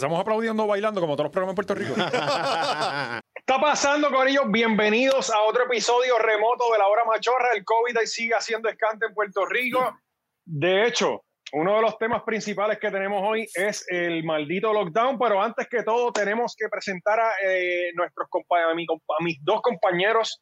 [0.00, 1.92] Empezamos aplaudiendo, bailando, como todos los programas en Puerto Rico.
[3.36, 4.44] está pasando, con ellos?
[4.48, 7.50] Bienvenidos a otro episodio remoto de la hora machorra.
[7.54, 9.98] El COVID sigue haciendo escante en Puerto Rico.
[10.46, 11.22] De hecho,
[11.52, 15.82] uno de los temas principales que tenemos hoy es el maldito lockdown, pero antes que
[15.82, 20.40] todo tenemos que presentar a, eh, nuestros a, mis dos compañeros,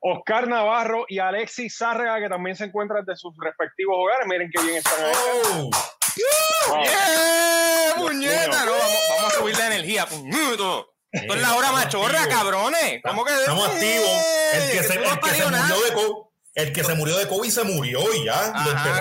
[0.00, 4.26] Oscar Navarro y Alexis Zárraga, que también se encuentran de sus respectivos hogares.
[4.28, 5.14] Miren qué bien están ahí.
[5.62, 5.70] Oh.
[6.16, 7.94] ¡Yeah!
[7.96, 8.64] ¡Puñeta!
[8.64, 10.06] No, vamos, a subir la energía.
[10.06, 10.94] ¡Puñeto!
[11.10, 13.00] Esto es la hora machorra, cabrones.
[13.04, 13.34] ¿Cómo que?
[13.34, 14.10] Estamos activos.
[14.54, 16.14] El que, se, el, que se murió de COVID,
[16.54, 18.52] el que se murió de COVID se murió y ya.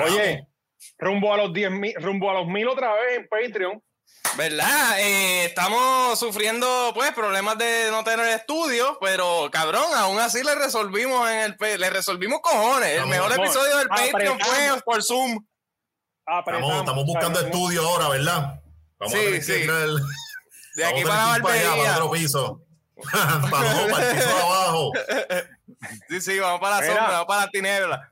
[0.05, 0.47] Oye,
[0.97, 3.83] rumbo a los 10 mil, rumbo a los mil otra vez en Patreon.
[4.37, 4.99] ¿Verdad?
[4.99, 11.29] Eh, estamos sufriendo pues problemas de no tener estudio, pero cabrón, aún así le resolvimos
[11.29, 12.99] en el le resolvimos cojones.
[12.99, 15.45] El mejor episodio del Patreon fue por Zoom.
[16.39, 18.61] Estamos, estamos, buscando estudio ahora, ¿verdad?
[18.97, 19.51] Vamos sí, a sí.
[19.63, 19.97] El,
[20.75, 21.69] de aquí para la barbería.
[21.75, 22.61] Para otro piso.
[23.11, 24.91] para, para el piso de abajo.
[26.07, 28.11] Sí, sí, vamos para la sombra, vamos para la tiniebla.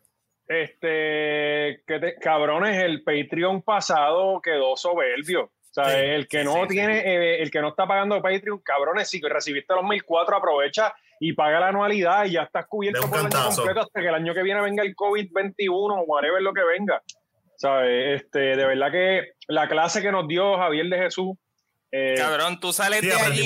[0.50, 5.44] Este, que te, cabrones, el Patreon pasado quedó soberbio.
[5.44, 9.22] O sea, el que no tiene, eh, el que no está pagando Patreon, cabrones, si
[9.22, 13.56] recibiste los 1004, aprovecha y paga la anualidad y ya estás cubierto por el año
[13.56, 17.02] completo hasta que el año que viene venga el COVID-21 o whatever lo que venga.
[17.60, 18.22] ¿Sabes?
[18.22, 21.36] Este, de verdad que la clase que nos dio Javier de Jesús.
[21.92, 23.44] Eh, cabrón, tú sales de allí.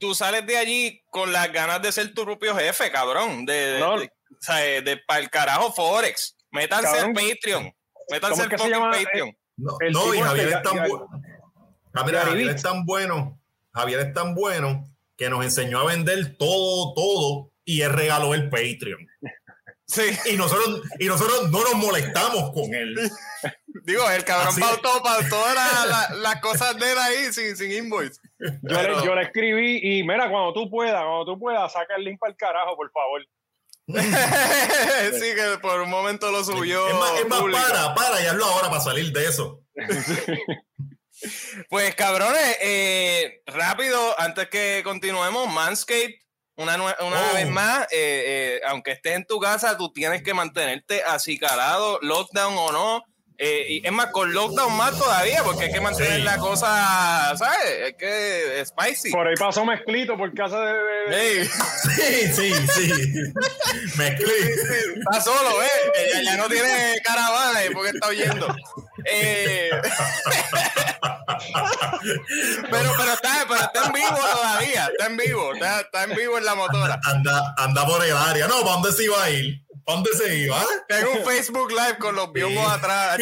[0.00, 3.46] Tú sales de allí con las ganas de ser tu propio jefe, cabrón.
[3.46, 4.10] De, no, de,
[4.48, 6.36] de, de para el carajo Forex.
[6.50, 7.72] Métanse al Patreon.
[8.10, 9.36] Métanse al Patreon.
[9.56, 11.08] No, no y Javier es tan bueno.
[11.94, 13.40] Javier es tan bueno.
[13.72, 14.84] Javier es tan bueno
[15.16, 19.06] que nos enseñó a vender todo, todo y él regaló el Patreon.
[19.88, 20.02] Sí.
[20.26, 23.10] Y nosotros, y nosotros no nos molestamos con él.
[23.84, 28.20] Digo, el cabrón pautó, todas las cosas de él ahí sin, sin invoice.
[28.38, 32.04] Yo, le, yo, le, escribí y mira, cuando tú puedas, cuando tú puedas, saca el
[32.04, 33.26] link para el carajo, por favor.
[33.88, 36.86] sí, que por un momento lo subió.
[36.86, 39.62] Es más, es más para, para y hazlo ahora para salir de eso.
[41.70, 46.27] pues cabrones, eh, rápido, antes que continuemos, Manscaped
[46.58, 47.34] una, una oh.
[47.34, 52.54] vez más, eh, eh, aunque estés en tu casa, tú tienes que mantenerte acicalado, lockdown
[52.58, 53.04] o no.
[53.40, 57.86] Eh, y es más, con lockdown más todavía, porque hay que mantener la cosa, ¿sabes?
[57.86, 59.12] Es que es spicy.
[59.12, 61.48] Por ahí pasó mezclito por casa de.
[61.98, 62.92] Sí, sí, sí.
[63.96, 64.32] Mezclito.
[64.96, 65.68] Está solo, ¿eh?
[66.14, 68.48] Ya, ya, no tiene caravana y porque está oyendo.
[69.04, 69.70] Eh...
[72.70, 76.38] pero, pero, está, pero está en vivo todavía, está en vivo, está, está en vivo
[76.38, 77.00] en la motora.
[77.04, 78.48] Anda, anda por el área.
[78.48, 79.67] No, ¿para dónde se iba a ir?
[79.88, 80.62] ¿Para dónde se iba?
[80.86, 83.18] Tengo un Facebook Live con los biomos atrás.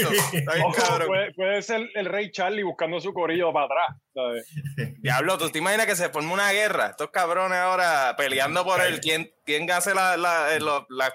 [1.06, 4.96] puede, puede, ser el rey Charlie buscando su corillo para atrás.
[4.98, 6.88] Diablo, ¿tú te imaginas que se forma una guerra?
[6.88, 11.14] Estos cabrones ahora peleando por el quién, quién hace las la, la, la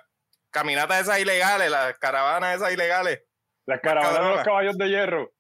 [0.52, 3.22] caminatas esas ilegales, las caravanas esas ilegales.
[3.66, 5.34] Las caravanas de los caballos de hierro.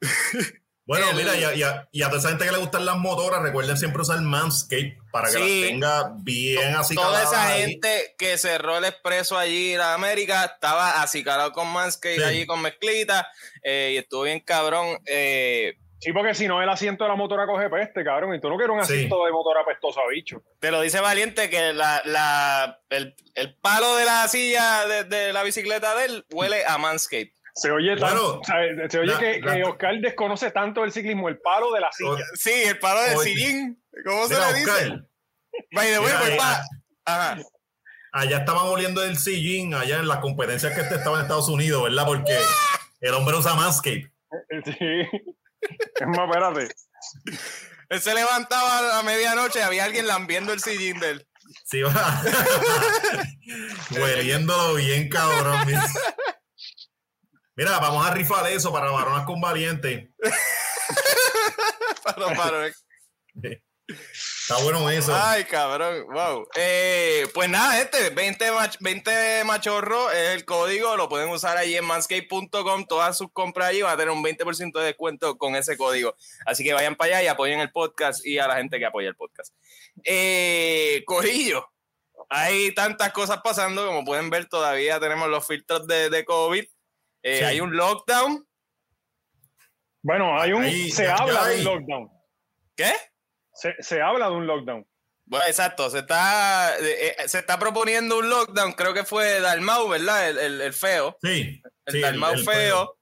[0.88, 1.54] Bueno, mira, y a,
[1.92, 5.28] y, a, toda esa gente que le gustan las motoras, recuerden siempre usar Manscape para
[5.28, 10.46] que las tenga bien así Toda esa gente que cerró el expreso allí en América
[10.46, 13.28] estaba acicalado con Manscape allí con mezclita
[13.62, 14.98] eh, y estuvo bien cabrón.
[15.04, 18.48] Eh, sí, porque si no el asiento de la motora coge peste, cabrón, y tú
[18.48, 20.42] no quieres un asiento de motora pestosa, bicho.
[20.58, 25.34] Te lo dice Valiente que la, la, el, el, palo de la silla de, de
[25.34, 27.34] la bicicleta de él huele a Manscape.
[27.58, 27.96] Se oye,
[28.88, 32.24] se oye que, Oscar desconoce tanto el ciclismo, el palo de la silla.
[32.34, 33.82] Sí, el palo del sillín.
[34.06, 35.00] ¿Cómo se le dice?
[35.72, 36.38] Vaya, pues,
[37.04, 37.38] Ajá.
[38.12, 41.82] Allá estaban oliendo el sillín, allá en las competencias que este estaba en Estados Unidos,
[41.82, 42.06] ¿verdad?
[42.06, 42.38] Porque
[43.00, 44.12] el hombre usa Manscape.
[44.64, 44.74] Sí.
[45.60, 46.68] Es más, espérate.
[47.88, 51.28] Él se levantaba a medianoche y había alguien lambiendo el sillín de él.
[51.64, 51.90] Sí, va.
[53.90, 55.66] Hueliéndolo bien, cabrón.
[57.58, 60.12] Mira, vamos a rifar eso para varonas con valiente.
[62.04, 62.68] para
[63.88, 65.12] Está bueno eso.
[65.12, 66.06] Ay, cabrón.
[66.06, 66.46] Wow.
[66.54, 68.44] Eh, pues nada, este 20,
[68.78, 70.96] 20 machorro es el código.
[70.96, 72.86] Lo pueden usar ahí en manscape.com.
[72.86, 76.14] Todas sus compras allí van a tener un 20% de descuento con ese código.
[76.46, 79.08] Así que vayan para allá y apoyen el podcast y a la gente que apoya
[79.08, 79.52] el podcast.
[80.04, 81.66] Eh, Corillo.
[82.28, 83.84] Hay tantas cosas pasando.
[83.84, 86.64] Como pueden ver, todavía tenemos los filtros de, de COVID.
[87.22, 88.46] Eh, hay un lockdown.
[90.02, 90.64] Bueno, hay un.
[90.90, 92.10] se habla de un lockdown.
[92.76, 92.92] ¿Qué?
[93.80, 94.86] Se, habla de un lockdown.
[95.26, 99.88] Bueno, exacto, se está, eh, eh, se está proponiendo un lockdown, creo que fue Dalmau,
[99.88, 100.30] ¿verdad?
[100.30, 101.18] El, el, feo.
[101.20, 101.60] Sí.
[101.84, 102.96] El Dalmau feo,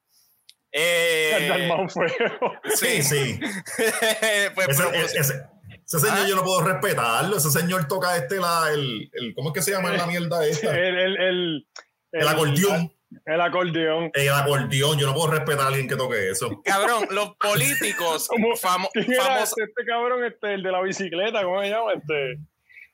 [0.73, 2.07] Eh, el fue.
[2.75, 3.39] Sí, sí.
[4.55, 4.81] pues,
[5.15, 6.27] ese, señor ah.
[6.27, 7.37] yo no puedo respetarlo.
[7.37, 10.77] Ese señor toca este, la, el, el ¿cómo es que se llama la mierda esta?
[10.77, 11.69] El, el, el,
[12.13, 12.96] el acordeón.
[13.25, 14.11] El acordeón.
[14.15, 14.99] El acordeón.
[14.99, 16.63] Yo no puedo respetar a alguien que toque eso.
[16.65, 18.29] Cabrón, los políticos
[18.61, 18.93] famosos.
[18.95, 21.93] Este, este, cabrón, este, el de la bicicleta, ¿cómo se llama?
[21.95, 22.39] Este.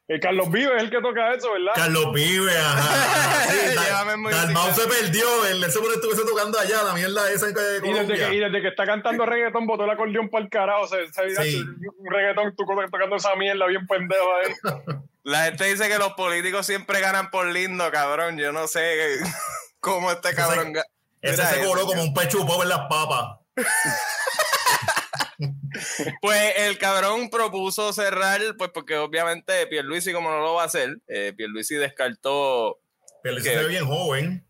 [0.09, 1.73] El Carlos Vive es el que toca eso, ¿verdad?
[1.75, 3.49] Carlos Vive, ajá.
[3.53, 7.53] Sí, se perdió, él se pone estuviese tocando allá, la mierda esa de
[7.89, 10.83] y desde, que, y desde que está cantando reggaetón, botó el acordeón para el carajo.
[10.83, 14.99] O sea, un reggaetón, tú tocando esa mierda bien pendejo ahí.
[15.25, 18.39] La gente dice que los políticos siempre ganan por lindo, cabrón.
[18.39, 19.19] Yo no sé
[19.81, 20.75] cómo este cabrón.
[21.21, 23.39] Ese, se cobró como un pechupo en las papas.
[26.21, 30.99] pues el cabrón propuso cerrar, pues porque obviamente Pierluisi como no lo va a hacer,
[31.07, 32.81] eh, Pierluisi descartó...
[33.23, 34.45] Pierluisi se ve bien joven.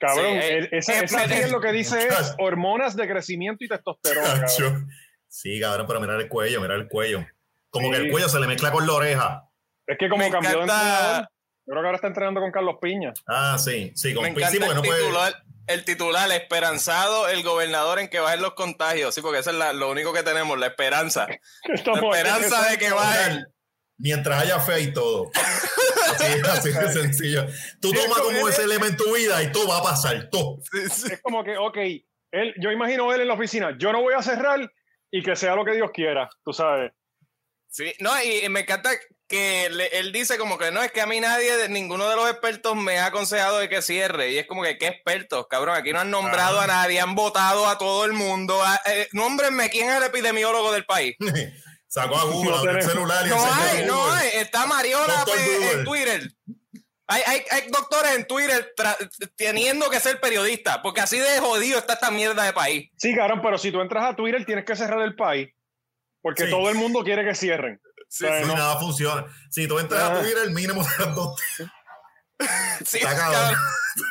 [0.00, 4.46] Cabrón, eh, esa, es lo que dice es hormonas de crecimiento y testosterona.
[5.28, 7.26] Sí, cabrón, pero mirar el cuello, mirar el cuello.
[7.70, 9.50] Como que el cuello se le mezcla con la oreja.
[9.86, 11.28] Es que como cambió de entrenador,
[11.66, 13.12] yo creo que ahora está entrenando con Carlos Piña.
[13.26, 14.50] Ah, sí, sí, con Piña.
[14.50, 15.02] Sí, no puede
[15.66, 19.14] el titular, esperanzado el gobernador en que bajen los contagios.
[19.14, 21.26] Sí, porque eso es lo único que tenemos, la esperanza.
[21.64, 23.46] la esperanza de que bajen.
[23.98, 25.30] Mientras haya fe y todo.
[26.50, 27.46] Así, de sencillo.
[27.80, 30.58] Tú tomas como ese elemento tu vida y todo va a pasar, todo.
[30.72, 31.78] Es como que, ok,
[32.30, 34.70] él, yo imagino él en la oficina, yo no voy a cerrar
[35.10, 36.92] y que sea lo que Dios quiera, tú sabes.
[37.68, 38.90] Sí, no, y me encanta
[39.28, 42.76] que él dice como que no, es que a mí nadie, ninguno de los expertos
[42.76, 44.30] me ha aconsejado de que cierre.
[44.30, 45.46] Y es como que, ¿qué expertos?
[45.48, 48.60] Cabrón, aquí no han nombrado a nadie, han votado a todo el mundo.
[48.64, 51.16] Ah, eh, nómbrenme quién es el epidemiólogo del país.
[51.88, 54.28] Sacó a Google, el celular y No hay, no hay.
[54.34, 55.24] Está Mariona
[55.72, 56.30] en Twitter.
[57.08, 58.74] Hay, hay, hay, doctores en Twitter
[59.36, 62.90] teniendo que ser periodistas, porque así de jodido está esta mierda de país.
[62.96, 65.48] Sí, cabrón, pero si tú entras a Twitter tienes que cerrar el país,
[66.20, 67.80] porque todo el mundo quiere que cierren.
[68.16, 69.26] Sí, nada funciona.
[69.50, 71.40] Si tú entras a Twitter, el mínimo de las dos.
[72.84, 73.56] Sí, cabrón.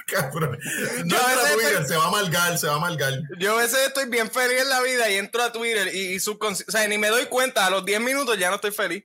[0.07, 0.60] cabrón.
[1.06, 3.13] No entra a Twitter, se va a amargar, se va a amargar.
[3.38, 6.18] Yo a veces estoy bien feliz en la vida y entro a Twitter y, y
[6.18, 9.04] o sea, ni me doy cuenta, a los 10 minutos ya no estoy feliz.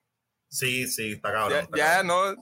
[0.48, 1.68] Sí, sí, está cabrón.
[1.76, 2.34] Ya, no.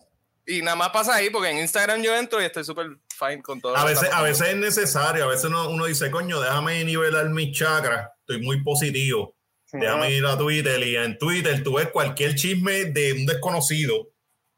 [0.47, 3.61] Y nada más pasa ahí, porque en Instagram yo entro y estoy súper fine con
[3.61, 3.77] todo.
[3.77, 7.57] A veces, a veces es necesario, a veces uno, uno dice, coño, déjame nivelar mis
[7.57, 9.38] chakras, estoy muy positivo
[9.73, 14.09] Déjame ir a Twitter y en Twitter tú ves cualquier chisme de un desconocido,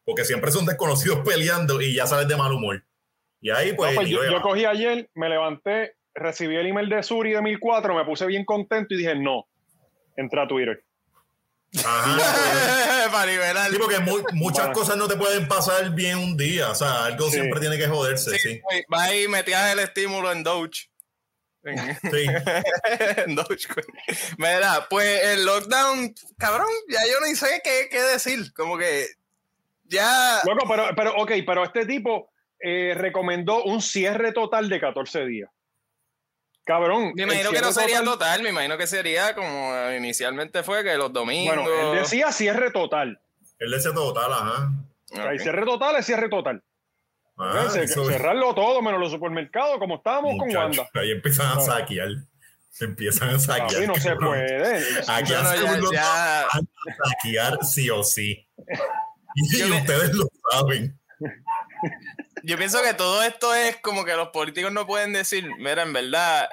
[0.04, 2.84] porque siempre son desconocidos peleando y ya sabes de mal humor.
[3.40, 3.94] Y ahí pues...
[3.94, 8.26] pues yo, cogí ayer, me levanté, recibí el email de Suri de 1004, me puse
[8.26, 9.48] bien contento y dije, no,
[10.16, 10.84] entra a Twitter.
[11.84, 13.10] Ajá.
[13.12, 13.70] para liberar.
[13.70, 14.00] Sí, porque
[14.32, 16.70] muchas cosas no te pueden pasar bien un día.
[16.70, 18.38] O sea, algo siempre tiene que joderse.
[18.38, 18.60] Sí,
[18.92, 20.89] Va ahí, metías el estímulo en Doge.
[22.02, 22.26] Sí.
[24.38, 28.52] Mira, pues el lockdown, cabrón, ya yo no sé qué, qué decir.
[28.54, 29.06] Como que
[29.84, 30.40] ya.
[30.46, 35.50] Loco, pero, pero, ok, pero este tipo eh, recomendó un cierre total de 14 días.
[36.64, 37.12] Cabrón.
[37.14, 41.12] Me imagino que no sería total, me imagino que sería como inicialmente fue que los
[41.12, 41.56] domingos.
[41.56, 43.20] Bueno, él decía cierre total.
[43.58, 44.70] Él decía total, ajá.
[45.10, 45.40] Okay.
[45.40, 46.62] cierre total es cierre total.
[47.40, 50.88] Ah, cerrarlo todo menos los supermercados, como estábamos con Wanda.
[50.94, 51.60] Ahí empiezan a ah.
[51.60, 52.08] saquear.
[52.80, 53.82] Empiezan a saquear.
[53.82, 54.78] Así no se puede.
[55.08, 56.60] Aquí no, ya, a
[57.04, 58.46] saquear sí o sí.
[59.34, 60.98] Y ustedes lo saben.
[62.42, 65.92] Yo pienso que todo esto es como que los políticos no pueden decir, mira, en
[65.92, 66.48] verdad,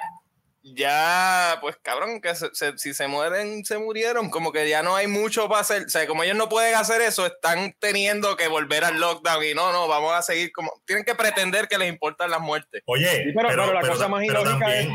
[0.74, 4.30] ya, pues cabrón, que si se mueren, se murieron.
[4.30, 5.84] Como que ya no hay mucho para hacer.
[5.84, 9.54] O sea, como ellos no pueden hacer eso, están teniendo que volver al lockdown y
[9.54, 10.72] no, no, vamos a seguir como.
[10.84, 12.82] Tienen que pretender que les importan las muertes.
[12.86, 14.88] Oye, pero, la cosa más ilógica es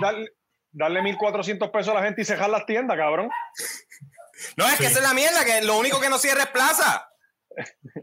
[0.72, 3.30] darle, 1.400 pesos a la gente y cerrar las tiendas, cabrón.
[4.58, 7.08] No, es que esa es la mierda, que lo único que no cierra es plaza.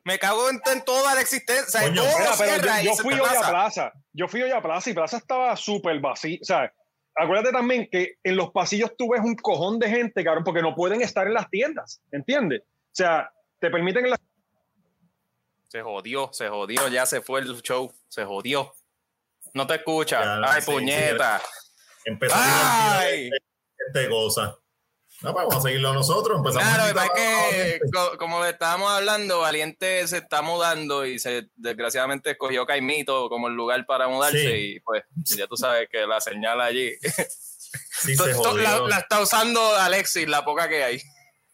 [0.05, 1.89] Me cago en, toda la existencia.
[1.89, 2.05] yo,
[2.95, 3.93] fui hoy a plaza.
[4.13, 6.39] Yo fui hoy a plaza y plaza estaba súper vacía.
[6.41, 6.73] O sea,
[7.21, 10.75] acuérdate también que en los pasillos tú ves un cojón de gente, cabrón, porque no
[10.75, 12.63] pueden estar en las tiendas, ¿entiendes?
[12.63, 14.21] O sea, te permiten en las...
[15.69, 18.75] Se jodió, se jodió, ya se fue el show, se jodió.
[19.55, 20.41] No te escucha.
[20.43, 21.41] Ay, puñeta.
[22.05, 24.57] Empezó a este goza.
[25.23, 26.39] No, pues, vamos a seguirlo nosotros.
[26.39, 27.81] Empezamos claro, es que,
[28.19, 33.85] como estábamos hablando, Valiente se está mudando y se desgraciadamente escogió Caimito como el lugar
[33.85, 36.93] para mudarse y pues ya tú sabes que la señal allí
[38.01, 41.03] sí, se la, la, está usando Alexis, la poca que hay.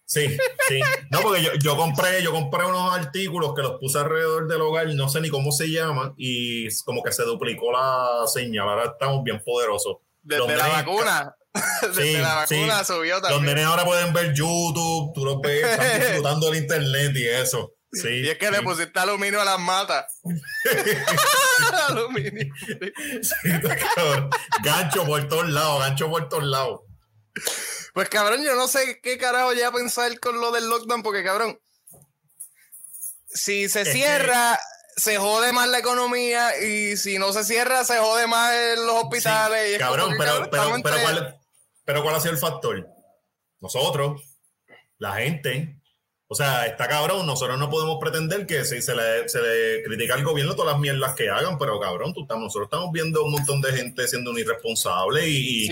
[0.05, 0.37] Sí,
[0.69, 0.81] sí.
[1.11, 4.87] No, porque yo, yo, compré, yo compré unos artículos que los puse alrededor del hogar,
[4.95, 8.69] no sé ni cómo se llaman, y como que se duplicó la señal.
[8.69, 9.97] Ahora estamos bien poderosos.
[10.23, 11.37] Desde la vacuna.
[11.83, 13.43] Desde la vacuna subió también.
[13.45, 17.73] Los nenes ahora pueden ver YouTube, tú los ves, están disfrutando el internet y eso.
[17.93, 20.21] Sí, y es que le pusiste aluminio a las matas.
[21.89, 22.53] aluminio.
[24.63, 26.81] gancho por todos lados, gancho por todos lados.
[27.95, 31.59] Pues cabrón, yo no sé qué carajo ya pensar con lo del lockdown, porque cabrón,
[33.29, 34.59] si se cierra,
[34.97, 39.79] se jode más la economía y si no se cierra, se jode más los hospitales.
[39.79, 41.39] cabrón, pero, pero, pero, ¿cuál,
[41.87, 42.87] pero ¿cuál ha sido el factor?
[43.61, 44.21] Nosotros,
[44.99, 45.81] la gente.
[46.29, 50.15] O sea, está cabrón, nosotros no podemos pretender que si se le, se le critica
[50.15, 53.61] al gobierno todas las mierdas que hagan, pero cabrón, tú, nosotros estamos viendo un montón
[53.61, 55.69] de gente siendo un irresponsable y,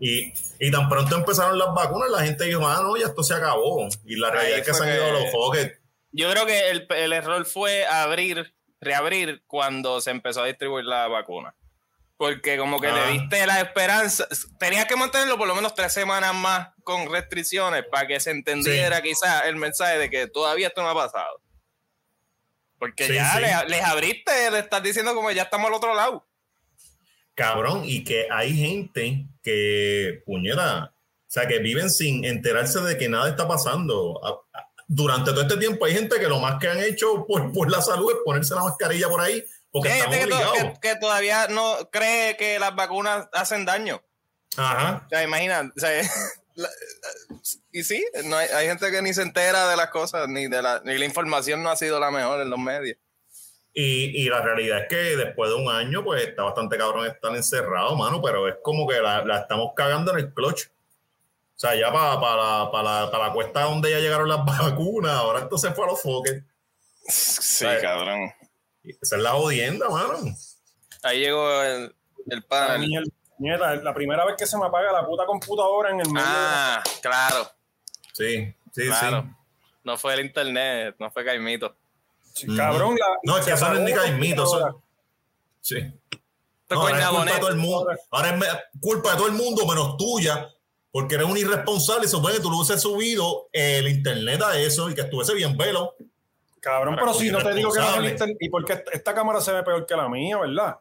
[0.00, 3.34] y, y, tan pronto empezaron las vacunas, la gente dijo, ah, no, ya esto se
[3.34, 3.86] acabó.
[4.06, 5.78] Y la realidad es que se han ido los foques.
[6.10, 11.08] Yo creo que el, el error fue abrir reabrir cuando se empezó a distribuir la
[11.08, 11.54] vacuna.
[12.18, 13.06] Porque como que le ah.
[13.06, 14.26] diste la esperanza,
[14.58, 19.00] tenías que mantenerlo por lo menos tres semanas más con restricciones para que se entendiera
[19.00, 21.40] quizás el mensaje de que todavía esto no ha pasado.
[22.76, 26.26] Porque ya les, abriste, le estás diciendo como ya estamos al otro lado.
[27.34, 33.08] Cabrón, y que hay gente que, puñera, o sea, que viven sin enterarse de que
[33.08, 34.20] nada está pasando
[34.88, 37.82] durante todo este tiempo hay gente que lo más que han hecho por, por la
[37.82, 39.44] salud es ponerse la mascarilla por ahí.
[39.70, 40.28] Porque hay gente
[40.80, 44.02] que, todavía no cree que las vacunas hacen daño.
[44.56, 45.04] Ajá.
[45.06, 45.70] O sea, imagina,
[47.72, 50.80] y sí, no hay, gente que ni se entera de las cosas, ni de la,
[50.84, 52.96] ni la información no ha sido la mejor en los medios.
[53.74, 57.34] Y, y, la realidad es que después de un año, pues está bastante cabrón estar
[57.36, 60.66] encerrado, mano, pero es como que la, la estamos cagando en el clutch.
[60.66, 65.40] O sea, ya para, para, para, para la cuesta donde ya llegaron las vacunas, ahora
[65.40, 66.42] esto se fue a los foques.
[67.06, 68.32] Sí, cabrón.
[68.84, 70.18] Esa es la jodienda, mano.
[71.02, 71.94] Ahí llegó el,
[72.30, 73.04] el panel.
[73.38, 76.26] Nieta, la primera vez que se me apaga la puta computadora en el medio.
[76.28, 77.48] Ah, claro.
[78.12, 79.22] Sí, sí, claro.
[79.22, 79.34] sí.
[79.84, 81.76] No fue el internet, no fue Caimito.
[82.56, 84.42] Cabrón, la, No, es que eso no es ni Caimito.
[84.44, 84.82] Eso...
[85.60, 85.76] Sí.
[86.70, 87.90] No, ahora es culpa de todo el mundo.
[88.10, 90.48] Ahora es culpa de todo el mundo menos tuya
[90.90, 92.08] porque eres un irresponsable.
[92.08, 95.94] Supone que tú lo hubiese subido el internet a eso y que estuviese bien velo.
[96.60, 98.36] Cabrón, pero si no te digo que no es el internet.
[98.40, 100.78] ¿Y porque esta cámara se ve peor que la mía, verdad?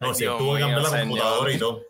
[0.00, 1.82] No, si tuvo que cambiar la computadora y todo.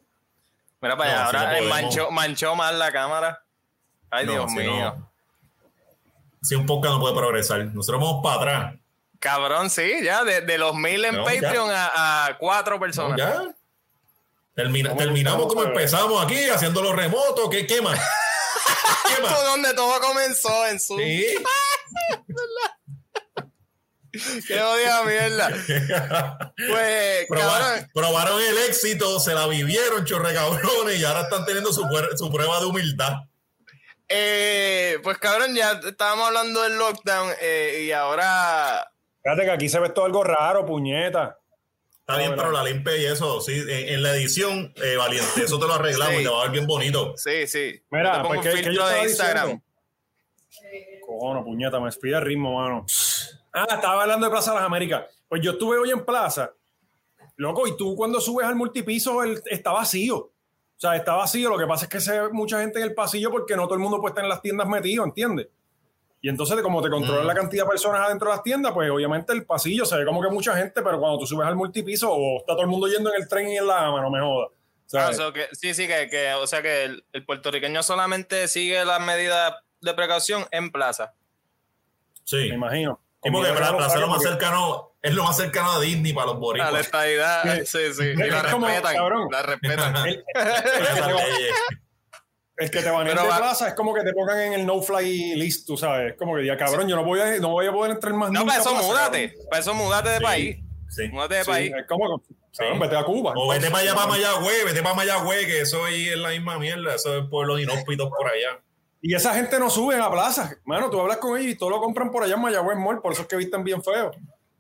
[0.81, 3.43] Mira para allá, ahora manchó, manchó más la cámara.
[4.11, 5.09] Ay, Dios mío.
[6.41, 7.65] Si un poco no puede progresar.
[7.67, 8.75] Nosotros vamos para atrás.
[9.19, 13.19] Cabrón, sí, ya, de, de los mil en Patreon a, a, cuatro personas.
[13.19, 13.55] ya
[14.55, 17.49] terminamos como empezamos aquí, haciendo los remotos.
[17.51, 17.99] ¿Qué, qué más?
[19.15, 19.45] ¿Qué más?
[19.45, 20.97] donde todo comenzó en su.
[20.97, 21.27] Sí.
[24.47, 25.51] Qué odia mierda.
[26.57, 27.27] Pues,
[27.93, 32.59] probaron, el éxito, se la vivieron, chorre cabrones, y ahora están teniendo su, su prueba
[32.59, 33.13] de humildad.
[34.09, 38.91] Eh, pues cabrón, ya estábamos hablando del lockdown eh, y ahora.
[39.23, 41.38] Fíjate que aquí se ve todo algo raro, puñeta.
[42.09, 45.67] Está bien, pero la limpia y eso, sí, en, la edición, eh, Valiente, eso te
[45.67, 47.13] lo arreglamos y te va a ver bien bonito.
[47.19, 47.83] Sí, sí.
[47.91, 49.61] Mira, pues que, que yo de Instagram.
[51.05, 52.87] Cojono, puñeta, me despide el ritmo, mano.
[53.53, 55.05] Ah, estaba hablando de Plaza de las Américas.
[55.29, 56.55] Pues yo estuve hoy en Plaza,
[57.37, 60.17] loco, y tú cuando subes al multipiso está vacío.
[60.17, 60.33] O
[60.79, 61.51] sea, está vacío.
[61.51, 63.75] Lo que pasa es que se ve mucha gente en el pasillo porque no todo
[63.75, 65.49] el mundo puede estar en las tiendas metido, ¿entiendes?
[66.21, 69.33] Y entonces, como te controlan la cantidad de personas adentro de las tiendas, pues obviamente
[69.33, 72.39] el pasillo se ve como que mucha gente, pero cuando tú subes al multipiso, o
[72.39, 74.51] está todo el mundo yendo en el tren y en la ama, no me jodas.
[74.95, 79.95] Ah, que, sí, sí, que, o sea que el, puertorriqueño solamente sigue las medidas de
[79.95, 81.13] precaución en plaza.
[82.25, 82.49] Sí.
[82.49, 83.01] Me imagino.
[83.21, 86.29] Como que la plaza es lo más cercano, es lo más cercano a Disney para
[86.29, 86.71] los boricuas.
[86.71, 88.05] A la estadidad, sí, sí.
[88.05, 88.97] Y la respetan,
[89.31, 89.95] la respetan.
[92.59, 95.37] El que te van a de plaza es como que te pongan en el no-fly
[95.37, 96.13] list, tú sabes.
[96.13, 98.33] Es como que diga, cabrón, yo no voy a, no voy a poder entrar más
[98.33, 99.35] No, para eso múdate.
[99.49, 100.59] Para eso múdate de país.
[100.89, 101.09] Sí.
[101.09, 101.73] Múdate de país.
[101.79, 102.21] Es como,
[102.57, 103.33] cabrón, vete a Cuba.
[103.37, 106.59] O vete para allá, para Mayagüez, vete para Mayagüez, que eso ahí es la misma
[106.59, 106.97] mierda.
[106.97, 108.61] Eso es pueblo inhóspitos por allá.
[109.01, 110.57] Y esa gente no sube a la plaza.
[110.65, 113.13] Mano, tú hablas con ellos y todo lo compran por allá en Mayagüez Mall, por
[113.13, 114.11] eso es que visten bien feo.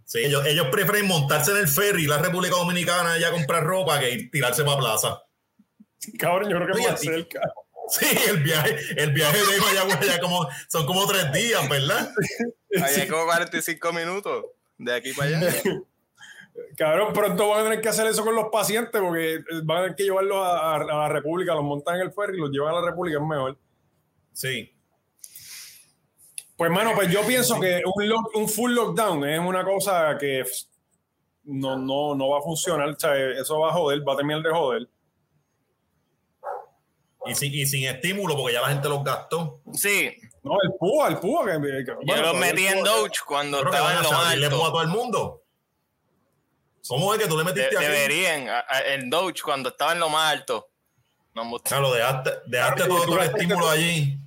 [0.05, 3.65] Sí, ellos, ellos prefieren montarse en el ferry y la República Dominicana ya a comprar
[3.65, 5.23] ropa que tirarse para plaza.
[6.19, 7.41] Cabrón, yo creo que es más cerca.
[7.91, 12.11] Sí, el viaje, el viaje de Mayagüez ya como, son como tres días, ¿verdad?
[12.83, 14.45] Ahí hay como 45 minutos
[14.77, 15.63] de aquí para allá.
[16.77, 19.97] Cabrón, pronto van a tener que hacer eso con los pacientes porque van a tener
[19.97, 22.91] que llevarlos a, la República, los montan en el ferry y los llevan a la
[22.91, 23.57] República, es mejor.
[24.33, 24.73] Sí.
[26.57, 30.45] Pues, mano, pues yo pienso que un, un full lockdown es una cosa que
[31.45, 32.89] no, no, no va a funcionar.
[32.89, 34.89] O sea, eso va a joder, va a terminar de joder.
[37.29, 39.61] Y sin, y sin estímulo, porque ya la gente los gastó.
[39.73, 40.17] Sí.
[40.43, 41.45] No, el púa, el púa.
[41.45, 44.83] Que, Yo los metí en Doge cuando estaba en lo más ¿Le púa a todo
[44.83, 45.43] el mundo?
[46.87, 48.49] ¿Cómo es que tú le metiste de, Deberían,
[48.87, 50.71] en Doge cuando estaba en lo más alto.
[51.35, 54.19] No, claro, dejaste, dejaste todo, el estímulo allí.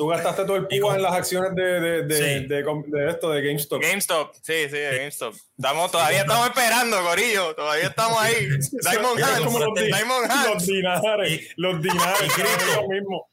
[0.00, 3.82] Tú gastaste todo el púa en las acciones de, de, de, de, esto, de GameStop.
[3.82, 5.34] GameStop, sí, sí, de GameStop.
[5.58, 7.54] Estamos, todavía estamos esperando, Corillo.
[7.54, 8.34] Todavía estamos ahí.
[8.90, 9.44] Diamond Hands.
[9.44, 10.54] Como los, Diamond Hands.
[10.54, 11.48] Los dinares.
[11.56, 12.32] los dinares.
[12.32, 12.88] Cristo.
[12.88, 13.30] mismo.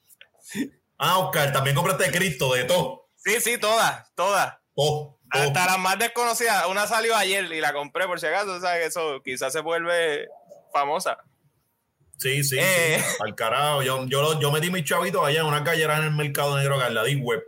[0.98, 3.08] Ah, Oscar, también compraste Cristo de todo.
[3.16, 4.56] Sí, sí, todas, todas.
[5.30, 6.68] Hasta las más desconocidas.
[6.68, 8.52] Una salió ayer y la compré por si acaso.
[8.52, 10.28] O sea, que eso quizás se vuelve
[10.74, 11.18] famosa.
[12.18, 13.04] Sí, sí, eh.
[13.20, 13.84] al carajo.
[13.84, 17.04] Yo, yo, yo metí mis chavitos allá en una gallera en el mercado negro la
[17.04, 17.44] Deep Web.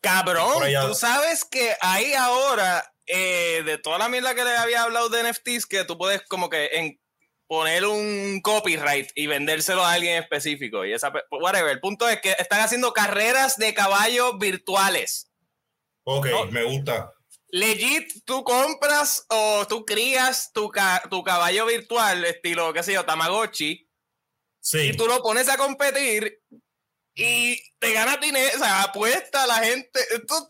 [0.00, 5.08] Cabrón, tú sabes que ahí ahora, eh, de toda la mierda que le había hablado
[5.08, 7.00] de NFTs, que tú puedes como que en,
[7.46, 10.84] poner un copyright y vendérselo a alguien específico.
[10.84, 11.70] Y esa, whatever.
[11.70, 15.30] El punto es que están haciendo carreras de caballos virtuales.
[16.04, 17.12] Ok, me gusta.
[17.48, 20.72] Legit, tú compras o tú crías tu,
[21.10, 23.81] tu caballo virtual, estilo, qué sé yo, Tamagotchi
[24.74, 26.40] y tú lo pones a competir
[27.14, 30.00] y te ganas dinero, o sea, apuesta a la gente.
[30.14, 30.48] Esto,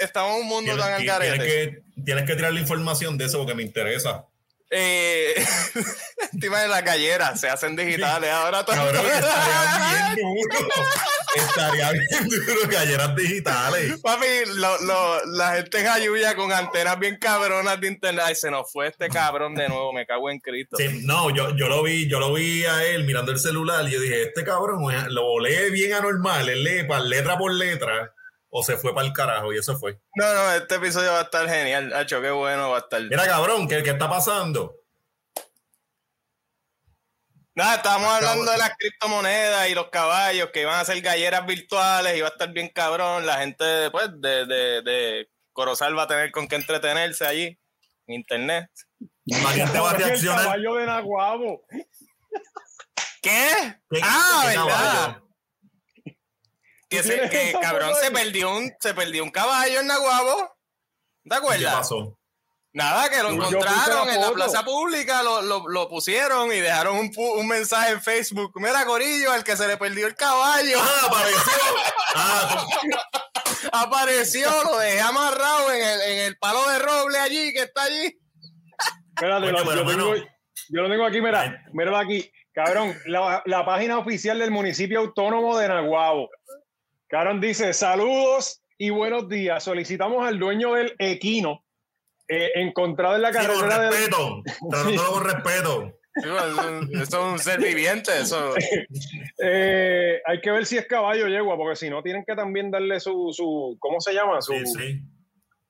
[0.00, 3.38] estamos en un mundo tan al Tienes que, tienes que tirar la información de eso
[3.38, 4.26] porque me interesa.
[4.74, 5.34] Eh,
[6.32, 8.74] encima de la gallera se hacen digitales ahora todo.
[8.74, 10.74] estaría bien duro.
[11.34, 14.00] estaría bien duro galleras digitales.
[14.00, 18.24] Papi, la gente jayuya con antenas bien cabronas de internet.
[18.26, 20.78] Ay, se nos fue este cabrón de nuevo, me cago en Cristo.
[21.02, 24.00] no, yo, yo lo vi, yo lo vi a él mirando el celular y yo
[24.00, 28.14] dije, este cabrón lo lee bien anormal, él lee letra por letra
[28.54, 29.98] o se fue para el carajo y eso fue.
[30.14, 33.00] No, no, este episodio va a estar genial, Hacho, qué bueno va a estar.
[33.00, 34.76] Mira, cabrón, ¿qué, qué está pasando?
[37.54, 42.16] Nada, estábamos hablando de las criptomonedas y los caballos que iban a ser galleras virtuales
[42.16, 43.24] y va a estar bien cabrón.
[43.24, 47.58] La gente después pues, de, de, de Corozal va a tener con qué entretenerse allí
[48.06, 48.70] en internet.
[49.26, 50.40] te va a reaccionar.
[50.40, 51.62] El caballo de Naguabo.
[53.22, 53.50] ¿Qué?
[54.02, 55.22] Ah, ¿verdad?
[57.30, 60.56] Que, cabrón se perdió un se perdió un caballo en Naguabo.
[61.24, 61.72] ¿Te acuerdas?
[61.72, 62.18] ¿Qué pasó?
[62.74, 67.10] Nada, que lo encontraron en la plaza pública, lo, lo, lo pusieron y dejaron un,
[67.14, 68.52] un, mensaje en Facebook.
[68.54, 70.78] Mira, Corillo, al que se le perdió el caballo.
[70.80, 71.52] Ah, apareció.
[72.14, 72.66] Ah,
[73.72, 78.18] apareció, lo dejé amarrado en el, en el palo de roble allí, que está allí.
[79.16, 82.30] Espérate, yo, tengo, yo, lo tengo aquí, mira, míralo aquí.
[82.52, 86.28] Cabrón, la, la página oficial del municipio autónomo de Naguabo.
[87.12, 89.62] Karen dice, saludos y buenos días.
[89.62, 91.62] Solicitamos al dueño del equino
[92.26, 94.42] eh, encontrado en la carretera sí, con respeto,
[95.12, 95.98] con respeto.
[96.14, 98.54] Eso es un ser viviente, eso.
[99.44, 102.70] Eh, hay que ver si es caballo o yegua, porque si no tienen que también
[102.70, 104.40] darle su, su ¿cómo se llama?
[104.40, 105.02] Su, sí, sí.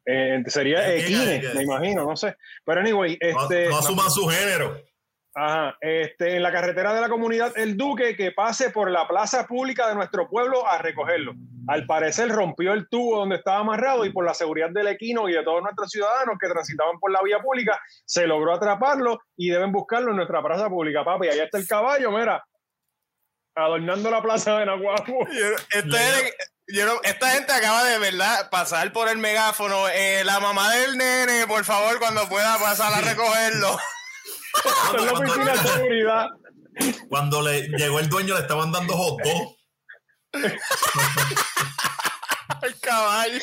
[0.06, 2.36] Eh, sería equine, me imagino, no sé.
[2.64, 4.80] Pero anyway, este, no, asuma su género.
[5.34, 9.46] Ajá, este, en la carretera de la comunidad El Duque que pase por la plaza
[9.46, 11.32] pública de nuestro pueblo a recogerlo.
[11.68, 15.32] Al parecer rompió el tubo donde estaba amarrado y por la seguridad del equino y
[15.32, 19.72] de todos nuestros ciudadanos que transitaban por la vía pública, se logró atraparlo y deben
[19.72, 21.28] buscarlo en nuestra plaza pública, papi.
[21.28, 22.44] Allá está el caballo, mira,
[23.54, 25.12] adornando la plaza de Nahuatl.
[25.72, 26.34] Este
[27.04, 29.88] esta gente acaba de verdad pasar por el megáfono.
[29.88, 33.78] Eh, la mamá del nene, por favor, cuando pueda pasar a recogerlo.
[37.08, 39.18] Cuando le llegó el dueño, le estaban dando hot
[42.62, 43.38] El caballo.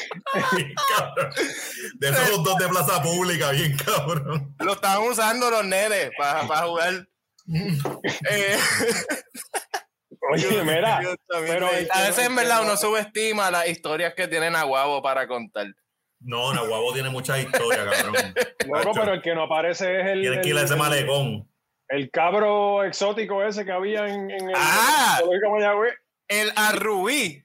[1.95, 4.55] De esos dos de plaza pública, bien cabrón.
[4.59, 7.07] Lo estaban usando los nenes para, jugar.
[8.29, 8.59] Eh,
[10.31, 15.27] Oye, mira, pero a veces en verdad uno subestima las historias que tienen Aguabo para
[15.27, 15.67] contar.
[16.21, 18.33] No, Nahuabo tiene muchas historias, cabrón.
[18.85, 20.21] No, pero el que no aparece es el.
[20.21, 21.49] Tiene que ir a ese malecón.
[21.87, 24.55] El cabro exótico ese que había en, en el.
[24.55, 25.19] ¡Ah!
[26.27, 27.43] El arrubí.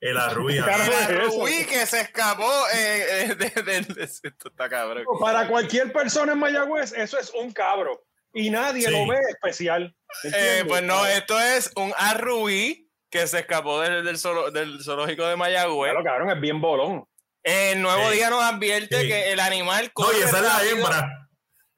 [0.00, 0.56] El arrubí.
[0.56, 5.04] El arrubí que se escapó eh, eh, de, Esto está cabrón.
[5.20, 8.02] Para cualquier persona en Mayagüez, eso es un cabro.
[8.32, 9.94] Y nadie lo ve especial.
[10.24, 15.90] Eh, pues no, esto es un arrubí que se escapó del, del, zoológico de Mayagüez.
[15.90, 17.04] Claro, cabrón, es bien bolón.
[17.42, 20.20] El nuevo día nos advierte que el animal corre.
[20.20, 21.28] No, esa es la hembra.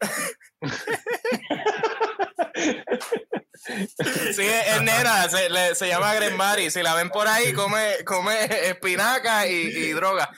[4.35, 6.70] sí, es negra, se, se llama Grenmari.
[6.70, 10.31] Si la ven por ahí, come, come espinaca y, droga.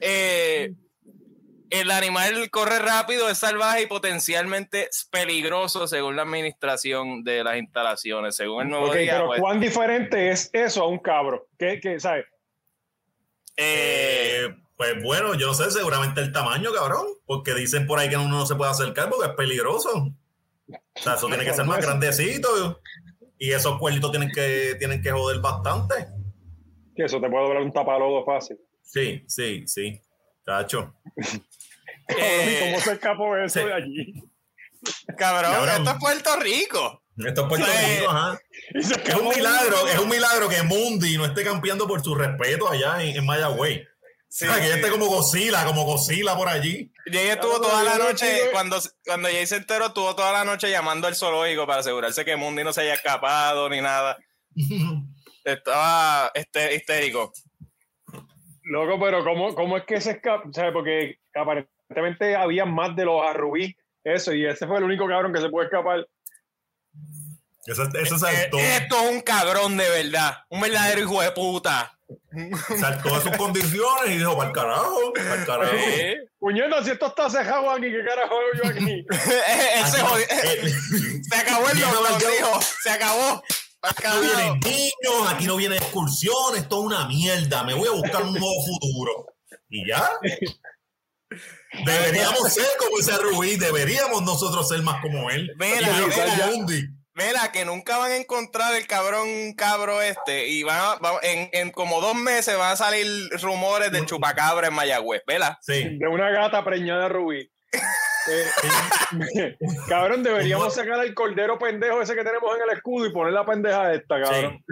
[0.00, 0.72] Eh,
[1.70, 8.36] el animal corre rápido, es salvaje y potencialmente peligroso según la administración de las instalaciones.
[8.36, 11.48] Según el nuevo día, Pero pues ¿cuán diferente es eso a un cabro?
[11.58, 12.26] ¿Qué, qué sabes?
[13.56, 18.16] Eh, pues bueno, yo no sé, seguramente el tamaño, cabrón, porque dicen por ahí que
[18.16, 19.90] uno no se puede acercar porque es peligroso.
[20.68, 22.80] O sea, eso tiene que ser más grandecito
[23.38, 25.94] y esos cuernitos tienen que, tienen que joder bastante.
[26.94, 28.58] Que eso te puede doblar un tapalodo fácil.
[28.82, 30.00] Sí, sí, sí.
[30.44, 30.94] Cacho.
[32.08, 34.22] Eh, ¿Cómo se escapó eso de allí?
[35.18, 37.02] Cabrón, esto es Puerto Rico.
[37.16, 38.38] Esto es Puerto Rico, ajá.
[38.72, 43.02] Es un milagro, es un milagro que Mundi no esté campeando por su respeto allá
[43.02, 43.84] en, en Mayagüey.
[44.36, 46.92] Sí, que esté como Godzilla, como Godzilla por allí.
[47.10, 51.06] Jay estuvo toda la noche, cuando, cuando Jay se enteró, estuvo toda la noche llamando
[51.06, 54.18] al zoológico para asegurarse que Mundi no se haya escapado ni nada.
[55.44, 57.32] Estaba este, histérico.
[58.64, 60.46] Loco, pero ¿cómo, cómo es que se escapa?
[60.46, 65.08] O sea, porque aparentemente había más de los arrubí, eso, y ese fue el único
[65.08, 66.06] cabrón que se puede escapar.
[67.64, 68.58] Eso, eso saltó.
[68.58, 71.95] Esto es un cabrón de verdad, un verdadero hijo de puta.
[72.78, 75.74] Saltó a sus condiciones y dijo, para el carajo, para el carajo.
[76.38, 79.06] Puñeta, si esto está cejado aquí, ¿qué carajo hago yo aquí?
[79.90, 83.42] se acabó el dijo, se acabó.
[83.82, 87.62] Aquí no vienen niños, aquí no vienen excursiones, todo una mierda.
[87.64, 89.26] Me voy a buscar un nuevo futuro.
[89.68, 90.08] Y ya.
[91.84, 95.52] Deberíamos ser como ese Rubí, deberíamos nosotros ser más como él.
[95.58, 95.88] Mira,
[97.16, 102.00] mira, que nunca van a encontrar el cabrón cabro este y van, en, en, como
[102.00, 103.06] dos meses van a salir
[103.42, 105.58] rumores de chupacabra en Mayagüez, ¿vela?
[105.62, 105.98] Sí.
[105.98, 107.50] De una gata preñada de Rubí.
[108.28, 109.56] Eh,
[109.88, 113.46] cabrón, deberíamos sacar al cordero pendejo ese que tenemos en el escudo y poner la
[113.46, 114.64] pendeja esta, cabrón.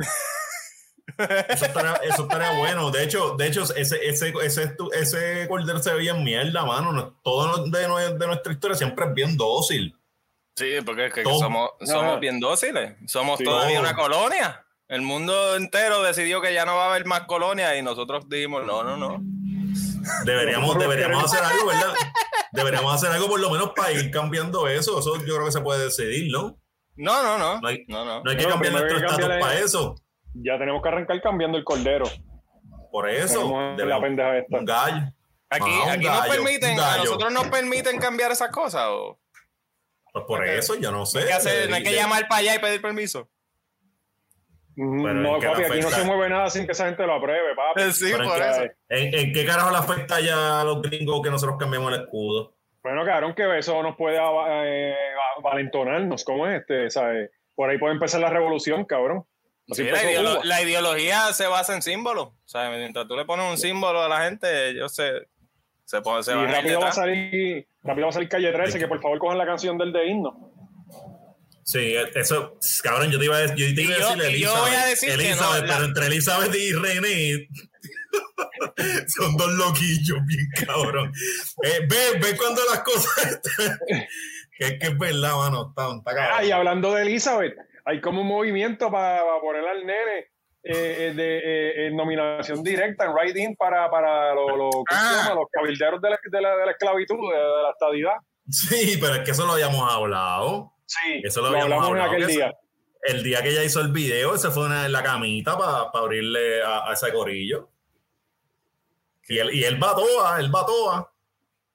[1.49, 1.65] Eso
[2.25, 2.91] estaría, bueno.
[2.91, 7.17] De hecho, de hecho ese, ese, ese, ese cordero se veía en mierda, mano.
[7.23, 7.79] Todo de,
[8.19, 9.97] de nuestra historia siempre es bien dócil.
[10.57, 12.95] Sí, porque es que somos, somos bien dóciles.
[13.07, 14.65] Somos todavía una colonia.
[14.87, 18.65] El mundo entero decidió que ya no va a haber más colonias y nosotros dijimos,
[18.65, 19.19] no, no, no.
[20.25, 21.95] Deberíamos, deberíamos hacer algo, ¿verdad?
[22.53, 25.01] Deberíamos hacer algo por lo menos para ir cambiando eso.
[25.01, 26.57] Eso yo creo que se puede decidir, ¿no?
[26.95, 27.61] No, no, no.
[27.61, 28.31] No hay, no, no.
[28.31, 29.97] hay que cambiar nuestro estatus para eso.
[30.35, 32.05] Ya tenemos que arrancar cambiando el cordero.
[32.93, 33.75] Por eso.
[33.77, 34.57] De la pendeja esta.
[34.57, 35.03] Un gallo.
[35.51, 38.87] Aquí, aquí nos permiten, a nosotros nos permiten cambiar esas cosas.
[38.89, 39.19] ¿o?
[40.15, 41.25] Pues por eso, yo no sé.
[41.69, 43.29] no hay que llamar para allá y pedir permiso.
[44.77, 47.93] no, papi, aquí no se mueve nada sin que esa gente lo apruebe, papi.
[47.93, 48.63] Sí, por eso.
[48.91, 52.55] ¿en, qué carajo le afecta ya a los gringos que nosotros cambiemos el escudo?
[52.81, 54.95] Bueno, cabrón, que eso nos puede eh,
[55.43, 56.23] valentonarnos.
[56.23, 56.91] ¿Cómo es este?
[56.91, 57.33] ¿sabes?
[57.57, 59.27] Por ahí puede empezar la revolución, cabrón.
[59.67, 62.29] la, ideología se basa en símbolos.
[62.29, 65.27] O sea, mientras tú le pones un símbolo a la gente, yo sé,
[65.85, 68.89] se, pone, se y rápido va a salir rápido va a salir Calle 13 que
[68.89, 70.53] por favor cojan la canción del de himno
[71.67, 74.75] Sí, eso, cabrón, yo te iba a, yo te iba a decir Elizabeth, yo voy
[74.75, 77.49] a decir Elizabeth, pero entre Elizabeth y René
[79.09, 81.11] son dos loquillos bien cabrón.
[81.63, 83.41] Eh, ve, ve cuando las cosas
[84.59, 86.39] que es que es verdad, mano, está, está cabrón.
[86.39, 90.33] Ah, y hablando de Elizabeth, hay como un movimiento para, poner al nene
[90.67, 95.35] eh, eh, de nominación directa en writing para, para ah.
[95.35, 98.15] los cabilderos de la, de la, de la esclavitud, de, la estadidad.
[98.49, 100.73] Sí, pero es que eso lo habíamos hablado.
[100.87, 102.11] Sí, eso lo, habíamos hablado.
[102.11, 102.53] aquel día.
[103.03, 106.91] El día que ella hizo el video, ese fue en la camita para abrirle a,
[106.95, 107.69] ese corillo.
[109.29, 111.13] Y él, y él va toa, él va toa.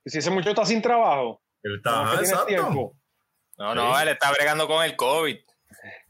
[0.04, 1.40] ¿Y si ese muchacho está sin trabajo?
[1.62, 2.94] Él está, no, exacto.
[3.60, 5.38] No, no, él está bregando con el COVID.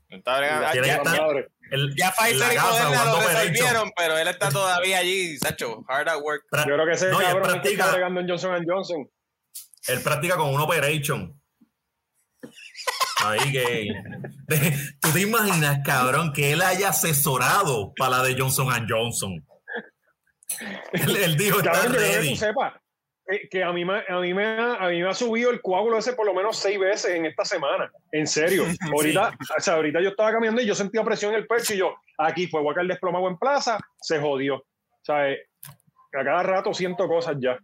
[0.10, 0.86] Está bregando.
[0.86, 1.02] Ya,
[1.72, 6.17] el, ya Pfizer y Moderna lo resolvieron, pero él está todavía allí, Sacho, hard at
[6.22, 6.43] work.
[6.52, 9.10] Yo creo que ese no, cabrón practica, está bregando en Johnson Johnson.
[9.88, 11.39] Él practica con un operation.
[13.24, 13.88] Ahí que.
[15.02, 19.45] ¿Tú te imaginas, cabrón, que él haya asesorado para la de Johnson Johnson?
[20.93, 22.36] Él, dijo, está ready.
[22.36, 22.82] sepa,
[23.50, 25.98] que, a, mí me, a, mí me ha, a mí me ha subido el coágulo
[25.98, 27.92] ese por lo menos seis veces en esta semana.
[28.12, 28.65] En serio.
[28.94, 31.78] Ahorita, o sea, ahorita yo estaba caminando y yo sentía presión en el pecho y
[31.78, 34.56] yo, aquí fue el desplomado en plaza, se jodió.
[34.56, 35.48] O sea, eh,
[36.13, 37.58] a cada rato siento cosas ya.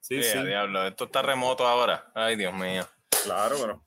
[0.00, 0.38] Sí, sí.
[0.44, 2.12] Diablo, esto está remoto ahora.
[2.14, 2.86] Ay, Dios mío.
[3.24, 3.82] Claro, pero.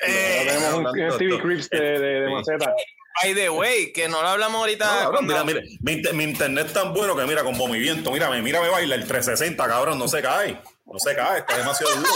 [0.00, 2.74] Eh, tenemos un TV Crips de, de, de maceta.
[3.22, 5.10] By the way, que no lo hablamos ahorita.
[5.22, 9.06] mira, mira, mi, internet es tan bueno que mira, con movimiento, mírame, mírame baila el
[9.06, 10.60] 360, cabrón, no se cae.
[10.84, 12.10] No se cae, está demasiado duro.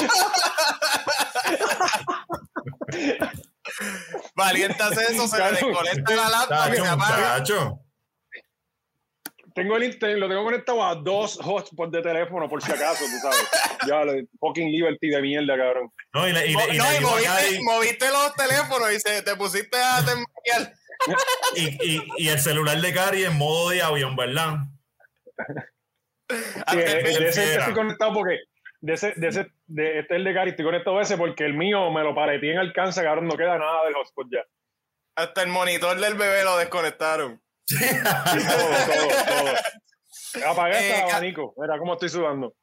[4.34, 7.44] Valiente hace eso, se le desconecta la laptop y se apaga.
[9.54, 13.18] tengo el internet, lo tengo conectado a dos hotspots de teléfono por si acaso, tú
[13.22, 13.48] sabes.
[13.86, 15.92] Ya, lo fucking Liberty de mierda, cabrón.
[16.12, 20.02] No, y, le, y, no, y, moviste, moviste, los teléfonos y se, te pusiste a
[21.56, 24.58] y, y, y, el celular de Cari en modo de avión, ¿verdad?
[26.70, 28.38] Sí, de ese estoy conectado porque
[28.80, 31.44] de ese, de ese, de este es el de Cari, estoy conectado a ese porque
[31.44, 34.44] el mío me lo paretí en alcance, cabrón, no queda nada del hotspot ya.
[35.16, 37.42] Hasta el monitor del bebé lo desconectaron.
[37.68, 39.54] todo, todo, todo.
[40.46, 41.54] Apagué eh, el abanico.
[41.56, 42.54] Mira cómo estoy sudando.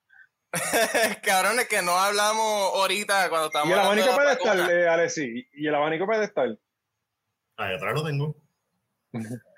[1.24, 3.72] Cabrón, es que no hablamos ahorita cuando estábamos.
[3.72, 5.48] ¿Y el abanico pedestal, eh, Alexi?
[5.54, 6.60] ¿Y el abanico pedestal?
[7.58, 8.36] Ahí atrás lo tengo.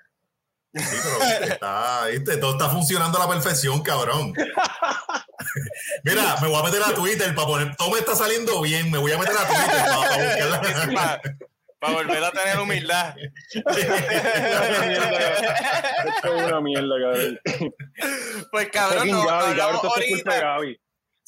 [0.74, 2.36] Sí, pero está, ¿viste?
[2.36, 4.34] todo está funcionando a la perfección, cabrón.
[6.04, 8.98] Mira, me voy a meter a Twitter para poner, todo me está saliendo bien, me
[8.98, 11.20] voy a meter a Twitter para, buscar
[11.80, 13.16] para volver a tener humildad.
[13.54, 13.70] Esto
[16.36, 17.40] es una mierda, cabrón.
[18.50, 20.58] Pues cabrón, no, Gaby, cabrón, ahorita.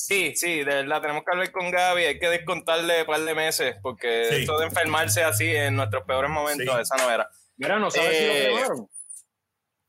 [0.00, 3.34] Sí, sí, de verdad, tenemos que hablar con Gaby, hay que descontarle un par de
[3.34, 4.36] meses, porque sí.
[4.36, 7.28] esto de enfermarse así en nuestros peores momentos, esa no era.
[7.58, 8.32] Mira, no sabes si lo.
[8.32, 8.86] Eh,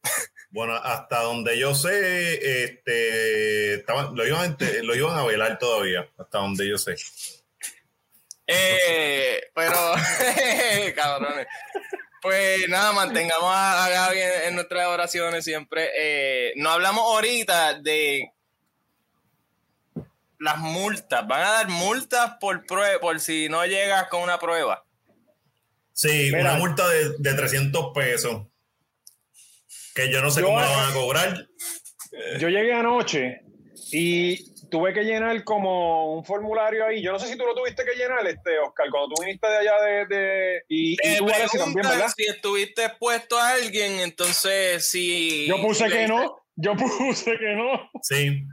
[0.50, 6.40] bueno, hasta donde yo sé, este, estaban, lo, iban, lo iban a velar todavía, hasta
[6.40, 6.98] donde yo sé.
[8.48, 9.94] Eh, pero,
[10.96, 11.48] cabrones.
[12.22, 15.90] Pues nada, mantengamos a, Gaby en, nuestras oraciones siempre.
[15.98, 18.30] Eh, no hablamos ahorita de
[20.42, 21.26] las multas.
[21.28, 24.84] Van a dar multas por prueba, por si no llegas con una prueba.
[25.94, 28.48] Sí, una multa de, de, 300 pesos.
[29.94, 31.48] Que yo no sé cómo la van a cobrar.
[32.40, 33.42] Yo llegué anoche
[33.92, 37.04] y tuve que llenar como un formulario ahí.
[37.04, 39.58] Yo no sé si tú lo tuviste que llenar, este, Oscar, cuando tú viniste de
[39.58, 40.06] allá de.
[40.08, 41.28] de y, y tú
[41.58, 42.08] también, ¿verdad?
[42.16, 45.46] Si estuviste expuesto a alguien, entonces sí.
[45.48, 46.42] Yo puse que no.
[46.56, 47.90] Yo puse que no.
[48.02, 48.44] Sí.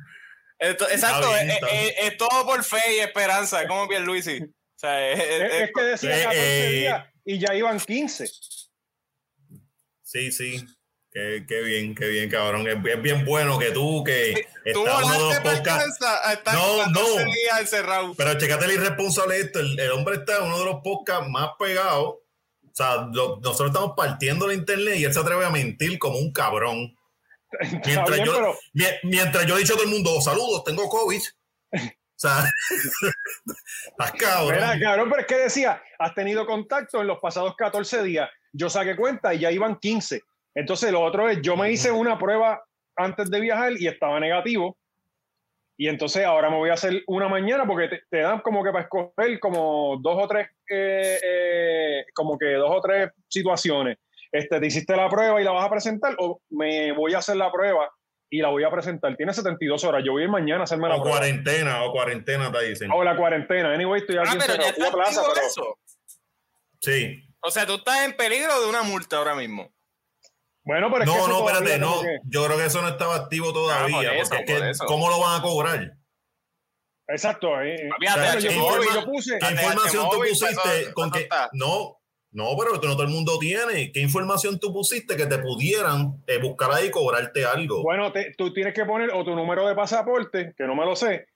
[0.59, 4.41] Exacto, es, todo por fe y esperanza, como bien Luisi.
[4.43, 8.27] O sea, es, que decía 14 eh, días y ya iban 15.
[10.03, 10.65] Sí, sí.
[11.11, 12.67] Qué, qué, bien, qué bien, cabrón.
[12.69, 16.01] Es, bien bueno que tú, que tú uno de los
[16.53, 18.15] No, no.
[18.17, 19.61] Pero checate el irresponsable esto.
[19.61, 22.07] El, hombre está en uno de los podcasts más pegados.
[22.07, 26.33] O sea, nosotros estamos partiendo la internet y él se atreve a mentir como un
[26.33, 26.95] cabrón.
[27.87, 28.55] Mientras, yo,
[29.05, 31.21] mientras yo he dicho a todo el mundo, saludos, tengo COVID.
[31.73, 32.45] O sea,
[33.89, 34.55] estás cabrón.
[34.55, 38.29] Mira, cabrón, pero es que decía, has tenido contacto en los pasados 14 días.
[38.53, 40.23] Yo saqué cuenta y ya iban 15.
[40.55, 42.61] Entonces, lo otro es, yo me hice una prueba
[42.97, 44.77] antes de viajar y estaba negativo.
[45.81, 48.83] Y entonces ahora me voy a hacer una mañana porque te, dan como que para
[48.83, 53.97] escoger como dos o tres, eh, eh, como que dos o tres situaciones.
[54.33, 57.37] Este, te hiciste la prueba y la vas a presentar o me voy a hacer
[57.37, 57.91] la prueba
[58.31, 59.17] y la voy a presentar.
[59.17, 60.03] Tiene 72 horas.
[60.05, 62.91] Yo voy a ir mañana a hacerme la o cuarentena, o cuarentena te dicen.
[62.93, 63.73] O la cuarentena.
[63.73, 65.79] Anyway, estoy aquí ah, pero ya plaza, pero...
[66.81, 67.25] Sí.
[67.41, 69.73] O sea, tú estás en peligro de una multa ahora mismo.
[70.65, 72.03] Bueno, pero es no, no, espérate, no.
[72.25, 74.11] Yo creo que eso no estaba activo todavía.
[74.11, 75.97] Ah, porque ¿Cómo lo van a cobrar?
[77.09, 77.61] Exacto.
[77.63, 77.89] Eh.
[77.99, 78.07] ¿Qué,
[79.51, 80.93] información tú pusiste?
[80.93, 81.98] Con que, no,
[82.31, 83.91] no, pero no todo el mundo tiene.
[83.93, 87.83] ¿Qué información tú pusiste que te pudieran eh, buscar ahí y cobrarte algo?
[87.83, 91.27] Bueno, tú tienes que poner o tu número de pasaporte, que no me lo sé,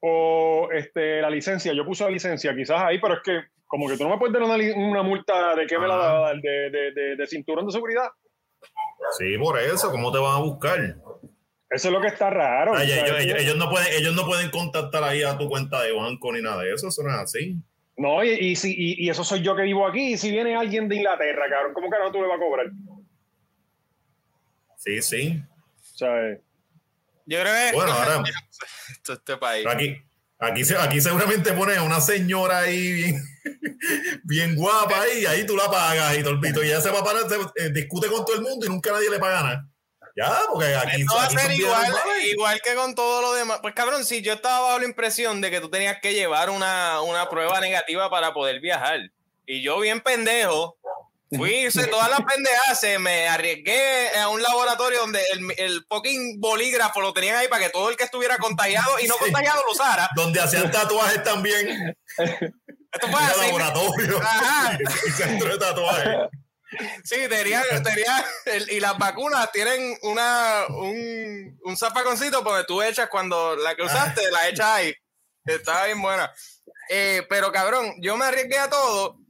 [0.00, 1.72] o este, la licencia.
[1.72, 4.34] Yo puse la licencia, quizás ahí, pero es que como que tú no me puedes
[4.34, 8.10] dar una, multa de que me la da de, de, de cinturón de seguridad.
[9.18, 10.78] Sí, por eso, ¿cómo te van a buscar?
[11.72, 12.78] Eso es lo que está raro.
[12.78, 16.62] ellos, no pueden, ellos no pueden contactar ahí a tu cuenta de banco ni nada
[16.62, 17.56] de eso, eso no es así.
[18.02, 20.14] No, y, y, y, eso soy yo que vivo aquí.
[20.14, 22.66] Y si viene alguien de Inglaterra, cabrón, ¿cómo carajo tú le vas a cobrar?
[24.76, 25.40] Sí, sí.
[25.94, 26.40] ¿Sabes?
[27.26, 27.76] Yo creo que.
[27.76, 28.24] Bueno, ahora.
[29.08, 29.64] este país.
[29.68, 30.02] Aquí,
[30.40, 33.22] Aquí, aquí seguramente pones a una señora ahí bien,
[34.24, 37.04] bien guapa ahí, y ahí tú la pagas y todo y ella se va a
[37.04, 39.71] parar, se, eh, discute con todo el mundo y nunca nadie le paga nada.
[40.16, 41.04] Ya, porque aquí.
[41.04, 41.92] va a ser igual,
[42.24, 43.60] igual que con todo lo demás.
[43.62, 47.00] Pues cabrón, si yo estaba bajo la impresión de que tú tenías que llevar una,
[47.02, 49.00] una prueba negativa para poder viajar.
[49.46, 50.76] Y yo, bien pendejo,
[51.36, 57.00] Fui, hice todas las pendejas, me arriesgué a un laboratorio donde el, el fucking bolígrafo
[57.00, 60.08] lo tenían ahí para que todo el que estuviera contagiado y no contagiado lo usara.
[60.14, 61.96] Donde hacían tatuajes también.
[62.18, 63.40] Esto fue así.
[63.40, 64.18] laboratorio.
[64.20, 64.78] Ajá.
[65.16, 66.16] centro de tatuajes.
[67.04, 67.16] Sí,
[68.70, 74.30] y las vacunas tienen una, un, un zafaconcito porque tú echas cuando la que usaste,
[74.30, 74.94] la echas ahí.
[75.44, 76.32] Estaba bien buena.
[76.88, 79.22] Eh, pero cabrón, yo me arriesgué a todo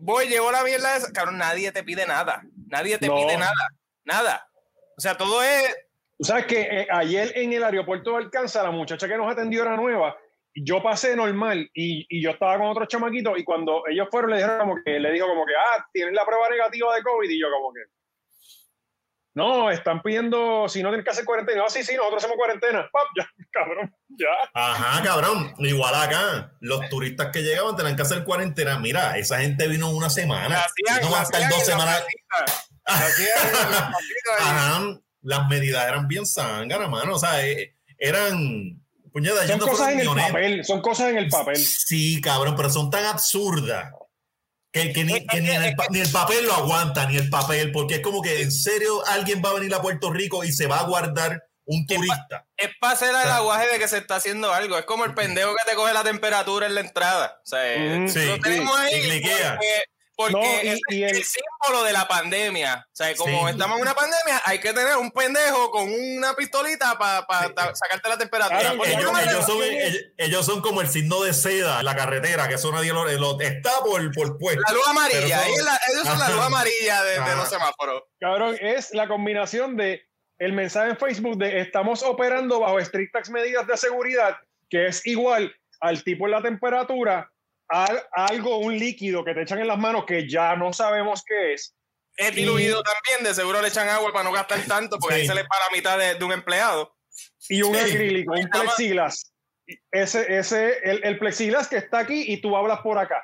[0.00, 1.12] voy, llevo la mierda esa.
[1.12, 2.42] Cabrón, nadie te pide nada.
[2.68, 3.68] Nadie te pide nada.
[4.04, 4.48] Nada.
[4.96, 5.76] O sea, todo es.
[6.18, 9.62] Tú sabes que eh, ayer en el aeropuerto de Alcanza, la muchacha que nos atendió
[9.62, 10.16] era nueva.
[10.54, 14.38] Yo pasé normal y, y yo estaba con otro chamaquito y cuando ellos fueron le
[14.38, 17.40] dijeron como que, le dijo como que, ah, tienen la prueba negativa de COVID y
[17.40, 17.80] yo como que,
[19.32, 21.62] no, están pidiendo, si no tienen que hacer cuarentena.
[21.64, 22.88] Ah, sí, sí, nosotros hacemos cuarentena.
[22.92, 23.06] ¡Pap!
[23.16, 24.26] Ya, cabrón, ya.
[24.54, 25.54] Ajá, cabrón.
[25.58, 28.78] Igual acá, los turistas que llegaban tenían que hacer cuarentena.
[28.78, 30.66] Mira, esa gente vino una semana.
[31.02, 32.04] no va a estar dos semanas.
[34.40, 34.80] Ajá,
[35.22, 37.14] las medidas eran bien zánganas, mano.
[37.14, 38.79] O sea, eh, eran.
[39.12, 41.56] Puñada, son cosas en el papel, son cosas en el papel.
[41.56, 43.92] Sí, cabrón, pero son tan absurdas
[44.72, 49.04] que, ni, el, papel lo aguanta, ni el papel, porque es como que en serio
[49.06, 52.46] alguien va a venir a Puerto Rico y se va a guardar un turista.
[52.56, 54.78] Es para hacer el aguaje de que se está haciendo algo.
[54.78, 57.40] Es como el pendejo que te coge la temperatura en la entrada.
[57.44, 59.22] O sea, sí, lo tenemos ahí
[60.20, 62.86] porque es el, símbolo de la pandemia.
[62.86, 66.98] O sea, como estamos en una pandemia, hay que tener un pendejo con una pistolita
[66.98, 68.74] para sacarte la temperatura.
[70.18, 73.70] ellos, son, como el signo de seda en la carretera, que eso nadie lo, está
[73.84, 74.62] por, por puesto.
[74.66, 78.02] La luz amarilla, ellos son la luz amarilla de, de los semáforos.
[78.18, 80.02] Cabrón, es la combinación de
[80.38, 84.36] el mensaje en Facebook de estamos operando bajo estrictas medidas de seguridad,
[84.70, 87.30] que es igual al tipo en la temperatura
[87.70, 91.74] algo, un líquido que te echan en las manos que ya no sabemos qué es.
[92.16, 95.34] Es diluido también, de seguro le echan agua para no gastar tanto, porque ahí se
[95.34, 96.94] le para la mitad de, un empleado.
[97.48, 99.32] Y un acrílico, un plexiglas.
[99.92, 103.22] Ese, ese, el, el, plexiglas que está aquí y tú hablas por acá.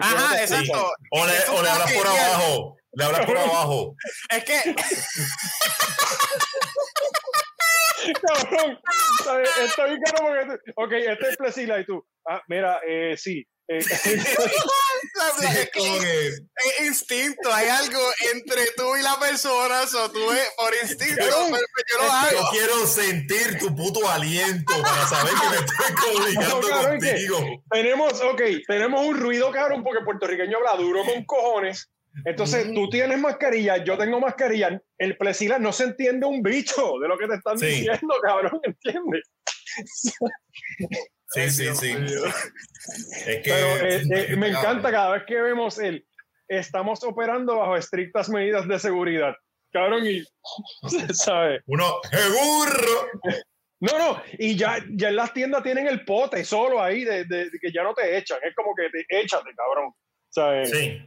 [0.00, 0.92] Ajá, exacto.
[1.10, 2.76] O le, o le hablas por abajo.
[2.92, 3.96] Le hablas por abajo.
[4.30, 4.74] Es que.
[8.20, 8.80] Cabrón,
[9.62, 10.72] está bien caro porque.
[10.74, 12.04] Ok, este es plexiglas y tú.
[12.26, 13.78] Ah, mira, eh, sí, eh,
[15.78, 17.98] es, instinto, hay algo
[18.34, 20.20] entre tú y la persona, o tú
[20.56, 21.48] por instinto, yo
[21.98, 22.30] lo hago.
[22.32, 27.62] Yo quiero sentir tu puto aliento para saber que me estoy comunicando contigo.
[27.70, 31.90] tenemos, ok, tenemos un ruido cabrón porque el puertorriqueño habla duro con cojones.
[32.24, 37.08] Entonces, tú tienes mascarilla, yo tengo mascarilla, el plesila no se entiende un bicho de
[37.08, 39.22] lo que te están diciendo, cabrón, ¿entiendes?
[41.34, 41.92] Sí, sí, sí.
[43.26, 46.06] Es que Pero eh, eh, me encanta cada vez que vemos el
[46.48, 49.34] estamos operando bajo estrictas medidas de seguridad.
[49.72, 50.22] Cabrón, y
[51.14, 51.62] ¿sabe?
[51.66, 53.10] Uno, ¡seguro!
[53.80, 57.50] No, no, y ya, ya en las tiendas tienen el pote solo ahí de, de,
[57.60, 58.38] que ya no te echan.
[58.42, 59.92] Es como que te échate, cabrón.
[60.28, 60.70] ¿sabes?
[60.70, 61.00] Sí.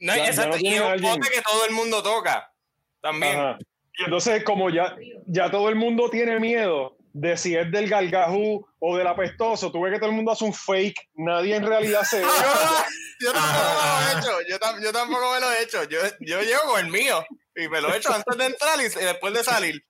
[0.00, 2.52] No, exacto, y es un pote que todo el mundo toca.
[3.00, 3.56] También.
[3.98, 8.66] Y entonces, como ya, ya todo el mundo tiene miedo de si es del gargajú
[8.78, 12.02] o del apestoso, tú ves que todo el mundo hace un fake, nadie en realidad
[12.02, 12.20] se...
[13.20, 14.40] yo, tampoco me lo he hecho,
[14.82, 17.92] yo, tampoco me lo he hecho, yo, yo llevo con el mío y me lo
[17.92, 19.84] he hecho antes de entrar y, después de salir.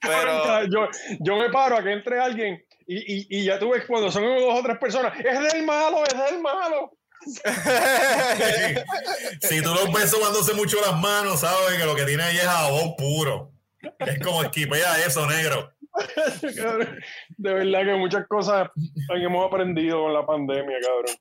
[0.00, 0.64] Pero...
[0.64, 0.88] Yo,
[1.20, 4.24] yo me paro a que entre alguien y, y, y ya tú ves cuando son
[4.24, 6.98] dos o tres personas, es del malo, es del malo.
[9.42, 12.44] si tú los ves tomándose mucho las manos, sabes que lo que tiene ahí es
[12.44, 13.52] jabón puro.
[13.98, 15.72] Es como esquipea eso, negro.
[17.36, 18.70] de verdad que muchas cosas
[19.14, 21.16] hemos aprendido con la pandemia, cabrón.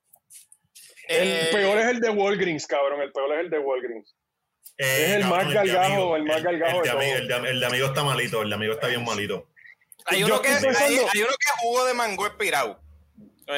[1.07, 3.01] El eh, peor es el de Walgreens, cabrón.
[3.01, 4.15] El peor es el de Walgreens.
[4.77, 6.83] Eh, es el más galgajo, el más galgajo.
[6.83, 9.47] El, de, el, el de amigo está malito, el de amigo está bien malito.
[10.05, 12.79] Hay uno, que, hay, uno que jugo de mango espirado.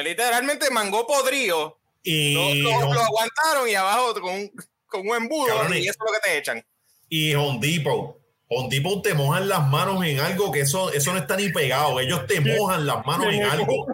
[0.02, 1.78] Literalmente mango podrido.
[2.02, 4.52] Y lo, aguantaron y abajo con un,
[4.86, 6.64] con un embudo y eso es lo que te echan.
[7.08, 8.19] Y Home Depot
[8.50, 12.00] con tipo te mojan las manos en algo que eso, eso no está ni pegado.
[12.00, 13.86] Ellos te mojan las manos en, algo.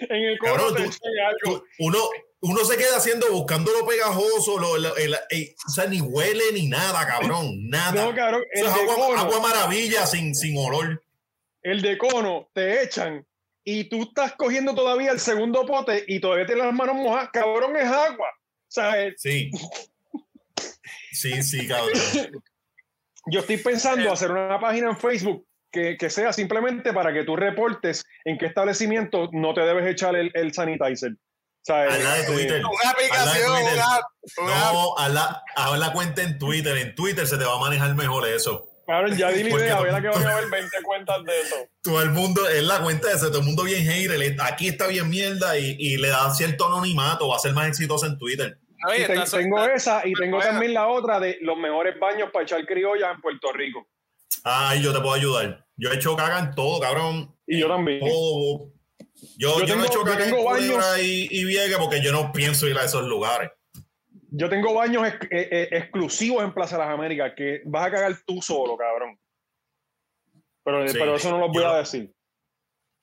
[0.00, 0.74] en el cabrón,
[1.78, 1.98] uno,
[2.40, 7.46] uno se queda haciendo, buscando lo pegajoso, lo, o sea, ni huele ni nada, cabrón.
[7.70, 8.04] Nada.
[8.04, 11.02] No, cabrón, eso es agua, agua, maravilla sin, sin olor.
[11.62, 13.26] El de cono te echan
[13.64, 17.30] y tú estás cogiendo todavía el segundo pote y todavía tienes las manos mojadas.
[17.32, 18.28] Cabrón, es agua.
[18.68, 19.14] ¿Sabes?
[19.16, 19.50] Sí.
[21.12, 21.98] Sí, sí, cabrón.
[23.26, 27.36] Yo estoy pensando hacer una página en Facebook que, que, sea simplemente para que tú
[27.36, 31.12] reportes en qué establecimiento no te debes echar el, el sanitizer.
[31.62, 31.94] ¿Sabes?
[31.94, 32.62] A la de Twitter.
[32.64, 33.52] Una aplicación,
[34.46, 36.76] No, a la, a la cuenta en Twitter.
[36.76, 38.70] En Twitter se te va a manejar mejor eso.
[38.86, 41.56] Claro, ya di la idea, que van a haber 20 cuentas de eso.
[41.82, 44.86] Todo el mundo, es la cuenta de ese, todo el mundo bien hater, aquí está
[44.86, 48.58] bien mierda y, y le da cierto anonimato, va a ser más exitoso en Twitter
[49.30, 53.20] tengo esa y tengo también la otra de los mejores baños para echar criolla en
[53.20, 53.86] Puerto Rico.
[54.44, 55.66] Ay, yo te puedo ayudar.
[55.76, 57.34] Yo he hecho caga en todo, cabrón.
[57.46, 58.00] Y yo también.
[58.00, 58.72] Todo.
[59.38, 62.66] Yo, yo, no he hecho caga en baños y, y Viegue porque yo no pienso
[62.68, 63.50] ir a esos lugares.
[64.30, 68.16] Yo tengo baños eh, eh, exclusivos en Plaza de las Américas que vas a cagar
[68.26, 69.18] tú solo, cabrón.
[70.62, 72.12] Pero, pero eso no lo voy a decir.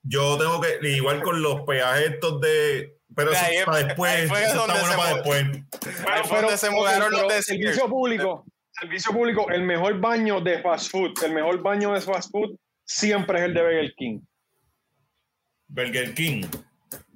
[0.03, 2.97] Yo tengo que, igual con los peajes estos de.
[3.15, 4.23] Pero eso para después.
[4.23, 5.45] Eso está bueno para después.
[6.29, 8.45] Pero, se mudaron los de servicio público.
[8.71, 13.39] Servicio público, el mejor baño de fast food, el mejor baño de fast food siempre
[13.39, 14.19] es el de Burger King.
[15.67, 16.45] Burger King.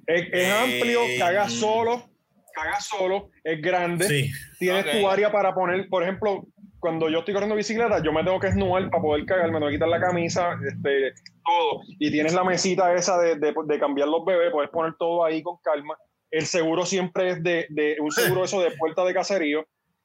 [0.06, 2.08] Es, amplio, caga solo,
[2.54, 4.30] caga solo, es grande.
[4.58, 6.46] Tienes tu área para poner, por ejemplo,
[6.80, 9.66] cuando yo estoy corriendo bicicleta, yo me tengo que esnudar para poder cagar, me tengo
[9.66, 11.12] que quitar la camisa, este,
[11.44, 11.82] todo.
[11.98, 15.56] Y tienes la mesita esa de, de, cambiar los bebés, puedes poner todo ahí con
[15.62, 15.96] calma.
[16.30, 19.60] El seguro siempre es de, de un seguro eso de puerta de caserío.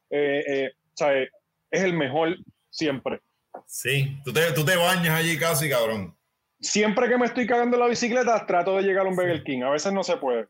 [0.09, 2.38] Eh, eh, o sea, es el mejor
[2.69, 3.21] siempre.
[3.65, 6.15] Sí, tú te, tú te bañas allí casi, cabrón.
[6.59, 9.63] Siempre que me estoy cagando en la bicicleta, trato de llegar a un Burger King.
[9.63, 10.47] A veces no se puede.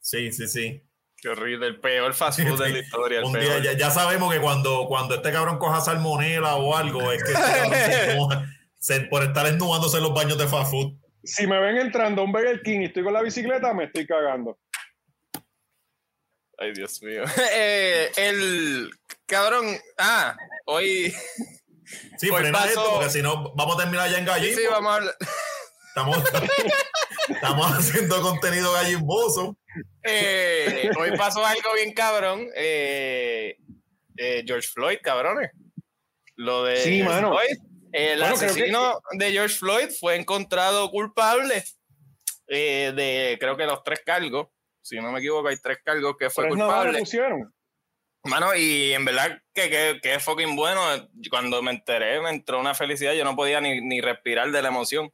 [0.00, 0.82] Sí, sí, sí.
[1.22, 3.24] Qué horrible, el peor fast food de la historia.
[3.24, 7.30] Un día ya, sabemos que cuando, cuando este cabrón coja salmonela o algo, es que
[7.32, 10.98] este por estar esnudándose en los baños de fast food.
[11.22, 14.04] Si me ven entrando a un Burger King y estoy con la bicicleta, me estoy
[14.04, 14.58] cagando.
[16.58, 17.22] Ay, Dios mío.
[17.52, 18.90] Eh, el
[19.24, 19.78] cabrón.
[19.98, 21.14] Ah, hoy.
[22.16, 24.54] Sí, frena esto, porque si no, vamos a terminar ya en gallín.
[24.54, 25.14] Sí, vamos a hablar.
[25.88, 26.24] Estamos,
[27.28, 29.58] estamos haciendo contenido gallimboso.
[30.04, 32.48] Eh, hoy pasó algo bien cabrón.
[32.54, 33.56] Eh,
[34.16, 35.50] eh, George Floyd, cabrones.
[36.36, 37.36] Lo de sí, mano.
[37.92, 41.62] El asesino de George Floyd fue encontrado culpable
[42.46, 44.48] de, creo que los tres cargos.
[44.80, 46.98] Si no me equivoco, hay tres cargos que fue culpable.
[46.98, 47.54] pusieron.
[48.24, 50.80] Mano, y en verdad que, que, que, es fucking bueno.
[51.28, 53.14] Cuando me enteré, me entró una felicidad.
[53.14, 55.12] Yo no podía ni, ni respirar de la emoción.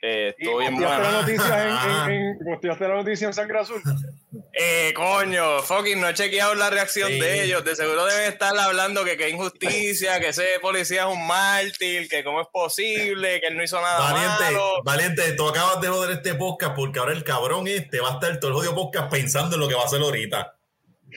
[0.00, 1.02] Eh, estuvo bien bueno.
[1.02, 3.82] la noticia en, en, la noticia en Sangre Azul?
[4.52, 7.64] Eh, coño, fucking, no he chequeado la reacción de ellos.
[7.64, 12.22] De seguro deben estar hablando que qué injusticia, que ese policía es un mártir, que
[12.22, 14.82] cómo es posible, que él no hizo nada valiente, malo.
[14.84, 18.38] Valiente, tú acabas de joder este podcast porque ahora el cabrón este va a estar
[18.38, 20.57] todo el jodido podcast pensando en lo que va a hacer ahorita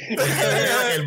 [0.10, 1.04] él,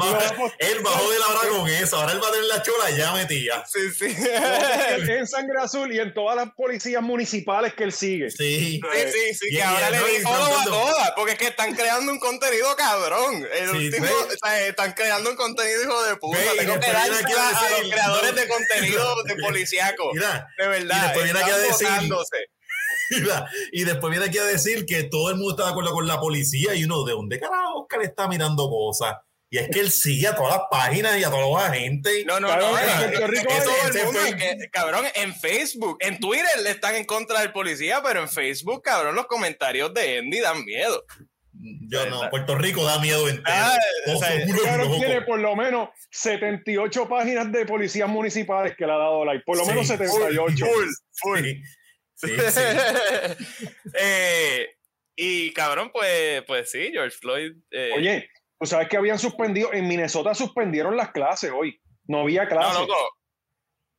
[0.83, 3.65] bajó de la hora con eso, ahora él va a tener la chola ya metida.
[3.67, 4.07] Sí, sí.
[5.13, 8.31] en Sangre Azul y en todas las policías municipales que él sigue.
[8.31, 12.13] Sí, sí, sí, sí que ahora le dijo a todas, porque es que están creando
[12.13, 13.47] un contenido cabrón.
[13.53, 14.07] El último,
[14.67, 16.39] están creando un contenido hijo de puta.
[16.59, 17.23] Tengo que dar a, los
[17.91, 20.11] creadores de contenido de policíaco.
[20.13, 20.97] de verdad.
[20.97, 21.89] Y después viene aquí a decir,
[23.73, 26.21] y después viene aquí a decir que todo el mundo está de acuerdo con la
[26.21, 29.15] policía y uno, ¿de dónde carajo Oscar está mirando cosas?
[29.51, 32.27] Y es que él sigue a todas las páginas y a todos los agentes.
[32.27, 32.77] No, no, no.
[32.77, 38.83] Es, cabrón, en Facebook, en Twitter le están en contra del policía, pero en Facebook,
[38.83, 41.05] cabrón, los comentarios de Andy dan miedo.
[41.89, 43.47] Yo no, Puerto Rico da miedo entero.
[43.47, 43.79] Ah,
[44.99, 49.45] tiene por lo menos 78 páginas de policías municipales que le ha dado like.
[49.45, 50.67] Por lo menos 78.
[50.67, 51.49] Full, full.
[54.01, 54.69] Eh,
[55.17, 57.53] y cabrón, pues, pues sí, George Floyd.
[57.71, 61.81] Eh, Oye, tú sabes que habían suspendido, en Minnesota suspendieron las clases hoy.
[62.07, 62.75] No había clases.
[62.75, 62.95] No, loco.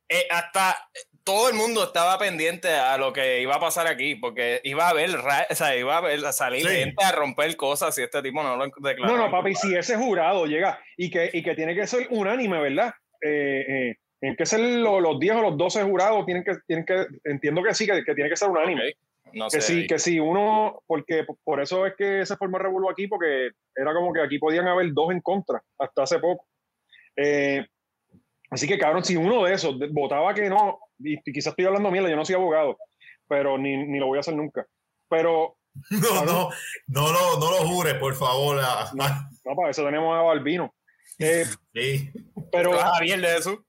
[0.08, 0.76] Eh, hasta
[1.24, 4.90] todo el mundo estaba pendiente a lo que iba a pasar aquí, porque iba a
[4.90, 8.56] haber, o sea, iba a, a salir gente a romper cosas si este tipo no
[8.56, 9.16] lo declaró.
[9.16, 12.60] No, no, papi, si ese jurado llega y que, y que tiene que ser unánime,
[12.60, 12.94] ¿verdad?
[13.22, 13.96] eh,
[14.26, 17.72] tienen que ser los 10 o los 12 jurados, tienen que, tienen que, entiendo que
[17.74, 18.94] sí, que, que tiene que ser unánime.
[19.32, 22.90] No que sí, que sí, uno, porque por eso es que se formó el revuelo
[22.90, 26.44] aquí, porque era como que aquí podían haber dos en contra, hasta hace poco.
[27.14, 27.64] Eh,
[28.50, 32.10] así que cabrón, si uno de esos votaba que no, y, quizás estoy hablando mierda,
[32.10, 32.78] yo no soy abogado,
[33.28, 34.66] pero ni, ni lo voy a hacer nunca.
[35.08, 35.56] Pero.
[35.90, 36.48] No, no,
[36.88, 38.56] no lo, no lo jures, por favor.
[38.94, 40.74] No, para eso tenemos a Balbino.
[41.18, 42.10] Eh, sí.
[42.50, 42.72] Pero.
[42.72, 43.66] Javier de eso.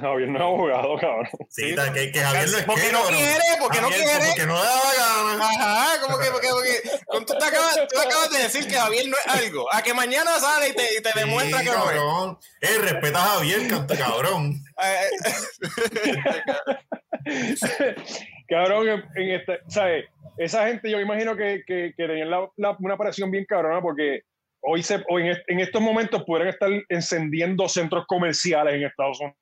[0.00, 1.28] Javier no es abogado, cabrón.
[1.48, 4.26] Sí, que, que Javier no es Porque no quiere, porque no quiere.
[4.26, 5.44] Porque no da la gana.
[5.44, 6.82] Ajá, como que, porque, porque
[7.26, 9.66] tú, te acabas, tú acabas de decir que Javier no es algo.
[9.72, 12.70] A que mañana sale y te, y te demuestra que no es.
[12.70, 14.62] Eh, respeta a Javier, canta cabrón.
[18.48, 20.04] cabrón, en este, ¿sabes?
[20.38, 24.22] Esa gente, yo imagino que, que, que tenían la, una aparición bien cabrona porque
[24.60, 29.38] hoy, se, hoy en, en estos momentos pueden estar encendiendo centros comerciales en Estados Unidos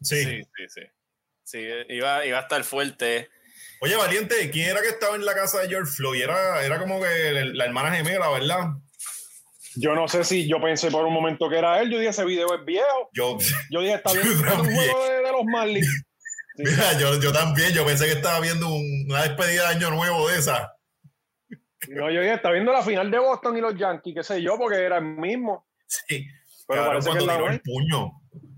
[0.00, 0.24] sí.
[0.24, 0.82] sí, sí,
[1.44, 1.58] sí.
[1.88, 3.28] iba, a estar fuerte.
[3.80, 6.22] Oye, Valiente, ¿quién era que estaba en la casa de George Floyd?
[6.22, 8.70] Era, era como que la hermana gemela, ¿verdad?
[9.76, 11.90] Yo no sé si yo pensé por un momento que era él.
[11.90, 13.10] Yo dije, ese video es viejo.
[13.12, 13.38] Yo,
[13.70, 16.04] yo dije, está viendo un juego de, los Marlins.
[16.56, 17.72] Mira, yo, yo, también.
[17.72, 20.72] Yo pensé que estaba viendo una despedida de año nuevo de esa.
[21.88, 24.56] No, yo dije, está viendo la final de Boston y los Yankees, qué sé yo,
[24.56, 25.66] porque era el mismo.
[25.86, 26.26] Sí.
[26.66, 28.12] Pero parece que es la el puño.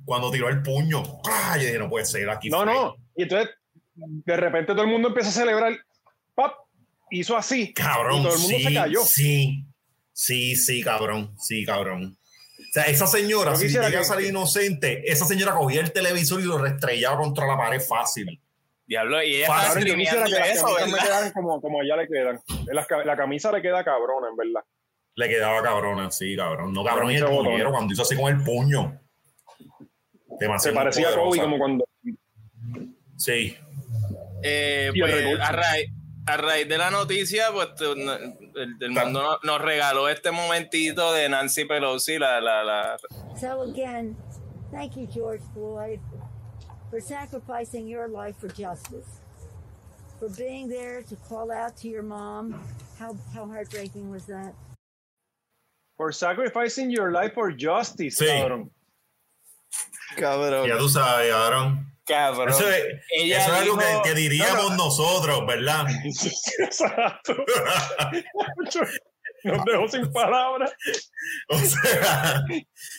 [0.07, 1.03] Cuando tiró el puño.
[1.29, 1.57] ¡ah!
[1.59, 2.49] Yo dije, no puede ser aquí.
[2.49, 2.97] No, no.
[3.15, 3.51] Y entonces,
[3.95, 5.77] de repente todo el mundo empieza a celebrar.
[6.35, 6.55] ¡Pap!
[7.11, 7.75] Hizo así.
[7.75, 8.23] Cabrón.
[8.23, 9.01] todo el mundo sí, se cayó.
[9.03, 9.65] Sí,
[10.13, 11.35] sí, sí, cabrón.
[11.39, 12.17] Sí, cabrón.
[12.59, 16.41] O sea, esa señora, si llega a que- salir inocente, esa señora cogía el televisor
[16.41, 18.41] y lo restrellaba contra la pared fácil.
[18.87, 22.07] Diablo, y ella Fácil, yo quisiera que las eso, camisas me como, como allá le
[22.07, 22.41] quedan.
[22.67, 24.61] La, la camisa le queda cabrona, en verdad.
[25.17, 26.73] Le quedaba cabrona, sí, cabrón.
[26.73, 29.01] No, cabrón, y el puñero cuando hizo así con el puño.
[30.39, 31.43] Se Demasiado parecía a Kobe poderosa.
[31.43, 31.85] como cuando.
[33.17, 33.57] Sí.
[34.43, 35.91] Eh, pues, a, raíz,
[36.27, 41.29] a raíz de la noticia, pues el, el mundo no- nos regaló este momentito de
[41.29, 42.99] Nancy Pelosi, la, la, la
[43.41, 44.17] So again,
[44.71, 46.01] thank you, George Floyd,
[46.91, 49.21] for sacrificing your life for justice,
[50.21, 52.53] for being there to call out to your mom.
[52.99, 54.55] How how heartbreaking was that?
[55.97, 58.27] For sacrificing your life for justice, Sí.
[58.27, 58.71] cabrón.
[60.17, 60.69] Cabrón.
[60.69, 61.93] Ya tú sabes, cabrón.
[62.07, 62.49] Cabrón.
[62.51, 62.85] Eso es,
[63.17, 65.87] Ella eso es algo dijo- que, que diríamos No, nosotros, ¿verdad?
[66.05, 67.35] Exacto.
[69.45, 70.73] Nos dejó sin palabras.
[71.49, 72.43] o sea,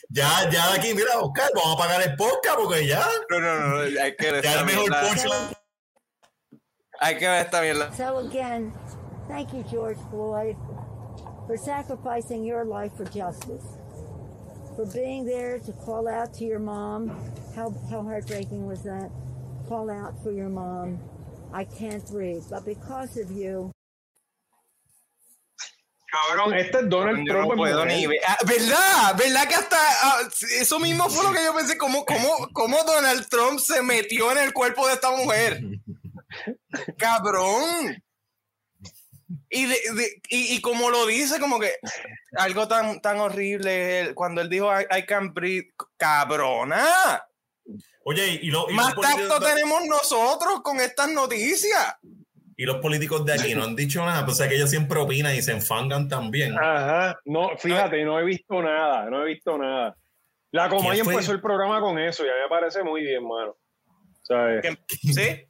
[0.10, 3.60] ya, ya de aquí, mira, Oscar, vamos a pagar el podcast porque ya, No, no,
[3.60, 5.08] no, hay que ver ya esta el mejor mierda.
[5.10, 5.58] punchline.
[7.00, 7.94] Hay que ver esta mierda.
[7.96, 8.74] So again,
[9.28, 10.56] thank you, George Floyd,
[11.48, 13.66] for sacrificing your life for justice,
[14.78, 17.10] for being there to call out to your mom.
[17.56, 19.10] How how heartbreaking was that?
[19.68, 21.00] Call out for your mom.
[21.52, 23.72] I can't breathe, but because of you.
[26.14, 27.48] Cabrón, este es Donald Trump.
[27.48, 27.98] no en puedo mujer.
[27.98, 28.20] ni ver.
[28.26, 29.18] Ah, ¿Verdad?
[29.18, 30.22] ¿Verdad que hasta ah,
[30.60, 31.78] eso mismo fue lo que yo pensé?
[31.78, 35.60] ¿Cómo, cómo, ¿Cómo Donald Trump se metió en el cuerpo de esta mujer?
[36.98, 37.98] ¡Cabrón!
[39.50, 41.72] Y, de- de- y, y como lo dice, como que
[42.38, 47.24] algo tan, tan horrible, cuando él dijo I, I can breathe, ¡cabrona!
[48.04, 51.96] Oye, y, lo- y Más tacto de- tenemos nosotros con estas noticias.
[52.58, 55.36] y los políticos de aquí no han dicho nada, pues es que ellos siempre opinan
[55.36, 56.58] y se enfangan también.
[56.58, 57.18] Ajá.
[57.26, 59.10] No, fíjate, no he visto nada.
[59.10, 59.96] No he visto nada.
[60.52, 63.56] La Comay empezó el programa con eso y a mí me parece muy bien, mano.
[64.24, 64.62] ¿Sabes?
[64.62, 65.46] ¿Qué- ¿Sí?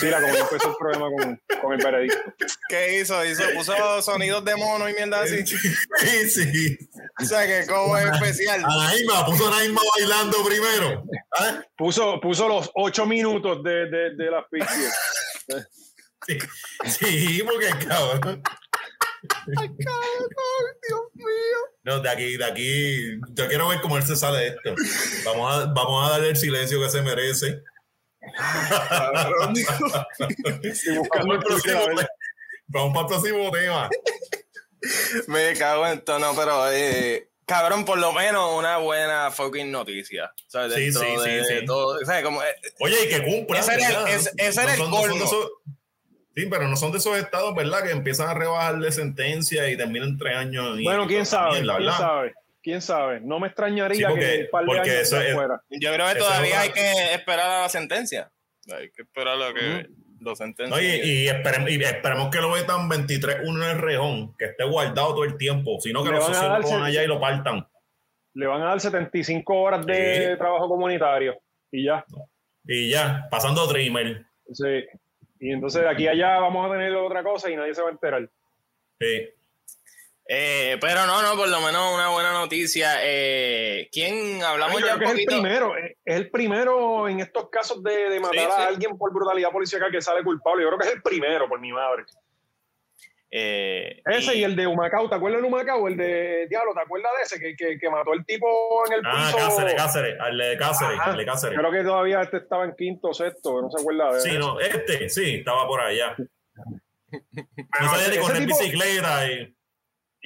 [0.00, 2.18] Sí, la Comay empezó el programa con, con el veredicto.
[2.68, 3.24] ¿Qué hizo?
[3.24, 3.42] hizo?
[3.54, 5.46] Puso sonidos de mono y mierda así.
[5.46, 6.78] Sí, sí.
[7.20, 8.64] O sea que como es especial.
[8.64, 11.04] A Naima, puso a Naima bailando primero.
[11.38, 11.62] ¿Ah?
[11.76, 14.92] Puso, puso los ocho minutos de, de, de la ficción.
[16.26, 16.38] Sí,
[16.98, 18.42] sí, porque cabrón.
[19.46, 21.58] Dios mío.
[21.84, 24.74] No, de aquí, de aquí, yo quiero ver cómo él se sale de esto.
[25.24, 27.62] Vamos a, vamos a darle el silencio que se merece.
[30.62, 31.42] El
[32.68, 33.88] Vamos, para el próximo tema.
[35.28, 40.32] Me cago en todo, no, pero eh, cabrón, por lo menos una buena fucking noticia.
[40.48, 40.74] ¿sabes?
[40.74, 41.54] Sí, Dentro sí, sí, de, sí.
[41.54, 41.98] de todo.
[42.04, 42.22] ¿sabes?
[42.24, 43.60] Como, eh, Oye, y que cumplan.
[43.62, 45.24] Ese era el- ese- ese era el no de colmo.
[45.24, 45.50] esos-
[46.34, 47.82] sí, pero no son de esos estados, ¿verdad?
[47.84, 50.78] Que empiezan a rebajarle sentencia y terminan tres años.
[50.78, 51.98] y- Bueno, quién sabe, mierda, quién ¿verdad?
[51.98, 52.34] sabe,
[52.66, 53.20] quién sabe.
[53.20, 55.62] No me extrañaría Sí, porque- que un par de porque años eso es- fuera.
[55.70, 58.32] yo creo que todavía hay que esperar a la sentencia.
[58.76, 59.86] Hay que esperar a que
[60.20, 60.70] lo sentencien.
[60.70, 64.64] No, y, y esperemos, y esperemos que lo metan 23-1 en el rejón, que esté
[64.64, 67.68] guardado todo el tiempo, sino que Le los socios lo sen- allá y lo partan.
[68.34, 70.38] Le van a dar 75 horas de Sí.
[70.38, 71.38] trabajo comunitario
[71.70, 72.04] y ya.
[72.64, 74.26] Y ya, pasando Dreamer.
[74.52, 74.84] Sí.
[75.38, 77.88] Y entonces de aquí a allá vamos a tener otra cosa y nadie se va
[77.88, 78.28] a enterar.
[78.98, 79.28] Sí.
[80.28, 82.94] Eh, pero no, no, por lo menos una buena noticia.
[83.02, 87.08] Eh, ¿Quién hablamos Yo ya creo un que es el primero, es es el primero
[87.08, 90.62] en estos casos de, de matar Sí, a alguien por brutalidad policial que sale culpable.
[90.64, 92.04] Yo creo que es el primero, por mi madre.
[93.30, 95.88] Eh, Ese y, el de Humacao, ¿te acuerdas del Humacao?
[95.88, 97.40] El de Diablo, ¿te acuerdas de ese?
[97.40, 98.46] Que, que, que mató el tipo
[98.86, 99.36] en el Ah, piso.
[99.36, 101.10] Cáceres, Cáceres, al de Cáceres, Ajá.
[101.10, 101.58] al de Cáceres.
[101.58, 104.58] Creo que todavía este estaba en quinto o sexto, no se acuerda de Sí, no,
[104.60, 106.16] este, sí, estaba por allá.
[106.18, 109.55] No sabía ni correr bicicleta y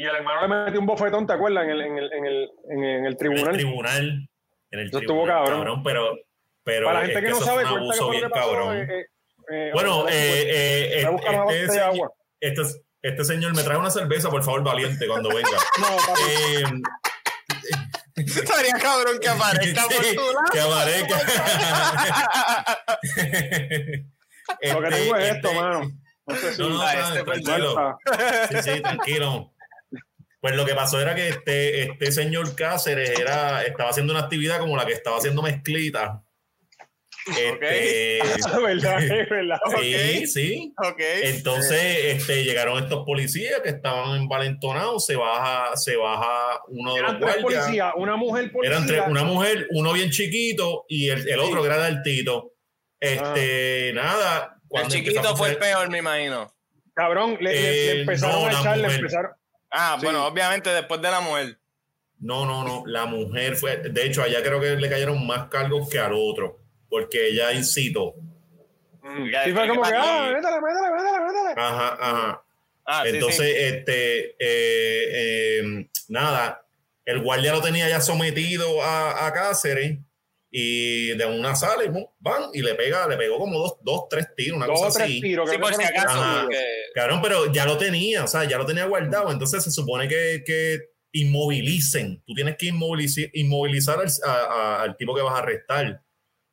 [0.01, 1.65] Y el hermano le metió un bofetón, ¿te acuerdas?
[1.65, 3.53] En el, en el, en el, en el en el tribunal.
[3.53, 4.29] tribunal.
[4.71, 5.83] En el Eso estuvo tribunal, cabrón.
[5.83, 6.17] pero,
[6.65, 8.51] pero Para la es gente que, no sabe, un abuso bien que pasó.
[8.51, 8.77] cabrón.
[8.79, 9.05] eh, eh,
[9.51, 12.11] eh, Bueno, eh, eh, buscar una este, señor- agua.
[12.41, 12.63] este,
[13.03, 15.51] este señor me trae una cerveza, por favor, valiente, cuando venga.
[15.81, 15.97] No.
[16.31, 16.65] Eh,
[18.17, 20.39] Estaría cabrón que aparezca por sí, tu lado.
[20.53, 21.17] que aparezca.
[24.63, 25.91] Lo que Este, tengo es este- esto, mano.
[26.27, 27.99] No sé si No, no, Ah, este tranquilo.
[28.51, 29.53] Sí, sí, tranquilo.
[30.41, 34.59] Pues lo que pasó era que este, este señor Cáceres era, estaba haciendo una actividad
[34.59, 36.23] como la que estaba haciendo Mezclita.
[37.27, 38.21] Este,
[38.63, 39.01] ¿Verdad?
[39.29, 39.59] ¿Verdad?
[39.79, 40.75] Sí, sí.
[41.23, 47.19] Entonces este, llegaron estos policías que estaban envalentonados, se baja, se baja uno de los
[47.19, 47.93] guardias.
[47.97, 48.77] una mujer policía.
[48.77, 52.55] Eran tres, una mujer, uno bien chiquito y el, el otro que era altito.
[52.99, 54.57] Este, nada.
[54.71, 56.53] El chiquito fue el peor, me imagino.
[56.95, 59.33] Cabrón, le, empezaron a echar, le empezaron.
[59.71, 61.59] Ah, bueno, obviamente después de la mujer.
[62.19, 62.83] No, no, no.
[62.87, 63.77] La mujer fue.
[63.77, 66.59] De hecho, allá creo que le cayeron más cargos que al otro.
[66.89, 68.15] Porque ella incitó.
[69.03, 71.55] Mm, y fue como que, ah, métale, métale, métale, métale.
[71.57, 72.45] Ajá, ajá.
[72.85, 76.67] Ah, Entonces, este, eh, eh, nada,
[77.05, 79.99] el guardia lo tenía ya sometido a, a Cáceres
[80.51, 81.89] y de una sala y
[82.19, 85.21] van y le pega, le pegó como dos, dos tres tiros, una dos, cosa tres
[85.21, 86.49] Tiros, sí, por si acaso.
[86.93, 89.31] Claro, pero ya lo tenía, o sea, ya lo tenía guardado.
[89.31, 90.79] Entonces se supone que, que
[91.13, 92.23] inmovilicen.
[92.27, 96.03] Tú tienes que inmovilizar, inmovilizar al, tipo que vas a arrestar.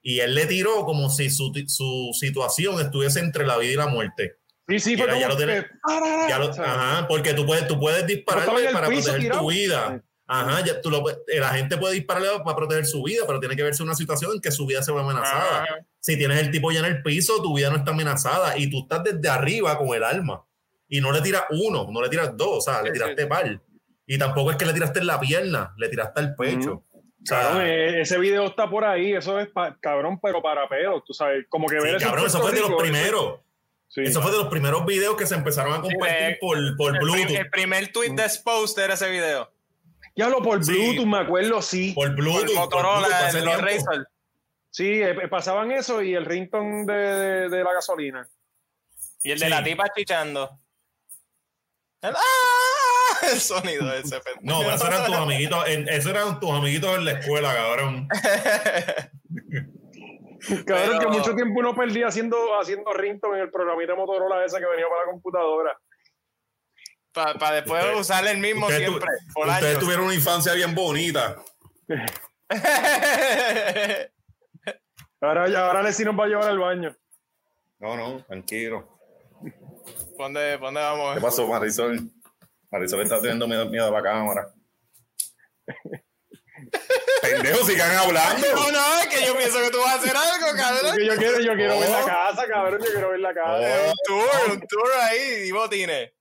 [0.01, 3.87] Y él le tiró como si su, su situación estuviese entre la vida y la
[3.87, 4.37] muerte.
[4.67, 5.65] Sí, sí, pero ya lo tienes.
[5.83, 10.03] ajá, porque tú puedes, tú puedes dispararle para proteger tu vida.
[10.29, 11.03] Ajá, ya tú lo,
[11.39, 14.41] la gente puede dispararle para proteger su vida, pero tiene que verse una situación en
[14.41, 15.65] que su vida se ve amenazada.
[15.99, 18.81] Si tienes el tipo ya en el piso, tu vida no está amenazada y tú
[18.81, 20.43] estás desde arriba con el arma.
[20.89, 23.61] Y no le tiras uno, no le tiras dos, o sea, le tiraste par.
[24.05, 26.83] Y tampoco es que le tiraste en la pierna, le tiraste al pecho.
[27.61, 29.49] E, ese video está por ahí, eso es
[29.79, 33.39] cabrón, pero para pedo, tú sabes, como que ver Cabrón, eso fue de los primeros.
[33.95, 37.37] Eso fue de los primeros videos que se empezaron a compartir por, por Bluetooth.
[37.37, 39.49] El primer tweet de Exposed era ese video.
[40.17, 41.91] Ya lo por Bluetooth, me acuerdo, sí.
[41.93, 42.47] Por Bluetooth.
[42.47, 44.07] Por Motorola, por los Razer.
[44.71, 48.27] Sí, eh, eh, pasaban eso y el rington de, de, la gasolina.
[49.21, 50.59] Y el de la tipa chichando.
[52.01, 53.19] El, ¡Ah!
[53.31, 57.05] el sonido de ese No, pero esos eran tus amiguitos, esos eran tus amiguitos en
[57.05, 58.07] la escuela, cabrón.
[60.65, 64.65] cabrón, que mucho tiempo uno perdía haciendo, haciendo rington en el programita Motorola ese que
[64.65, 65.77] venía para la computadora.
[67.17, 69.09] Para después usar el mismo siempre.
[69.35, 71.35] ustedes tuvieron una infancia bien bonita.
[75.21, 76.93] ahora, ya, ahora Leslie nos va a llevar al baño.
[77.79, 78.99] No, no, tranquilo.
[80.17, 81.15] ¿Dónde, ¿Dónde vamos?
[81.15, 82.11] ¿Qué pasó, Marisol?
[82.71, 84.53] Marisol está teniendo miedo, miedo a la cámara.
[87.21, 88.47] Pendejo, sigan hablando.
[88.53, 90.95] No, no, es que yo pienso que tú vas a hacer algo, cabrón.
[90.99, 92.79] yo quiero, yo quiero ver la casa, cabrón.
[92.83, 93.87] Yo quiero ver la casa.
[93.87, 96.11] Un tour, un tour ahí, y botines.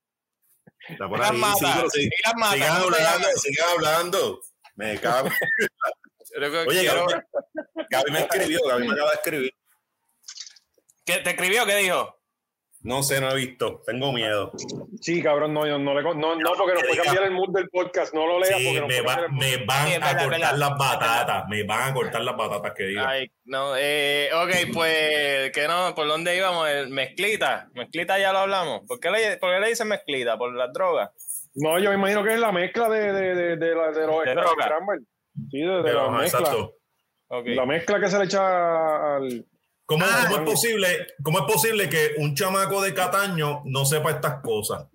[0.88, 1.42] Está por ahí.
[1.90, 4.40] Sigan hablando, sigan hablando.
[4.76, 5.28] Me cago.
[6.68, 6.84] Oye.
[6.84, 7.14] Gaby,
[7.90, 9.54] Gaby, me escribió, Gaby me acaba de escribir.
[11.04, 11.64] ¿Qué, ¿Te escribió?
[11.64, 12.15] ¿Qué dijo?
[12.86, 13.82] No sé, no he visto.
[13.84, 14.52] Tengo miedo.
[15.00, 18.14] Sí, cabrón, no, no, no, no, no porque nos puede cambiar el mood del podcast.
[18.14, 21.48] No lo leas porque me, va, me van a cortar las batatas.
[21.48, 23.04] Me van a cortar las batatas que digan.
[23.08, 25.96] Ay, no, eh, ok, pues, ¿qué no?
[25.96, 26.68] ¿Por dónde íbamos?
[26.68, 27.68] El mezclita.
[27.74, 28.82] Mezclita ya lo hablamos.
[28.86, 30.38] ¿Por qué le, por qué le dicen mezclita?
[30.38, 31.10] ¿Por las drogas?
[31.56, 34.24] No, yo me imagino que es la mezcla de, de, de, de, la, de los
[34.24, 35.00] de
[35.50, 36.68] Sí, de, de la mezcla.
[37.28, 37.54] Okay.
[37.56, 39.44] La mezcla que se le echa al
[39.86, 44.10] ¿Cómo, ah, ¿cómo, es posible, ¿Cómo es posible que un chamaco de Cataño no sepa
[44.10, 44.86] estas cosas?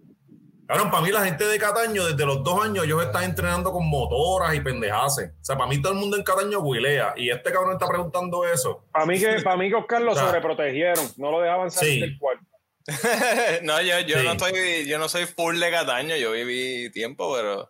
[0.68, 3.90] Cabrón, para mí la gente de Cataño, desde los dos años, ellos están entrenando con
[3.90, 5.32] motoras y pendejaces.
[5.32, 7.14] O sea, para mí todo el mundo en Cataño huilea.
[7.18, 8.86] Y este cabrón está preguntando eso.
[8.92, 11.06] Para mí que, para mí que Oscar lo sobreprotegieron.
[11.18, 12.46] No lo dejaban salir del cuarto.
[13.64, 16.16] no, yo, yo no estoy, yo no soy full de Cataño.
[16.16, 17.70] Yo viví tiempo, pero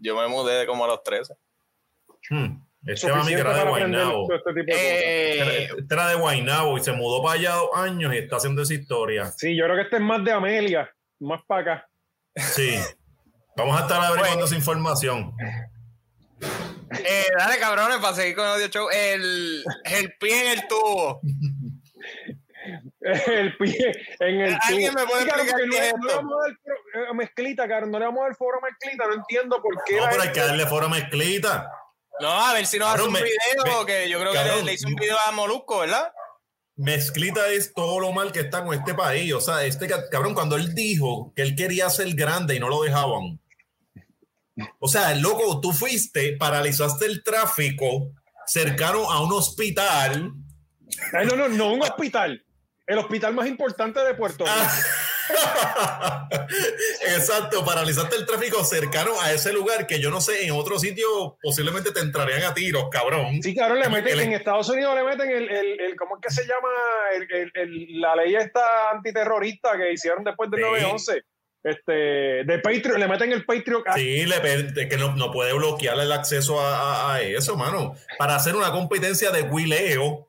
[0.00, 1.34] yo me mudé como a los 13.
[2.30, 2.63] Hmm.
[2.86, 4.28] Este mami que era de Guaynabo.
[4.32, 8.36] Este, eh, este era de Guaynabo y se mudó para allá dos años y está
[8.36, 9.32] haciendo esa historia.
[9.36, 11.88] Sí, yo creo que este es más de Amelia, más para acá.
[12.36, 12.78] Sí.
[13.56, 15.32] Vamos a estar averiguando esa información.
[16.90, 18.88] Eh, dale, cabrones, para seguir con el audio show.
[18.92, 21.20] El, el pie en el tubo.
[23.00, 26.22] el pie en el ¿Alguien me puede explicar qué es esto?
[26.22, 26.56] No le
[26.94, 27.90] vamos a mezclita, cabrón.
[27.90, 29.06] No le vamos a dar foro a mezclita.
[29.06, 29.96] No entiendo por qué.
[29.96, 31.70] No, pero hay que darle foro a mezclita.
[32.20, 34.94] No, a ver si nos hace un video, que yo creo que le, hice un
[34.94, 36.12] video a Molusco, ¿verdad?
[36.76, 39.32] Mezclita es todo lo mal que está con este país.
[39.32, 42.82] O sea, este cabrón, cuando él dijo que él quería ser grande y no lo
[42.82, 43.40] dejaban.
[44.78, 48.12] O sea, loco, tú fuiste, paralizaste el tráfico
[48.46, 50.32] cercano a un hospital.
[51.12, 52.44] no, no, no, un hospital.
[52.86, 54.56] El hospital más importante de Puerto Rico.
[57.16, 61.38] Exacto, paralizaste el tráfico cercano a ese lugar que yo no sé, en otro sitio
[61.42, 63.42] posiblemente te entrarían a tiros, cabrón.
[63.42, 66.30] Sí, cabrón, le meten, en Estados Unidos le meten el, el, el ¿cómo es que
[66.30, 66.68] se llama?
[67.54, 71.22] El, la ley esta antiterrorista que hicieron después del 9-11.
[71.64, 71.92] Este,
[72.44, 73.82] de Patreon, le meten el Patreon.
[73.94, 77.94] Sí, le, que no, puede bloquear el acceso a, a, eso, mano.
[78.18, 80.28] Para hacer una competencia de huileo O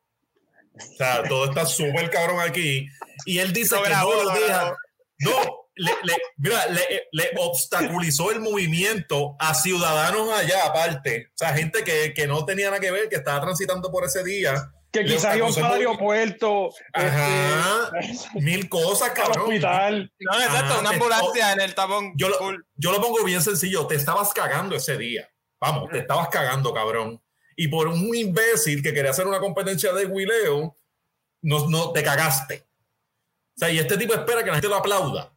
[0.98, 2.88] sea, todo está súper cabrón aquí.
[3.26, 4.78] Y él dice que no lo deja.
[5.20, 5.92] No, le,
[6.38, 11.28] mira, le, obstaculizó el movimiento a ciudadanos allá aparte.
[11.34, 14.24] O sea, gente que, que, no tenía nada que ver, que estaba transitando por ese
[14.24, 14.72] día.
[14.92, 16.70] Que quizás iba al aeropuerto.
[16.94, 17.92] Ajá.
[18.00, 19.48] Este, mil cosas, cabrón.
[19.50, 20.14] Hospital.
[20.20, 22.14] No, exacto, una ambulancia en el tapón.
[22.16, 22.38] Yo lo,
[22.76, 23.88] yo lo pongo bien sencillo.
[23.88, 25.30] Te estabas cagando ese día.
[25.60, 27.22] Vamos, te estabas cagando, cabrón.
[27.58, 30.76] Y por un imbécil que quería hacer una competencia de huileo,
[31.42, 32.66] no, no te cagaste.
[33.56, 35.34] O sea, y este tipo espera que la gente lo aplauda.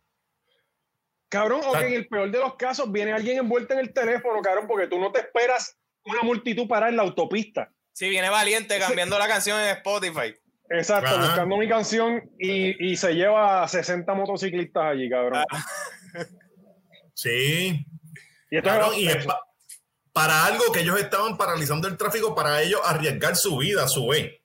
[1.29, 4.41] Cabrón, o que en el peor de los casos viene alguien envuelto en el teléfono,
[4.41, 7.71] cabrón, porque tú no te esperas una multitud parar en la autopista.
[7.93, 10.35] Sí, viene valiente cambiando la canción en Spotify.
[10.71, 15.43] Exacto, buscando mi canción y, y, se lleva a 60 motociclistas allí, cabrón.
[15.51, 15.65] Ah.
[17.15, 17.85] Sí.
[18.51, 19.27] Y, esto es,
[20.13, 24.07] para algo que ellos estaban paralizando el tráfico para ellos arriesgar su vida a su
[24.09, 24.41] vez.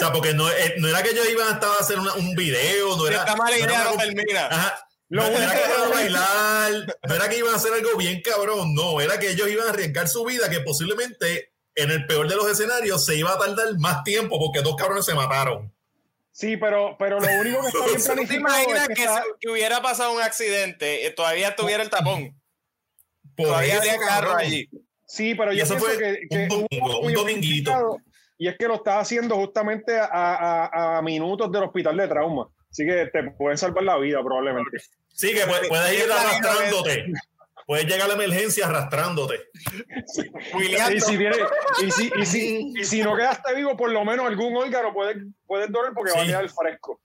[0.00, 2.34] O sea, porque no, eh, no era que ellos iban a estar a hacer un
[2.34, 3.22] video, no era.
[3.22, 4.46] Está idea, no, termina.
[4.46, 8.22] Ajá, no, era que iban a bailar, no era que iban a hacer algo bien
[8.22, 12.28] cabrón, no, era que ellos iban a arriesgar su vida, que posiblemente en el peor
[12.28, 15.70] de los escenarios se iba a tardar más tiempo porque dos cabrones se mataron.
[16.32, 19.06] Sí, pero, pero lo único que está bien planificado ¿Te imaginas que,
[19.38, 22.40] que, hubiera pasado un accidente y todavía tuviera el tapón?
[23.36, 24.66] todavía había carro allí.
[25.06, 26.66] Sí, pero yo eso fue que, que un,
[27.02, 28.00] un dominguito.
[28.40, 32.48] Y es que lo estaba haciendo justamente a, a, a minutos del hospital de trauma.
[32.70, 34.78] Así que te pueden salvar la vida probablemente.
[35.12, 37.12] Sí, que puedes, ir arrastrándote.
[37.66, 39.40] Puedes llegar a la emergencia arrastrándote.
[40.94, 41.36] Y si, viene,
[41.84, 45.22] y, si, y, si, y si no quedaste vivo, por lo menos algún órgano puede,
[45.46, 46.98] puede doler porque va a quedar fresco.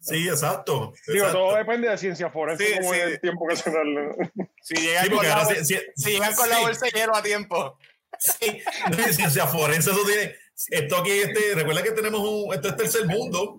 [0.00, 0.94] Sí, exacto.
[1.06, 3.82] Digo, todo depende de ciencia forense, sí, como el tiempo que se da.
[4.62, 7.78] Si llegan, con, la, si, si, llegan con la bolsa lleno a tiempo.
[8.18, 8.62] Sí,
[9.12, 10.41] ciencia forense, eso tiene.
[10.70, 12.54] Esto aquí, este, recuerda que tenemos un.
[12.54, 13.58] Esto es tercer mundo.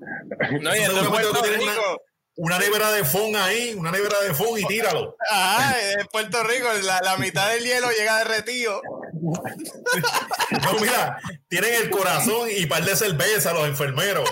[0.62, 2.02] No, y esto es Puerto Rico
[2.36, 5.16] una nevera de fond ahí, una nevera de fond y tíralo.
[5.30, 8.82] Ajá, en Puerto Rico la, la mitad del hielo llega derretido.
[9.22, 14.30] No, mira, tienen el corazón y par de cerveza los enfermeros.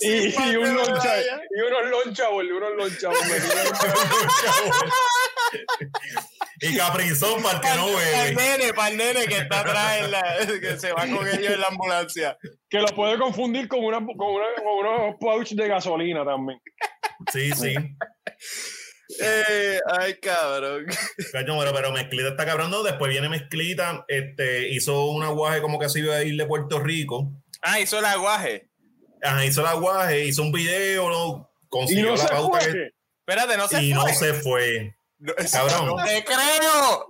[0.00, 3.42] y, y, un loncha, y unos lonchables, unos lonchables.
[6.60, 8.12] y caprizón para el que no ve.
[8.12, 11.26] Para el nene, para el nene que está atrás, en la, que se va con
[11.26, 12.38] ellos en la ambulancia.
[12.68, 16.60] Que lo puede confundir con, una, con, una, con unos pouch de gasolina también.
[17.32, 17.74] Sí, sí.
[19.20, 20.86] Eh, ay, cabrón.
[21.32, 22.70] Caño, pero, pero Mezclita está cabrón.
[22.70, 26.46] No, después viene Mezclita, este, hizo un aguaje como que se iba a ir de
[26.46, 27.32] Puerto Rico.
[27.62, 28.70] Ah, hizo el aguaje.
[29.22, 31.50] Ajá, hizo el aguaje, hizo un video, ¿no?
[31.74, 32.58] consiguió no la pauta.
[32.60, 32.90] Que...
[33.26, 34.02] Espérate, no se y fue.
[34.02, 34.96] no se fue.
[35.50, 35.86] Cabrón.
[35.86, 37.08] No te creo.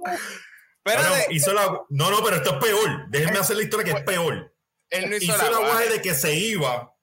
[0.84, 1.34] Espérate.
[1.34, 1.80] hizo la...
[1.88, 3.06] No, no, pero esto es peor.
[3.08, 4.54] Déjenme hacer la historia que es peor.
[4.90, 6.94] Él no hizo, hizo el aguaje de que se iba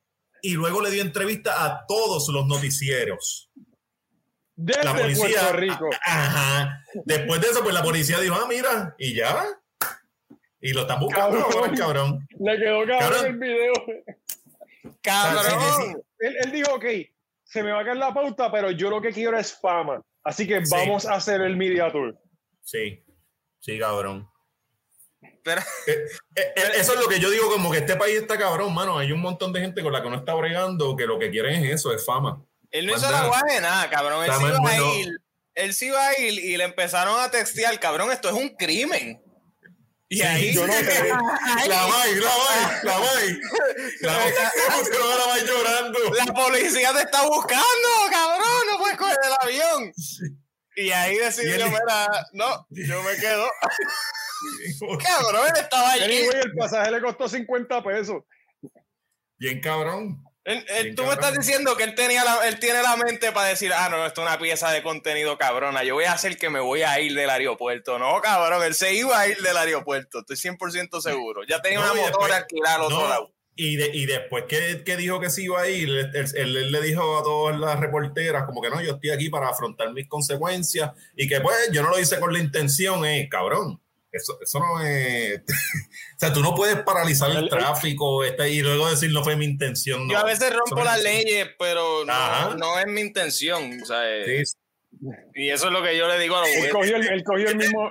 [0.41, 3.51] y luego le dio entrevista a todos los noticieros.
[4.55, 5.89] Desde la policía, Puerto Rico.
[6.05, 6.83] Ajá.
[7.05, 9.45] Después de eso, pues la policía dijo, ah, mira, y ya.
[10.59, 11.75] Y lo están buscando cabrón.
[11.75, 12.27] cabrón.
[12.39, 13.73] Le quedó cabrón, el video.
[15.01, 16.03] Cabrón.
[16.19, 16.85] Él, él, dijo, ok,
[17.51, 20.01] se me va a caer la pauta, pero yo lo que quiero es fama.
[20.23, 22.17] Así que vamos a hacer el media tour.
[22.63, 23.03] Sí,
[23.59, 24.25] sí, cabrón.
[25.43, 25.59] Pero...
[25.85, 28.73] Eh, eh, eh, eso es lo que yo digo, como que este país está cabrón,
[28.73, 28.97] mano.
[28.97, 31.65] Hay un montón de gente con la que no está bregando que lo que quieren
[31.65, 32.41] es eso, es fama.
[32.69, 34.23] Él no hizo la guaje nada, cabrón.
[34.23, 35.09] Él sí, iba a ir,
[35.55, 39.21] él sí iba a ir y le empezaron a textear, cabrón, esto es un crimen.
[40.11, 41.07] Y sí, ahí yo no sé.
[41.07, 43.39] La vai, la vai, la vai.
[44.01, 45.99] La vai llorando.
[46.13, 49.93] La policía te está buscando, cabrón, no puedes coger el avión.
[50.75, 53.47] Y ahí decidió, mira, no, yo me quedo.
[55.01, 56.27] cabrón, él estaba allí.
[56.27, 58.21] el pasaje le costó 50 pesos.
[59.37, 60.21] Bien cabrón
[60.95, 64.05] tú me estás diciendo que él, tenía él tiene la mente para decir, ah, no,
[64.05, 66.99] esto es una pieza de contenido cabrona, yo voy a hacer que me voy a
[66.99, 67.99] ir del aeropuerto.
[67.99, 71.41] No, cabrón, él se iba a ir del aeropuerto, estoy 100% seguro.
[71.47, 73.33] Ya tenía una motora alquilada al otro lado.
[73.53, 77.23] Y, y después que, que, dijo que se iba a ir, él, le dijo a
[77.23, 81.41] todas las reporteras como que no, yo estoy aquí para afrontar mis consecuencias y que
[81.41, 83.81] pues yo no lo hice con la intención, eh, cabrón.
[84.11, 85.39] Eso, eso no es.
[85.47, 89.45] o sea, tú no puedes paralizar el, tráfico este, y luego decir no fue mi
[89.45, 90.09] intención.
[90.09, 93.81] Yo a veces rompo las leyes, pero no, no, es mi intención.
[93.81, 94.43] O sea, sí.
[95.33, 97.49] Y eso es lo que yo le digo a los Él cogió el, él cogió
[97.49, 97.89] el mismo.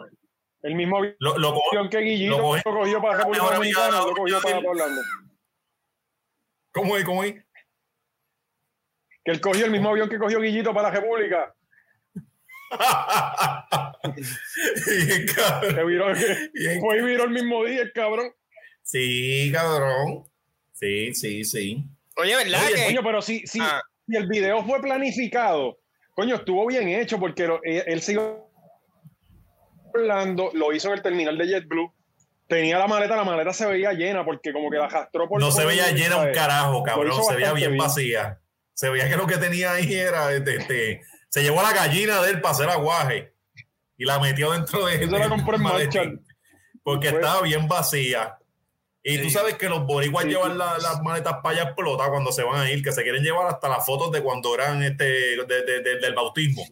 [0.63, 4.59] El mismo lo, que Guillito lo cogió, lo cogió para República Dominicana, lo cogió para
[4.59, 5.01] Orlando.
[6.73, 7.05] ¿Cómo es?
[7.05, 7.35] ¿Cómo es?
[9.25, 11.55] Que él cogió el mismo avión que cogió Guillito para la República.
[15.75, 16.15] Se viró,
[16.81, 18.33] fue y viró el mismo día, el cabrón.
[18.83, 20.25] Sí, cabrón.
[20.73, 21.85] Sí, sí, sí.
[22.17, 22.61] Oye, ¿verdad?
[22.87, 23.83] Coño, pero si, si, ah.
[24.07, 25.79] si, el video fue planificado,
[26.15, 28.51] coño, estuvo bien hecho porque él, él siguió
[29.95, 31.93] hablando, lo hizo en el terminal de JetBlue.
[32.49, 35.53] Tenía la maleta, la maleta se veía llena porque como que la jastró por No
[35.53, 37.23] se veía llena un carajo, cabrón.
[37.25, 38.41] Se veía bien, vacía.
[38.75, 42.21] Se veía que lo que tenía ahí era este, este se llevó a la gallina
[42.23, 43.33] de él para hacer aguaje
[43.97, 46.21] y la metió dentro de él.
[46.83, 48.37] Porque estaba bien vacía.
[49.03, 52.61] Y tú sabes que los boricuas llevan las maletas para allá explotar cuando se van
[52.61, 56.65] a ir, que se quieren llevar hasta las fotos de cuando eran este del bautismo.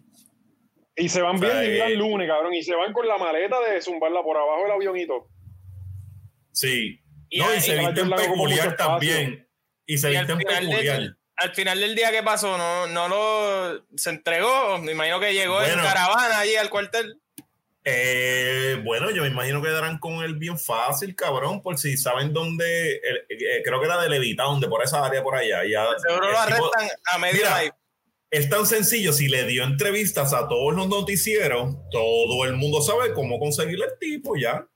[0.97, 3.81] Y se van bien y el lunes, cabrón, y se van con la maleta de
[3.81, 5.29] zumbarla por abajo del avionito.
[6.53, 7.01] Sí.
[7.31, 9.49] Y, no, y, se visten peculiar también.
[9.87, 12.59] Y se visten peculiar al final del día, ¿qué pasó?
[12.59, 14.79] ¿No, no lo se entregó?
[14.79, 17.21] Me imagino que llegó en caravana allí al cuartel.
[17.85, 22.33] Eh, bueno, yo me imagino que darán con él bien fácil, cabrón, por si saben
[22.33, 25.63] dónde, eh, creo que era de Levita, donde por esa área por allá.
[25.65, 27.71] Ya, Seguro lo arrestan a medio ahí.
[28.31, 33.15] Es tan sencillo, si le dio entrevistas a todos los noticieros, todo el mundo sabe
[33.15, 34.67] cómo conseguirle el tipo ya.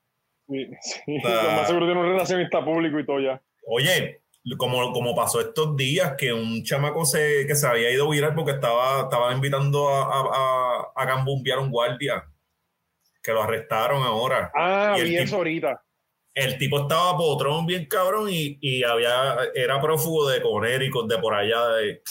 [0.49, 1.19] Sí, sí.
[1.23, 3.43] más seguro tiene un relacionista público y todo ya.
[3.67, 4.22] Oye,
[4.57, 8.53] como, como pasó estos días, que un chamaco se, que se había ido viral porque
[8.53, 12.29] estaba, estaba invitando a, a, a, a un guardia,
[13.23, 14.51] que lo arrestaron ahora.
[14.55, 15.83] Ah, y eso ahorita.
[16.35, 21.35] El tipo estaba potrón bien cabrón y, y había, era prófugo de Conérico, de por
[21.35, 21.69] allá.
[21.77, 22.03] De,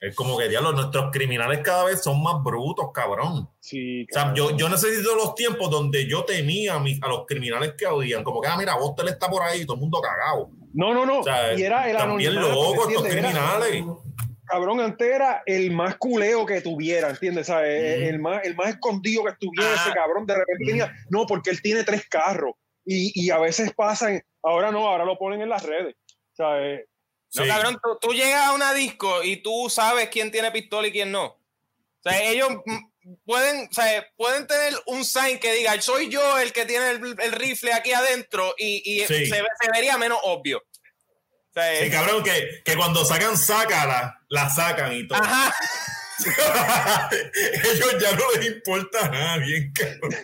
[0.00, 3.50] es como que, diablo, nuestros criminales cada vez son más brutos, cabrón.
[3.60, 4.04] Sí.
[4.04, 7.86] O sea, yo, yo necesito los tiempos donde yo tenía a, a los criminales que
[7.86, 8.24] odian.
[8.24, 10.50] Como que, ah, mira, vos te le está por ahí, todo el mundo cagado.
[10.72, 11.22] No, no, no.
[11.56, 13.84] y era el También loco estos criminales.
[14.46, 17.48] cabrón, antes era el más culeo que tuviera, ¿entiendes?
[17.48, 20.26] el, más, el más escondido que estuviera ese cabrón.
[20.26, 22.54] De repente tenía, no, porque él tiene tres carros.
[22.84, 25.94] Y, y, a veces pasan, ahora no, ahora lo ponen en las redes.
[26.40, 26.86] ¿sabes?
[27.34, 31.12] No, cabrón, tú, llegas a una disco y tú sabes quién tiene pistola y quién
[31.12, 31.26] no.
[31.26, 32.48] O sea, ellos
[33.24, 37.32] pueden, o sea, pueden tener un sign que diga, soy yo el que tiene el,
[37.32, 39.42] rifle aquí adentro y, se,
[39.72, 40.62] vería menos obvio.
[41.54, 45.18] sí, cabrón, que, que, cuando sacan, sácala, la sacan y todo.
[45.22, 45.54] Ajá.
[47.64, 50.14] Ellos ya no les importa nada, bien cabrón.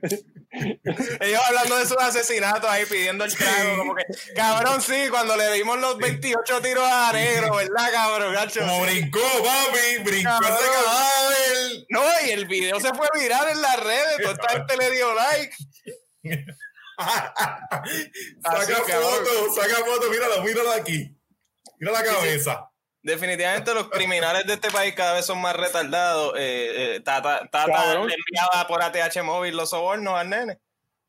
[1.20, 4.04] Ellos hablando de sus asesinatos ahí pidiendo el trago, como que,
[4.34, 8.34] cabrón, sí, cuando le dimos los 28 tiros a negro, ¿verdad, cabrón?
[8.58, 11.86] Como brincó, papi, brincó ese cadáver.
[11.90, 15.14] No, y el video se fue viral en las redes, toda esta gente le dio
[15.14, 15.56] like.
[18.42, 21.14] saca foto, saca foto, mírala, mírala aquí.
[21.78, 22.70] Mira la cabeza.
[23.06, 26.34] Definitivamente los criminales de este país cada vez son más retardados.
[26.36, 30.58] Eh, eh, tata, tata le enviaba por ATH móvil los sobornos al nene.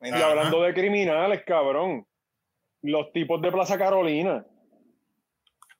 [0.03, 2.05] Y hablando de criminales, cabrón.
[2.83, 4.45] Los tipos de Plaza Carolina.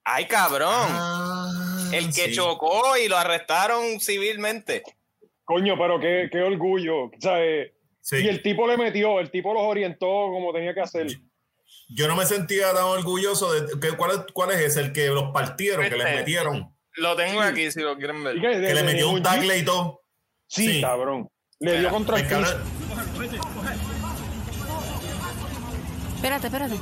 [0.03, 0.87] Ay, cabrón.
[0.89, 4.81] Ah, el que chocó y lo arrestaron civilmente.
[5.43, 7.03] Coño, pero qué, qué orgullo.
[7.03, 7.75] O sea, eh,
[8.13, 11.05] Y el tipo le metió, el tipo los orientó como tenía que hacer
[11.89, 15.31] yo no me sentía tan orgulloso de que, ¿cuál, cuál es ese, el que los
[15.31, 16.75] partieron, que les este, metieron.
[16.95, 18.41] Lo tengo aquí si lo quieren ver.
[18.41, 20.01] Que, le metió un tackle y todo.
[20.47, 21.29] Sí, cabrón.
[21.59, 22.25] Le dio contra el
[26.15, 26.75] Espérate, espérate.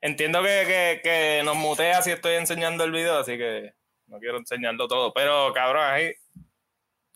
[0.00, 3.72] Entiendo que, que, que nos mutea si estoy enseñando el video, así que
[4.06, 5.14] no quiero enseñarlo todo.
[5.14, 6.12] Pero cabrón, ahí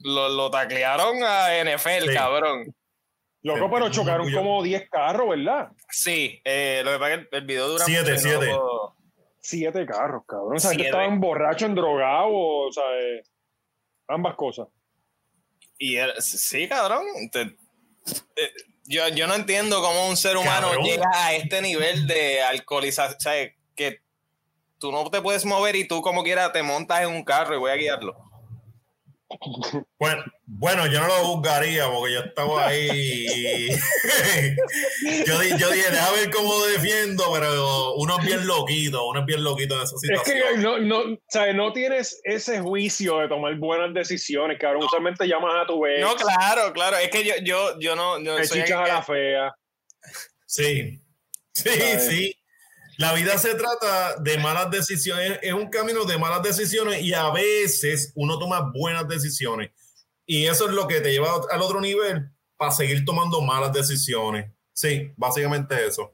[0.01, 2.75] lo, lo taclearon a NFL, cabrón.
[3.43, 5.71] Loco, pero chocaron como 10 carros, ¿verdad?
[5.91, 8.57] Sí, eh, lo que pasa es que el, video dura 7, 7.
[9.41, 10.57] 7 carros, cabrón.
[10.57, 13.23] O sea, que estaban borrachos, drogados, o sea, eh,
[14.09, 14.67] ambas cosas.
[15.79, 17.05] Y sí, cabrón.
[17.35, 18.53] Eh,
[18.85, 23.17] yo, yo no entiendo cómo un ser humano llega a este nivel de alcoholización.
[23.17, 24.03] O sea, que
[24.79, 27.59] tú no te puedes mover y tú como quieras te montas en un carro y
[27.59, 28.28] voy a guiarlo.
[29.99, 33.69] Bueno, bueno, yo no lo juzgaría porque yo estaba ahí.
[35.27, 39.45] yo, yo, dije, déjame ver cómo defiendo, pero uno es bien loquito, uno es bien
[39.45, 40.39] loquito en esa situación.
[40.39, 41.19] Es que no, no,
[41.55, 44.85] no tienes ese juicio de tomar buenas decisiones, cabrón.
[44.85, 46.01] Usualmente llamas a tu vez.
[46.01, 46.97] No, claro, claro.
[46.97, 48.17] Es que yo, yo, yo no.
[48.37, 49.55] Te chichas a la fea.
[50.47, 51.03] Sí,
[51.53, 52.38] sí, sí.
[52.99, 57.31] La vida se trata de malas decisiones, es un camino de malas decisiones y a
[57.31, 59.71] veces uno toma buenas decisiones.
[60.27, 64.51] Y eso es lo que te lleva al otro nivel para seguir tomando malas decisiones.
[64.73, 66.13] Sí, básicamente eso.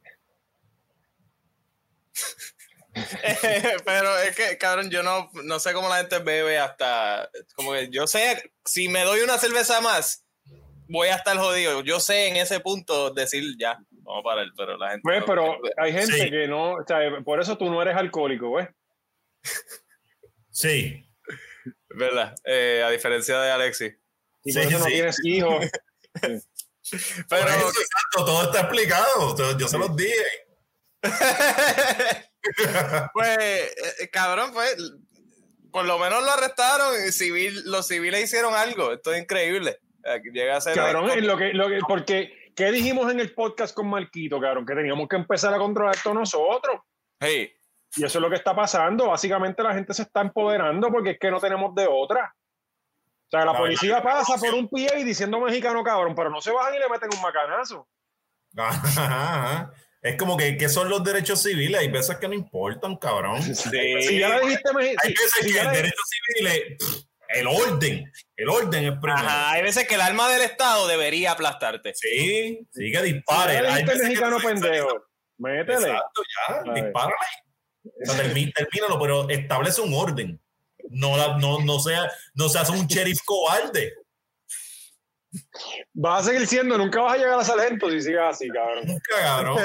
[3.86, 7.30] pero es que, cabrón, yo no, no sé cómo la gente bebe hasta.
[7.54, 10.26] Como que yo sé, si me doy una cerveza más,
[10.86, 11.80] voy a estar jodido.
[11.80, 15.02] Yo sé en ese punto decir ya, vamos a parar, pero la gente.
[15.02, 18.68] Pues, pero hay gente que no, o sea, por eso tú no eres alcohólico, ¿ves?
[20.50, 21.04] Sí.
[21.88, 22.34] ¿Verdad?
[22.44, 23.96] Eh, a diferencia de Alexis.
[24.44, 25.66] Y por eso no tienes hijos.
[27.28, 27.46] pero
[28.12, 29.58] todo está explicado.
[29.58, 30.46] Yo se los dije.
[33.12, 34.76] pues, eh, cabrón, pues,
[35.70, 38.92] por lo menos lo arrestaron y civil, los civiles hicieron algo.
[38.92, 39.80] Esto es increíble.
[40.32, 40.74] Llega a ser.
[40.74, 44.66] Cabrón, lo que, lo que, porque, ¿qué dijimos en el podcast con Marquito, cabrón?
[44.66, 46.80] Que teníamos que empezar a controlar esto nosotros.
[47.20, 47.52] Hey.
[47.96, 49.08] Y eso es lo que está pasando.
[49.08, 52.34] Básicamente la gente se está empoderando porque es que no tenemos de otra.
[53.26, 56.52] O sea, la, policía pasa por un pie y diciendo mexicano, cabrón, pero no se
[56.52, 57.88] bajan y le meten un macanazo.
[60.04, 61.80] Es como que, ¿qué son los derechos civiles?
[61.80, 63.42] Hay veces que no importan, cabrón.
[63.54, 64.70] Si ya lo dijiste,
[65.02, 68.12] Hay veces que el derecho civil es el orden.
[68.36, 69.28] El orden es primero.
[69.28, 71.92] hay veces que el alma del Estado debería aplastarte.
[71.94, 73.58] Sí, sí que dispare.
[73.58, 75.04] Si hay mexicano pendejo.
[75.38, 75.88] Métele.
[75.88, 76.22] Exacto,
[76.64, 78.52] ya, dispárale.
[78.54, 80.40] termínalo, pero establece un orden.
[80.90, 83.94] No, no, no, sea, no seas un sheriff cobarde.
[85.96, 88.86] Va a seguir siendo, nunca vas a llegar a sargento si sigue así, cabrón.
[88.86, 89.58] Nunca, cabrón.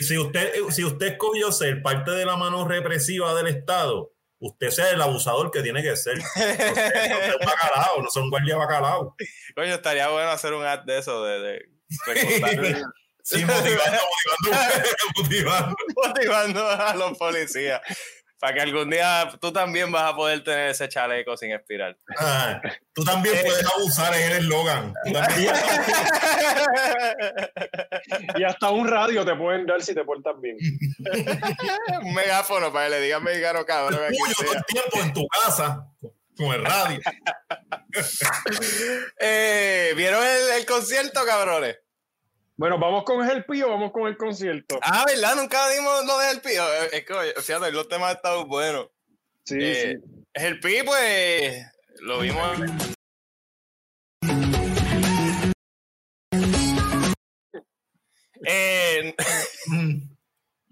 [0.00, 4.12] Si, usted, si usted escogió ser parte de la mano represiva del Estado,
[4.46, 6.18] usted sea el abusador que tiene que ser.
[6.26, 9.16] No, son bacalao, no son guardia bacalao.
[9.54, 11.68] Coño, estaría bueno hacer un ad de eso, de, de
[13.22, 14.00] sí, motivando,
[14.42, 15.76] motivando, motivando.
[16.06, 17.80] Motivando a los policías.
[18.38, 21.96] Para que algún día tú también vas a poder tener ese chaleco sin espiral.
[22.18, 22.60] Ah,
[22.92, 24.92] tú también puedes abusar en el eslogan.
[28.36, 30.58] y hasta un radio te pueden dar si te portas bien.
[32.02, 34.00] un megáfono para que le digan mexicano cabrón.
[34.08, 35.86] Tuyo todo el tiempo en tu casa
[36.36, 37.00] con el radio.
[39.18, 41.78] eh, ¿Vieron el, el concierto, cabrones?
[42.58, 44.78] Bueno, ¿vamos con el pío o vamos con el concierto?
[44.82, 45.36] Ah, ¿verdad?
[45.36, 46.62] Nunca dimos lo de el pío.
[46.90, 48.88] Es que, fíjate, los temas han estado buenos.
[49.44, 50.24] Sí, eh, sí.
[50.32, 51.66] El pío, pues,
[52.00, 52.58] lo vimos.
[58.48, 59.12] Eh,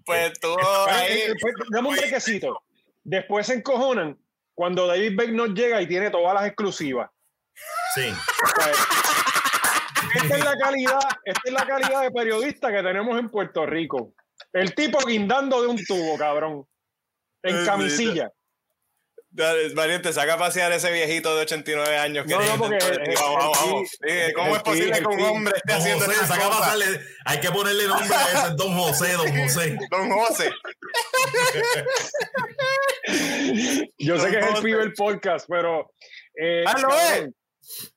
[0.05, 0.55] pues tú
[0.87, 1.23] ahí.
[1.71, 2.63] Dame un requisito.
[3.03, 4.17] Después se encojonan
[4.53, 7.09] cuando David Beck nos llega y tiene todas las exclusivas.
[7.95, 8.13] Sí.
[10.15, 14.13] Esta es la calidad, esta es la calidad de periodista que tenemos en Puerto Rico.
[14.51, 16.65] El tipo guindando de un tubo, cabrón.
[17.43, 18.31] En camisilla.
[19.75, 22.77] Valiente, saca a pasear ese viejito de 89 años que no, no, porque,
[23.19, 23.97] vamos, vamos,
[24.33, 26.85] ¿Cómo es posible que un hombre esté haciendo José, saca a pasarle,
[27.25, 29.77] Hay que ponerle nombre a ese Don José, Don José.
[29.91, 30.51] Don José.
[33.97, 35.91] Yo sé que es el pibe el podcast, pero.
[36.41, 37.29] Eh, ah, no es.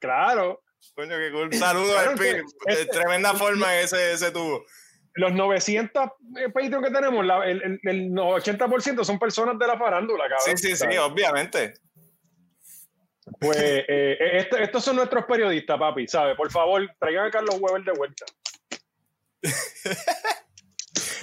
[0.00, 0.60] Claro.
[0.98, 1.54] Coño, qué cool.
[1.54, 4.66] Saludos al De tremenda forma ese, ese tubo.
[5.14, 10.58] Los 900 eh, Patreon que tenemos, el, el, 80% son personas de la farándula, cabrón.
[10.58, 11.74] Sí, sí, sí, obviamente.
[13.38, 16.36] Pues eh, eh, este, estos son nuestros periodistas, papi, ¿sabes?
[16.36, 18.24] Por favor, traigan a Carlos Weber de vuelta.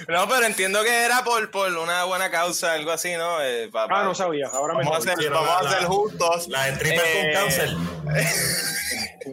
[0.08, 3.38] No, pero entiendo que era por, por una buena causa, algo así, ¿no?
[3.38, 4.48] ah, no sabía.
[4.48, 6.48] Ahora vamos a hacer, vamos a hacer juntos.
[6.48, 7.70] La de triple con cáncer.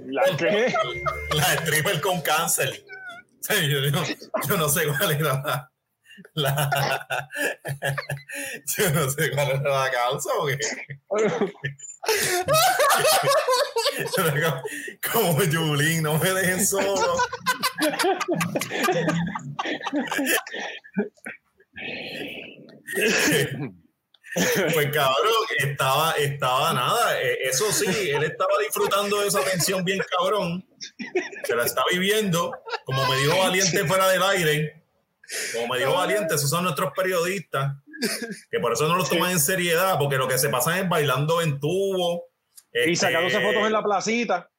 [0.05, 0.73] ¿La qué?
[1.31, 2.83] La stripper con cáncer.
[3.49, 5.69] yo, no sé cuál era
[6.33, 7.27] la,
[8.77, 10.57] yo no sé cuál era la causa porque
[15.11, 17.17] como Julín, no me dejen solo.
[24.73, 27.21] Pues cabrón, estaba, estaba nada.
[27.21, 30.65] Eh, eso sí, él estaba disfrutando de esa atención bien cabrón.
[31.43, 32.51] Se la está viviendo.
[32.85, 34.83] Como me dijo Valiente fuera del aire.
[35.53, 37.75] Como me dijo Valiente, esos son nuestros periodistas.
[38.51, 41.41] Que por eso no los toman en seriedad, porque lo que se pasan es bailando
[41.41, 42.25] en tubo.
[42.73, 44.49] Y este, sacándose fotos en la placita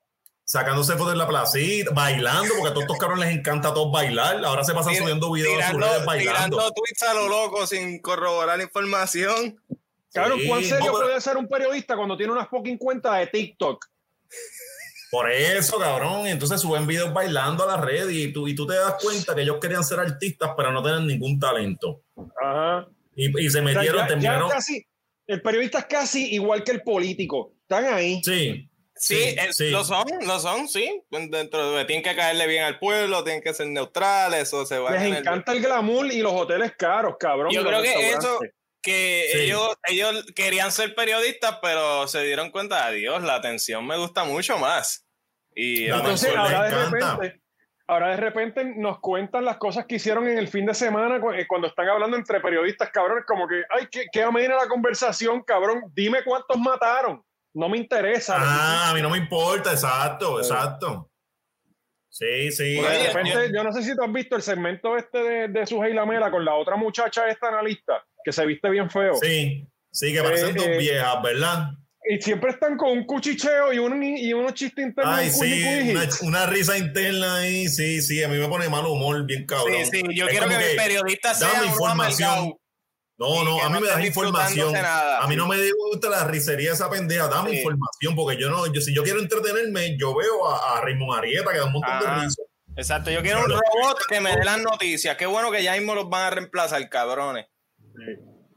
[0.45, 3.91] sacándose fotos en la placita, bailando, porque a todos estos cabrones les encanta a todos
[3.91, 4.45] bailar.
[4.45, 6.59] Ahora se pasan subiendo videos tirando, a bailando.
[6.59, 9.59] Tirando tweets a lo loco sin corroborar la información.
[10.13, 13.85] Claro, ¿cuán serio puede ser un periodista cuando tiene unas fucking cuentas de TikTok?
[15.11, 16.27] Por eso, cabrón.
[16.27, 19.43] Entonces suben videos bailando a la red y tú, y tú te das cuenta que
[19.43, 22.03] ellos querían ser artistas, pero no tener ningún talento.
[22.41, 22.87] Ajá.
[23.17, 24.51] Y, se metieron, terminaron.
[25.27, 27.55] el periodista es casi igual que el político.
[27.63, 28.21] Están ahí.
[28.25, 28.69] Sí.
[28.97, 29.37] Sí,
[29.71, 31.03] lo son, lo son, sí.
[31.11, 34.93] Dentro de, tienen que caerle bien al pueblo, tienen que ser neutrales, eso se va
[34.93, 35.61] Les encanta el...
[35.61, 37.53] glamour y los hoteles caros, cabrón.
[37.53, 38.39] Yo creo que eso,
[38.81, 44.25] que ellos, ellos querían ser periodistas, pero se dieron cuenta, adiós, la atención me gusta
[44.25, 45.05] mucho más.
[45.55, 47.43] Y entonces ahora de repente,
[47.87, 51.47] ahora de repente nos cuentan las cosas que hicieron en el fin de semana eh,
[51.47, 55.85] cuando están hablando entre periodistas, cabrones, como que, ay, qué, qué amena la conversación, cabrón,
[55.95, 57.23] dime cuántos mataron
[57.55, 58.37] no me interesa.
[58.39, 61.11] Ah, a mí no me importa, exacto, exacto.
[62.11, 62.77] Sí, sí.
[62.77, 65.83] de repente, yo no sé si tú has visto el segmento este de, de su
[65.83, 69.15] Lamela con la otra muchacha, esta analista, que se viste bien feo.
[69.17, 71.71] Sí, sí, que parecen eh, dos eh, viejas, ¿verdad?
[72.07, 75.15] Y siempre están con un cuchicheo y, un, y unos chistes internos.
[75.17, 79.47] Ay, sí, una, risa interna ahí, sí, sí, a mí me pone mal humor, bien
[79.47, 79.73] cabrón.
[79.85, 82.55] Sí, sí, yo quiero que, que, el periodista sea información.
[83.17, 84.75] No, no, a mí me das información.
[84.77, 85.57] a mí no me
[85.91, 87.29] gusta la risería esa pendeja.
[87.29, 91.19] Dame información, porque yo no, yo, si yo quiero entretenerme, yo veo a, a Raymond
[91.19, 92.43] Arieta que da un montón de risa.
[92.77, 95.17] Exacto, yo quiero un robot que me dé las noticias.
[95.17, 97.47] Qué bueno que ya mismo los van a reemplazar, cabrones.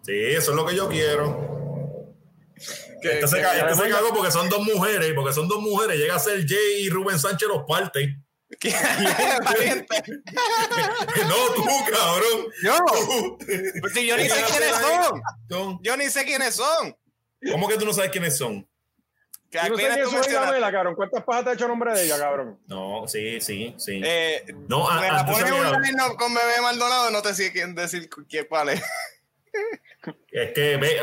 [0.04, 1.67] Sí, eso es lo que yo quiero.
[2.58, 5.98] Este se, este se cagó porque son dos mujeres, porque son dos mujeres.
[5.98, 8.24] Llega a ser Jay y Rubén Sánchez los parten.
[11.28, 12.48] no, tú, cabrón.
[12.64, 12.78] Yo.
[13.82, 15.22] Pues si yo ni sé quiénes son.
[15.82, 16.98] Yo ni sé quiénes son.
[17.52, 18.68] ¿Cómo que tú no sabes quiénes son?
[19.50, 20.96] ¿Qué no sé quién es Isabela, cabrón.
[20.96, 22.60] ¿Cuántas pajas te ha hecho nombre de ella, cabrón?
[22.68, 24.02] No, sí, sí, sí.
[24.04, 28.10] Eh, no, me la pones un line con bebé Maldonado, no te sé quién decir
[28.28, 28.74] quién vale.
[28.74, 28.82] Es
[30.54, 31.00] que ve,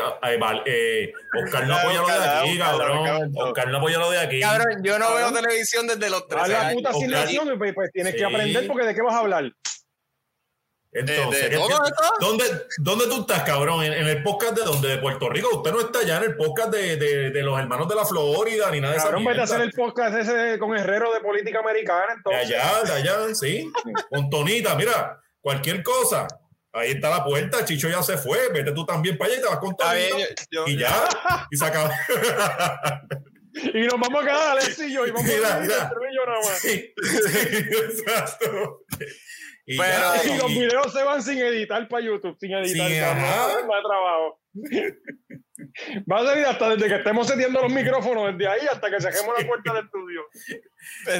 [0.65, 3.33] eh, Oscar no apoya lo de aquí, cabrón.
[3.35, 4.39] Oscar no apoya lo de aquí.
[4.39, 6.63] Cabrón, yo no veo televisión desde los tres años.
[6.63, 9.51] la puta asignación y pues, pues tienes que aprender porque de qué vas a hablar.
[10.95, 11.59] Entonces,
[12.21, 12.45] ¿dónde,
[12.77, 13.83] ¿dónde tú estás, cabrón?
[13.83, 14.87] ¿En, el podcast de dónde?
[14.87, 15.49] ¿De Puerto Rico?
[15.57, 18.71] Usted no está ya en el podcast de, de, de los hermanos de la Florida
[18.71, 19.07] ni nada de eso.
[19.07, 22.13] Cabrón, vete a hacer el podcast ese con Herrero de política americana.
[22.15, 22.47] Entonces.
[22.47, 23.69] De allá, de allá, sí.
[24.09, 26.27] con Tonita, mira, cualquier cosa.
[26.75, 29.47] Ahí está la puerta, Chicho ya se fue, vete tú también para allá y te
[29.47, 30.67] vas con todo.
[30.67, 31.07] Y ya,
[31.49, 31.89] y se acaba.
[33.73, 35.77] y nos vamos a quedar, Alex y yo, y vamos mira, a mira.
[35.77, 36.59] nada más.
[36.59, 36.93] Sí,
[37.87, 38.81] exacto.
[39.65, 42.89] Y, Pero, y los videos se van sin editar para YouTube, sin editar.
[42.89, 44.41] Sí, no trabajo.
[46.11, 49.33] Va a salir hasta desde que estemos setiendo los micrófonos, desde ahí hasta que saquemos
[49.39, 50.21] la puerta del estudio.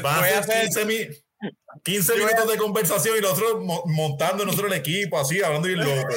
[0.05, 5.19] Va a ser 15 mil 15 minutos de conversación y nosotros montando nosotros el equipo,
[5.19, 6.13] así, hablando bien loco.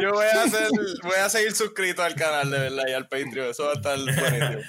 [0.00, 0.68] Yo voy a, hacer,
[1.02, 3.50] voy a seguir suscrito al canal, de verdad, y al Patreon.
[3.50, 4.60] Eso va a estar buenísimo.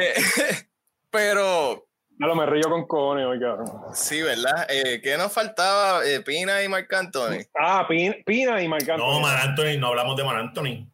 [0.00, 0.14] Eh,
[1.10, 1.88] pero.
[2.18, 3.56] No, me río con Cone, oiga.
[3.94, 4.66] Sí, ¿verdad?
[4.68, 6.06] Eh, ¿Qué nos faltaba?
[6.06, 7.46] Eh, Pina y Marc Anthony.
[7.58, 8.98] Ah, Pina, y Marc Anthony.
[8.98, 10.86] No, Marc Anthony, no hablamos de Marc Anthony.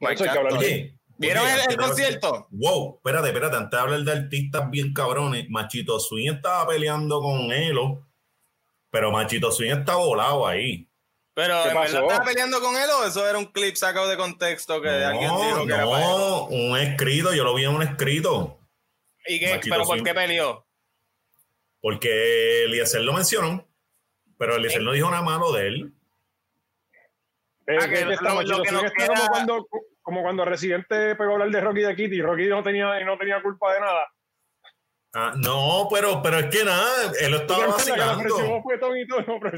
[0.00, 0.97] Marc Anthony.
[1.18, 2.46] ¿Vieron el, concierto?
[2.50, 7.50] Wow, espérate, espérate, antes de hablar de artistas bien cabrones, Machito Swing estaba peleando con
[7.50, 8.06] Elo,
[8.88, 10.88] pero Machito Swing está volado ahí.
[11.34, 15.30] Pero estaba peleando con él o eso era un clip sacado de contexto que alguien
[15.30, 18.60] dijo que no, era un escrito, yo lo vi en un escrito.
[19.26, 19.60] ¿Y qué?
[19.62, 20.66] ¿Pero por qué peleó?
[21.80, 23.68] Porque Eliezer lo mencionó,
[24.36, 25.94] pero Eliezer no dijo nada malo de él.
[27.68, 29.68] ah, que, lo, lo, que como cuando
[30.08, 33.18] como cuando Residente pegó a hablar de Rocky de Kitty y Rocky no tenía, no
[33.18, 34.06] tenía culpa de nada.
[35.12, 38.24] Ah, no, pero, pero es que nada, él lo estaba vacilando.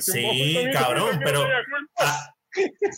[0.00, 1.46] Sí, cabrón, pero.
[2.00, 2.34] Ah,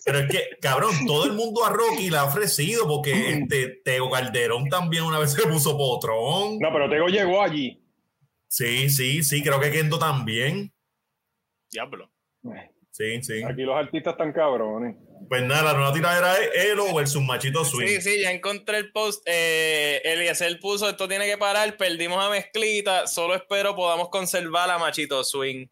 [0.07, 4.09] pero es que, cabrón, todo el mundo a Rocky le ha ofrecido porque este, Teo
[4.09, 6.59] Calderón también una vez se puso potrón.
[6.59, 7.87] No, pero Teo llegó allí.
[8.49, 10.73] Sí, sí, sí, creo que Kendo también.
[11.71, 12.11] Diablo.
[12.93, 13.43] Sí, sí.
[13.45, 14.97] Aquí los artistas están cabrones.
[15.29, 17.87] Pues nada, la nueva tiradera es Elo versus Machito Swing.
[17.87, 19.23] Sí, sí, ya encontré el post.
[19.27, 24.79] Eh, Eliezer puso, esto tiene que parar, perdimos a Mezclita, solo espero podamos conservar a
[24.79, 25.67] Machito Swing.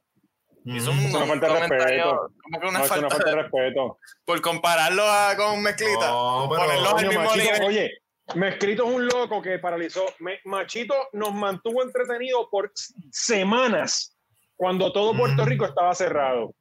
[0.66, 2.32] Es una falta de respeto.
[2.43, 3.98] Como que una, falta, de respeto.
[4.24, 5.02] Por compararlo
[5.36, 6.09] con Mezclita.
[6.09, 7.62] No, ponerlo al mismo nivel.
[7.64, 7.90] Oye,
[8.35, 10.05] Mezclito es un loco que paralizó.
[10.44, 12.72] Machito nos mantuvo entretenidos por
[13.10, 14.16] semanas
[14.56, 16.55] cuando todo Puerto Rico estaba cerrado.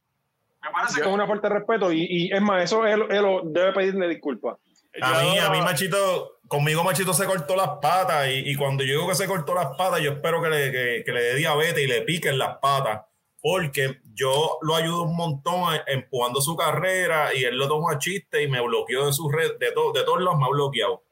[0.61, 3.25] Me parece que es una falta de respeto y, y es más, eso él, él,
[3.45, 4.57] debe pedirle disculpas.
[5.01, 8.93] A mí, a mí, Machito, conmigo Machito se cortó las patas y, y, cuando yo
[8.93, 11.83] digo que se cortó las patas, yo espero que le, que, que le dé diabetes
[11.83, 13.05] y le piquen las patas,
[13.41, 18.43] porque yo lo ayudo un montón empujando su carrera y él lo toma a chiste
[18.43, 21.03] y me bloqueó de su red, de, todo de todos lados me ha bloqueado.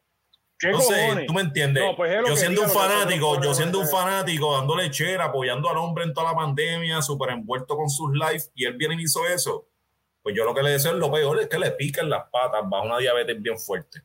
[0.60, 1.84] Entonces, tú me entiendes.
[1.96, 6.14] Pues yo siendo un fanático, yo siendo un fanático, dándole chera, apoyando al hombre en
[6.14, 9.68] toda la pandemia, súper envuelto con sus lives, y él viene y hizo eso.
[10.24, 12.62] Pues yo lo que le deseo es lo peor, es que le piquen las patas
[12.68, 14.02] bajo una diabetes bien fuerte.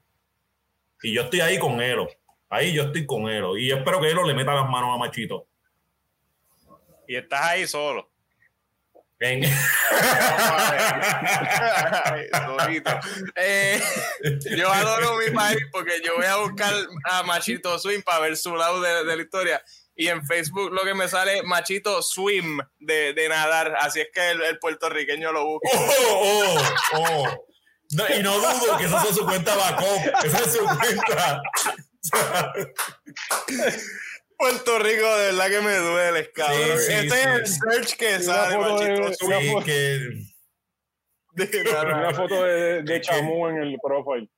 [1.02, 2.06] Y yo estoy ahí con Elo.
[2.48, 3.56] Ahí yo estoy con Elo.
[3.56, 5.46] Y espero que Elo le meta las manos a Machito.
[7.08, 8.11] Y estás ahí solo.
[9.22, 9.44] Ven.
[13.36, 13.80] eh,
[14.56, 16.74] yo adoro mi país porque yo voy a buscar
[17.04, 19.62] a Machito Swim para ver su lado de, de la historia
[19.94, 23.76] y en Facebook lo que me sale Machito Swim de, de nadar.
[23.80, 25.68] Así es que el, el puertorriqueño lo busca.
[25.72, 26.56] Oh,
[26.94, 27.46] oh, oh.
[27.92, 30.24] No, y no dudo que eso sea su cuenta Bacop.
[30.24, 31.42] Esa es su cuenta.
[34.42, 36.58] Puerto Rico, de verdad que me duele, cabrón.
[36.78, 37.14] Sí, sí, este sí.
[37.14, 39.98] es el search que sale, foto de- Machito una Sí, foto- que.
[41.86, 44.28] Una foto de, de Chamú en el profile.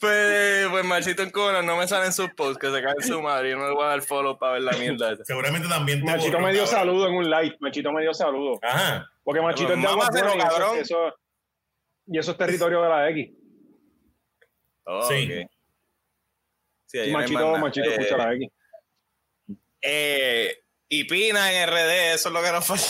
[0.00, 3.22] Pues, pues Machito en Cono no me salen sus posts, que se cae en su
[3.22, 3.50] madre.
[3.50, 5.24] Yo no le voy a dar follow para ver la mierda esa.
[5.24, 6.80] seguramente también te Machito borró, me dio cabrón.
[6.80, 7.56] saludo en un live.
[7.60, 8.58] Machito me dio saludo.
[8.62, 9.08] Ajá.
[9.22, 10.78] Porque Machito es de Aguas y cabrón.
[10.78, 11.14] Eso,
[12.06, 13.30] y eso es territorio de la X.
[14.84, 15.24] Oh, Sí.
[15.42, 15.50] ok.
[16.86, 17.58] Sí, ahí no hay Machito.
[17.58, 18.48] Machito Eh, escucha la X.
[19.80, 22.84] eh, y Pina en RD, eso es lo que nos falta.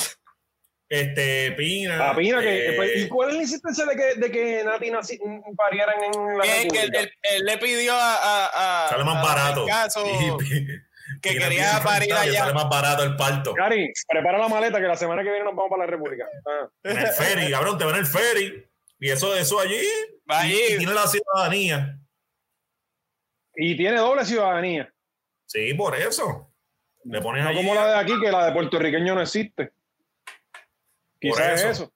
[0.89, 1.97] Este, Pina.
[1.97, 2.69] La pina que.
[2.69, 5.19] eh, pues, ¿Y cuál es la insistencia de que, de que Nati naci,
[5.57, 7.01] parieran en la que él, República?
[7.01, 9.63] él- él le pidió a, a, a- sale más a- barato.
[9.63, 10.47] al caso Y-
[11.23, 12.41] que Pina quería parir allá.
[12.41, 13.55] Sale más barato el parto.
[13.55, 16.27] Cari, prepara la maleta que la semana que viene nos vamos para la República.
[16.47, 16.69] Ah.
[16.85, 18.67] En el ferry, cabrón, te ven en el ferry.
[19.01, 19.81] Y eso, eso allí.
[20.33, 21.99] Va y- tiene la ciudadanía.
[23.55, 24.93] Y tiene doble ciudadanía.
[25.47, 26.51] Sí, por eso.
[27.05, 27.59] Le pones No allí.
[27.59, 29.73] como la de aquí, que la de puertorriqueño no existe.
[29.73, 31.71] Por Quizás es eso.
[31.85, 31.93] eso.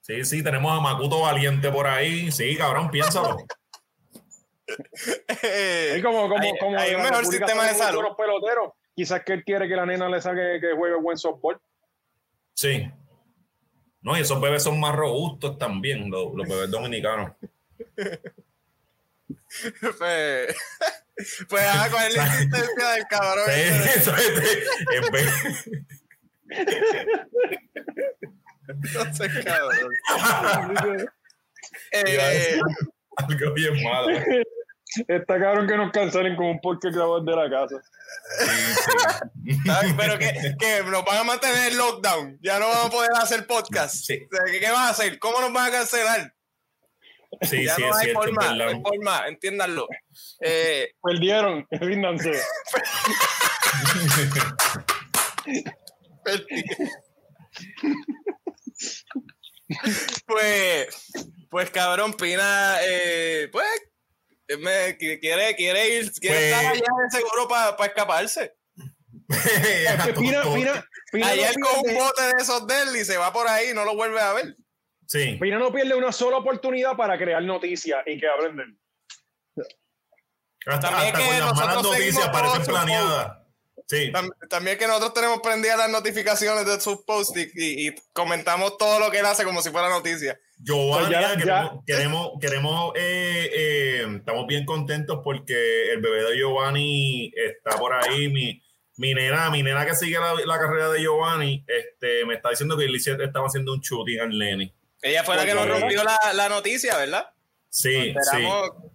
[0.00, 2.32] Sí, sí, tenemos a Macuto Valiente por ahí.
[2.32, 3.36] Sí, cabrón, piénsalo.
[5.42, 8.02] Es como, como, Hay- como hay la mejor República sistema de salud.
[8.02, 8.72] muchos peloteros.
[8.94, 11.60] Quizás que él quiere que la nena le saque que juegue buen softball.
[12.54, 12.88] Sí.
[14.02, 17.32] No, y esos bebés son más robustos también, los, los bebés dominicanos.
[19.98, 20.56] pues,
[21.48, 23.44] pues ah, ¿cuál es la insistencia del cabrón?
[23.46, 23.90] Sí, este?
[23.98, 25.70] eso es- en vez-
[28.94, 29.90] No sé, cabrón.
[31.92, 32.60] Eh,
[33.16, 34.18] algo bien malo.
[35.06, 37.76] Está cabrón que nos cancelen con un podcast grabado de la casa.
[39.66, 39.94] ¿sabes?
[39.96, 42.38] Pero que, que nos van a mantener en lockdown.
[42.42, 43.94] Ya no vamos a poder hacer podcast.
[43.94, 44.14] Sí.
[44.14, 45.18] O sea, ¿Qué, qué van a hacer?
[45.18, 46.34] ¿Cómo nos van a cancelar?
[47.42, 49.86] Sí, ya sí, no es hay cierto, forma, no hay forma, entiéndanlo.
[50.40, 52.32] Eh, Perdieron, ríndanse.
[60.26, 61.12] pues,
[61.48, 63.89] pues cabrón, Pina, eh, pues,
[64.58, 68.54] me, quiere, quiere ir, quiere Pues- estar allá de seguro para escaparse.
[69.28, 73.04] Es que Pina, Pina, Pina, Ayer no con un bote de esos de él y
[73.04, 74.56] se va por ahí y no lo vuelve a ver.
[75.06, 78.78] Sí, Pina no pierde una sola oportunidad para crear noticias y que hablen de él.
[80.66, 83.36] hasta, También hasta que con las malas noticias parecen planeadas.
[83.88, 84.12] Sí,
[84.48, 89.00] También que nosotros tenemos prendidas las notificaciones de sus posts y, y- y comentamos todo
[89.00, 90.38] lo que él hace como si fuera noticia.
[90.62, 96.22] Giovanni, Pues ya- queremos, ya- queremos, queremos, eh, eh, estamos bien contentos porque el bebé
[96.24, 98.28] de Giovanni está por ahí.
[98.28, 98.60] Mi,
[98.96, 102.76] mi nena, mi nena que sigue la, la carrera de Giovanni, este, me está diciendo
[102.76, 104.72] que hice- estaba haciendo un shooting al Lenny.
[105.02, 107.30] Ella fue la que nos rompió la, la noticia, ¿verdad?
[107.70, 108.38] Sí, sí,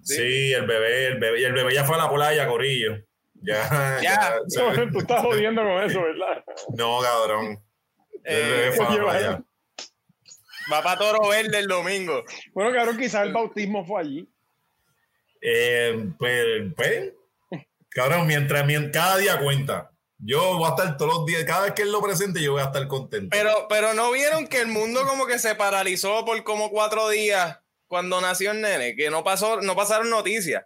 [0.04, 0.54] sí, sí.
[0.54, 2.98] el bebé, el bebé, y el bebé ya fue a la playa, Corillo.
[3.42, 4.36] Ya, Ya.
[4.92, 6.44] Tú estás jodiendo con eso, ¿verdad?
[6.76, 7.60] No, cabrón.
[8.24, 9.44] El Eh, bebé fue a la lleva- playa.
[10.72, 12.24] Va para Toro Verde el domingo.
[12.54, 14.30] Bueno, cabrón, quizás el bautismo fue allí.
[15.42, 17.12] Eh, pues, pues,
[17.90, 19.92] cabrón, mientras, mien- cada día cuenta.
[20.18, 22.62] Yo voy a estar todos los días, cada vez que él lo presente, yo voy
[22.62, 23.28] a estar contento.
[23.32, 27.60] Pero, pero no vieron que el mundo como que se paralizó por como cuatro días
[27.88, 30.64] cuando nació el nene, que no pasó, no pasaron noticias.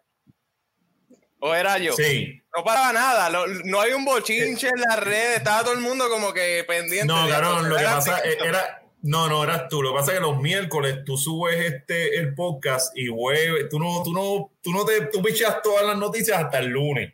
[1.39, 1.93] ¿O era yo?
[1.93, 2.35] sí.
[2.55, 6.09] No paraba nada, lo- no hay un bochinche en las redes, estaba todo el mundo
[6.09, 7.05] como que pendiente.
[7.05, 8.81] No, cabrón, lo que pasa era.
[9.01, 9.81] No, no, eras tú.
[9.81, 13.79] Lo que pasa es que los miércoles tú subes este el podcast y güey, tú
[13.79, 17.13] no, tú no, tú no te, tú pichas todas las noticias hasta el lunes.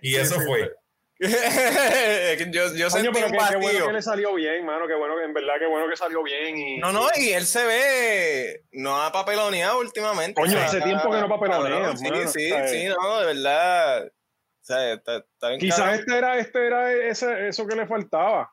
[0.00, 0.72] Y eso sí, fue.
[2.50, 3.86] yo, yo sentí pero un qué, qué bueno vacío.
[3.88, 4.86] que le salió bien, mano.
[4.86, 6.56] Qué bueno, que en verdad, qué bueno que salió bien.
[6.56, 10.40] Y, No, no, y él se ve, no ha papeloneado últimamente.
[10.40, 13.26] Coño, O sea, hace tiempo que no papelonea, cabrón, Sí, mano, sí, sí, no, de
[13.26, 14.06] verdad.
[14.06, 18.50] O sea, está, está bien Quizás este era, este era ese, eso que le faltaba.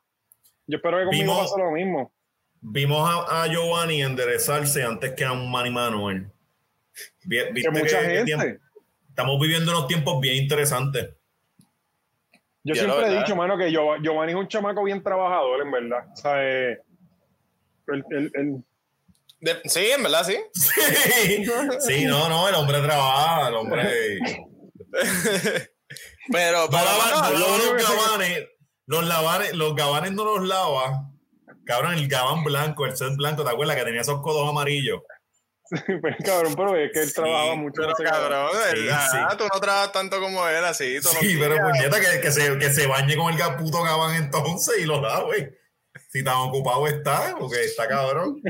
[0.66, 2.12] Yo espero que conmigo pase lo mismo.
[2.60, 6.30] Vimos a, a Giovanni enderezarse antes que a un Manny Manuel.
[7.28, 8.60] Que viste mucha que- que gente.
[9.08, 11.10] estamos viviendo unos tiempos bien interesantes.
[12.64, 16.06] Yo siempre he dicho, mano, que Giovanni es un chamaco bien trabajador, en verdad.
[16.12, 16.82] O sea, eh,
[19.64, 20.36] sí, en verdad, sí.
[20.52, 21.46] sí.
[21.80, 24.18] Sí, no, no, el hombre trabaja, el hombre.
[26.32, 28.48] pero, pero los, gabanes,
[28.86, 31.07] los, lavanes, los gabanes no los lava.
[31.68, 35.02] Cabrón, el gabán blanco, el set blanco, ¿te acuerdas que tenía esos codos amarillos?
[36.00, 37.82] pues cabrón, pero es que él trabajaba mucho.
[37.82, 38.48] Pero cabrón,
[38.90, 40.98] ah, tú no trabajas tanto como él, así.
[41.02, 44.86] sí, pero puñeta, que, que, se, que se bañe con el puto gabán entonces y
[44.86, 45.50] lo da, güey.
[46.08, 48.40] Si tan ocupado está, porque está cabrón.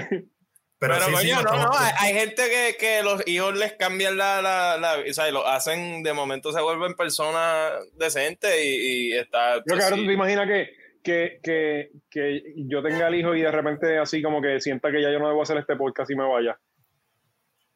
[0.78, 5.12] Pero, no, no, hay, gente que, que, los hijos les cambian la, la, la, o
[5.12, 9.56] sea, lo hacen, de momento se vuelven personas decentes y, y está...
[9.66, 10.70] Yo, cabrón, te imaginas que,
[11.09, 15.01] que, que, que yo tenga el hijo y de repente así como que sienta que
[15.01, 16.60] ya yo no debo hacer este podcast y me vaya.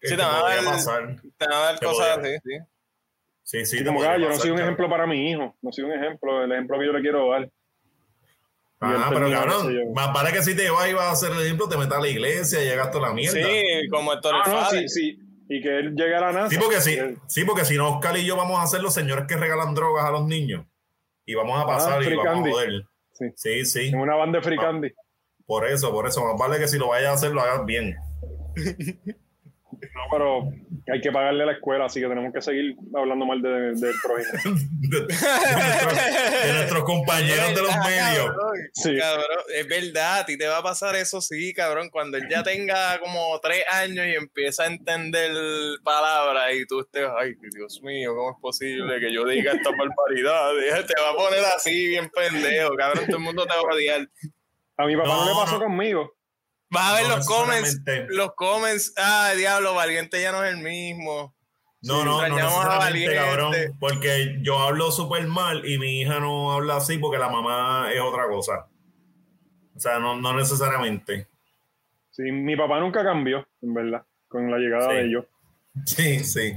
[0.03, 2.59] Sí, te, va a dar, te va a dar cosas así, sí.
[3.43, 3.85] Sí, sí.
[3.85, 6.53] como que, yo no soy un ejemplo para mi hijo, no soy un ejemplo, el
[6.53, 7.51] ejemplo que yo le quiero dar.
[8.81, 11.69] Ah, pero cabrón, más vale que si te vas y vas a hacer el ejemplo,
[11.69, 13.33] te metas a la iglesia y llegas toda la mierda.
[13.33, 15.19] Sí, como esto ah, no, sí, sí.
[15.49, 16.51] Y que él llegue a la NASA.
[16.51, 19.27] Sí, porque, sí, sí, porque si no, Oscar y yo vamos a ser los señores
[19.27, 20.67] que regalan drogas a los niños.
[21.25, 22.92] Y vamos a ah, pasar y vamos a joder.
[23.13, 23.65] Sí, sí.
[23.65, 23.89] sí.
[23.89, 24.93] En una banda de free candy.
[25.47, 26.25] Por eso, por eso.
[26.25, 27.97] Más vale que si lo vayas a hacer, lo hagas bien.
[29.95, 30.49] No, pero
[30.93, 33.91] hay que pagarle a la escuela, así que tenemos que seguir hablando mal del de,
[34.03, 34.39] proyecto.
[36.47, 38.31] de, nuestros, compañeros de los medios.
[38.75, 38.97] sí.
[38.97, 41.91] cabrón, es verdad, a ti te va a pasar eso, sí, cabrón.
[41.91, 45.33] Cuando él ya tenga como tres años y empieza a entender
[45.83, 50.87] palabras y tú estés, ay, Dios mío, ¿cómo es posible que yo diga esta barbaridad?
[50.87, 53.07] Te va a poner así, bien pendejo, cabrón.
[53.07, 54.09] Todo el mundo te va a odiar.
[54.77, 56.15] A mi papá no, le pasó conmigo.
[56.73, 57.83] Vas a ver los comments.
[58.09, 58.95] Los comments.
[58.97, 61.35] Ah, diablo, Valiente ya no es el mismo.
[61.83, 63.55] No, no, no necesariamente, cabrón.
[63.79, 68.01] Porque yo hablo súper mal y mi hija no habla así porque la mamá es
[68.01, 68.69] otra cosa.
[69.77, 71.29] O sea, no, no necesariamente.
[72.11, 75.27] Sí, mi papá nunca cambió, en verdad, con la llegada de ellos.
[75.85, 76.55] Sí, sí.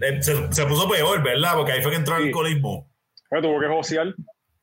[0.00, 1.54] Eh, se, puso peor, ¿verdad?
[1.54, 2.90] Porque ahí fue que entró el alcoholismo.
[3.30, 4.14] tuvo que josear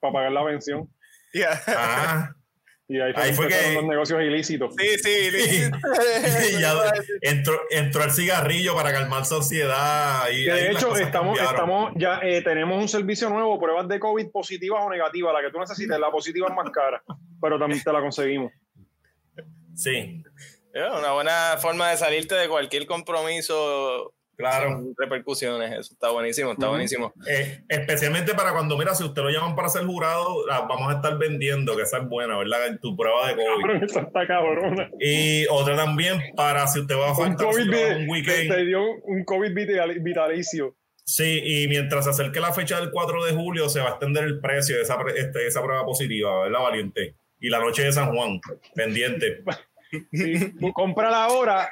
[0.02, 0.90] para pagar la pensión.
[1.32, 1.62] Yeah.
[1.68, 2.36] Ah.
[2.92, 4.74] Y ahí fue, que los negocios ilícitos.
[4.76, 5.30] Sí, sí,
[6.58, 6.74] y ya
[7.22, 10.28] entró, entró el cigarrillo para calmar sociedad.
[10.32, 14.82] Y de hecho, estamos, estamos ya eh, tenemos un servicio nuevo, pruebas de COVID positivas
[14.84, 17.04] o negativas, la que tú necesites, la positiva es más cara,
[17.40, 18.52] pero también te la conseguimos.
[19.76, 20.24] Sí.
[20.74, 24.94] una buena forma de salirte de cualquier compromiso Claro.
[24.98, 27.14] repercusiones, eso está buenísimo, está buenísimo.
[27.28, 31.18] Eh, especialmente para cuando, mira, si usted lo llaman para ser jurado, vamos a estar
[31.18, 32.68] vendiendo, que esa es buena, ¿verdad?
[32.68, 33.84] En tu prueba de COVID.
[33.84, 34.90] está cabrona.
[34.98, 38.50] Y otra también para si usted va a faltar un, COVID un weekend.
[38.50, 39.54] Te dio un COVID
[40.02, 40.74] vitalicio.
[41.04, 44.24] Sí, y mientras se acerque la fecha del 4 de julio, se va a extender
[44.24, 47.18] el precio de esa, este, esa prueba positiva, ¿verdad, Valiente?
[47.42, 48.40] Y la noche de San Juan,
[48.74, 49.44] pendiente.
[50.12, 51.68] Sí, cómprala ahora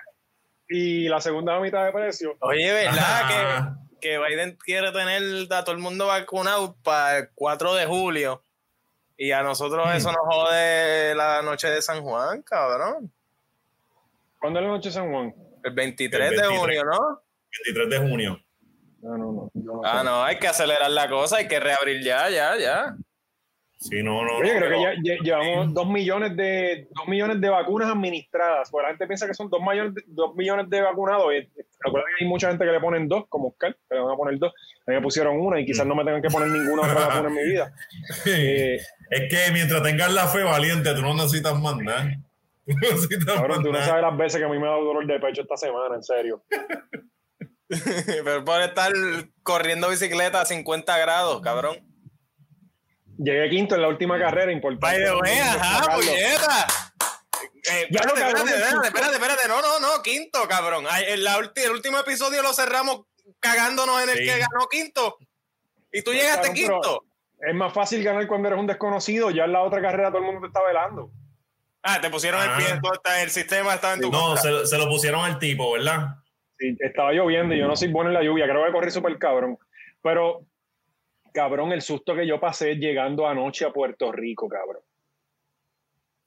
[0.70, 2.36] y la segunda mitad de precio.
[2.40, 3.78] Oye, ¿verdad?
[4.00, 8.44] Que, que, Biden quiere tener a todo el mundo vacunado para el 4 de julio.
[9.18, 13.12] Y a nosotros eso nos jode la noche de San Juan, cabrón.
[14.40, 15.34] ¿Cuándo es la noche de San Juan?
[15.64, 17.22] El 23, de junio, ¿no?
[17.66, 18.40] 23 de junio.
[19.02, 22.58] No, no, no, ah, no, hay que acelerar la cosa, hay que reabrir ya, ya,
[22.58, 22.96] ya.
[23.80, 24.38] Sí, no, no.
[24.38, 28.70] Oye, creo que ya, llevamos dos millones de dos millones de vacunas administradas.
[28.72, 31.28] Pues la gente piensa que son dos millones de, dos millones de vacunados.
[31.80, 34.18] Recuerda que hay mucha gente que le ponen dos, como Oscar, que le van a
[34.18, 34.52] poner dos.
[34.88, 37.30] A mí me pusieron una y quizás no me tengan que poner ninguna otra vacuna
[37.30, 37.74] en mi vida.
[38.26, 38.80] Eh,
[39.10, 42.12] es que mientras tengas la fe valiente, tú no necesitas más nada.
[43.26, 45.42] Cabrón, tú no sabes las veces que a mí me ha dado dolor de pecho
[45.42, 46.44] esta semana, en serio.
[47.68, 48.92] Pero por estar
[49.44, 51.78] corriendo bicicleta a 50 grados, cabrón.
[53.18, 55.06] Llegué quinto en la última carrera, importante.
[55.08, 56.68] ajá, puñeta.
[57.70, 60.86] Eh, espérate, espérate, espérate, espérate, no, no, no, quinto, cabrón.
[61.08, 63.02] El, el último episodio lo cerramos
[63.40, 65.18] cagándonos en el que ganó quinto.
[65.92, 67.04] Y tú llegaste quinto.
[67.40, 69.32] Es más fácil ganar cuando eres un desconocido.
[69.32, 71.12] Ya en la otra carrera todo el mundo te está velando.
[71.84, 72.68] Ah, te pusieron el pie,
[73.06, 73.22] ah.
[73.22, 76.16] el sistema estaba en tu No, se, se, lo pusieron al tipo, ¿verdad?
[76.58, 78.46] Sí, estaba lloviendo y yo no soy bueno en la lluvia.
[78.46, 79.58] Creo que corrí súper cabrón.
[80.02, 80.47] Pero
[81.34, 84.84] cabrón, el susto que yo pasé llegando anoche a Puerto Rico, cabrón.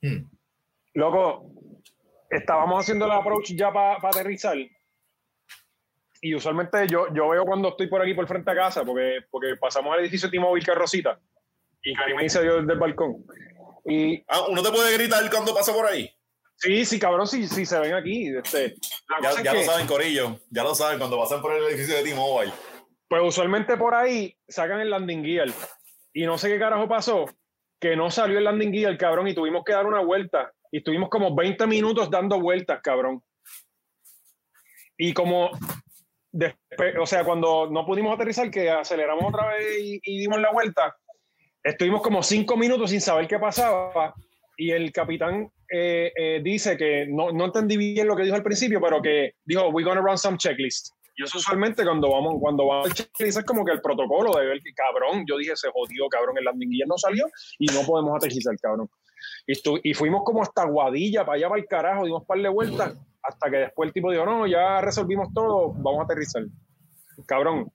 [0.03, 0.31] Hmm.
[0.95, 1.53] Loco,
[2.31, 4.57] estábamos haciendo el approach ya para aterrizar.
[6.23, 9.57] Y usualmente yo, yo veo cuando estoy por aquí por frente a casa, porque, porque
[9.57, 11.19] pasamos al edificio T-Mobile Carrosita.
[11.83, 13.25] Y me se dio desde el balcón.
[13.87, 16.11] Y, ah, ¿Uno te puede gritar cuando pasa por ahí?
[16.57, 18.29] Sí, sí, cabrón, sí, sí se ven aquí.
[18.37, 18.75] Este,
[19.23, 20.39] ya, ya lo saben, Corillo.
[20.51, 22.53] Ya lo saben cuando pasan por el edificio de T-Mobile.
[23.11, 25.49] Pues usualmente por ahí sacan el landing gear
[26.13, 27.25] y no sé qué carajo pasó,
[27.81, 30.53] que no salió el landing gear, cabrón, y tuvimos que dar una vuelta.
[30.71, 33.21] Y estuvimos como 20 minutos dando vueltas, cabrón.
[34.97, 35.51] Y como,
[37.01, 39.67] o sea, cuando no pudimos aterrizar, que aceleramos otra vez
[40.05, 40.97] y, dimos la vuelta,
[41.65, 44.15] estuvimos como 5 minutos sin saber qué pasaba.
[44.57, 48.45] Y el capitán eh, eh, dice que no, no entendí bien lo que dijo al
[48.45, 50.93] principio, pero que dijo, we're gonna run some checklist.
[51.17, 54.47] Y eso usualmente cuando vamos, cuando vamos al checklist es como que el protocolo de
[54.47, 57.27] ver que cabrón, yo dije, se jodió, cabrón, el landing gear no salió
[57.59, 58.89] y no podemos aterrizar, cabrón.
[59.47, 62.49] Y, y fuimos como hasta Guadilla, para allá, para el carajo, dimos un par de
[62.49, 66.43] vueltas, hasta que después el tipo dijo, no, ya resolvimos todo, vamos a aterrizar.
[67.27, 67.71] Cabrón,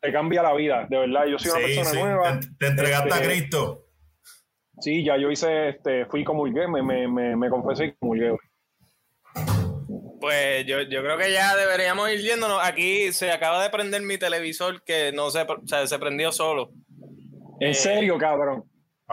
[0.00, 1.26] te cambia la vida, de verdad.
[1.26, 2.40] Yo soy una persona nueva.
[2.58, 3.86] Te, entregaste a este, Cristo.
[4.78, 8.36] Sí, ya yo hice, este, fui como me, me, me, me confesé y comulgué.
[10.20, 12.60] Pues yo, yo creo que ya deberíamos ir yéndonos.
[12.62, 16.70] Aquí se acaba de prender mi televisor que no se, o sea, se prendió solo.
[17.60, 18.64] ¿En serio, cabrón?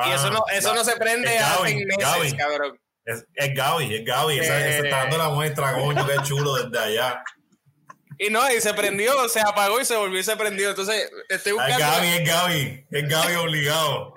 [0.08, 2.80] y eso no, eso no se prende hace meses, cabrón.
[3.06, 4.40] Es, es Gaby, es Gaby.
[4.40, 7.24] Eh, se está dando la muestra, coño, qué chulo desde allá.
[8.18, 10.70] Y no, y se prendió, se apagó y se volvió y se prendió.
[10.70, 11.78] Entonces, estoy buscando.
[11.78, 14.14] Es Gaby, es Gaby, es Gaby obligado.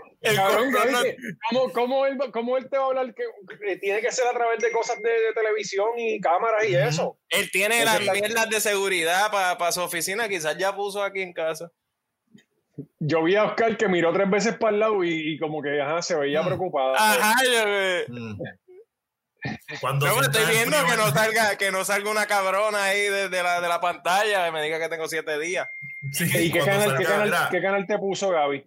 [1.73, 4.71] ¿Cómo, él, ¿cómo, él, te va a hablar que, tiene que ser a través de
[4.71, 7.19] cosas de, televisión y cámaras y eso?
[7.29, 11.71] Él tiene las mierdas de seguridad para su oficina, quizás ya puso aquí en casa.
[12.99, 16.15] Yo vi a Oscar que miró tres veces para el lado y, como que se
[16.15, 16.47] veía mm.
[16.47, 16.95] preocupado.
[16.95, 18.39] Ajá, yo, mm.
[19.81, 23.69] Cuando estoy viendo que no salga que no salga una cabrona ahí desde la, de
[23.69, 25.69] la pantalla y me diga que tengo siete días.
[26.03, 26.97] ¿Y qué canal,
[27.51, 28.65] qué canal, te puso Gaby?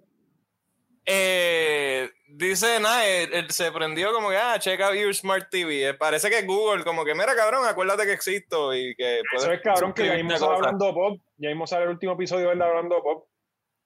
[1.12, 5.90] Eh, dice, nada, él, se prendió como que, ah, check out your smart TV.
[5.90, 9.22] Eh, parece que Google, como que, mira, cabrón, acuérdate que existo y que...
[9.36, 11.20] Eso es cabrón, que ya mismo sale hablando pop.
[11.38, 13.28] Ya mismo sale el último episodio de hablando pop.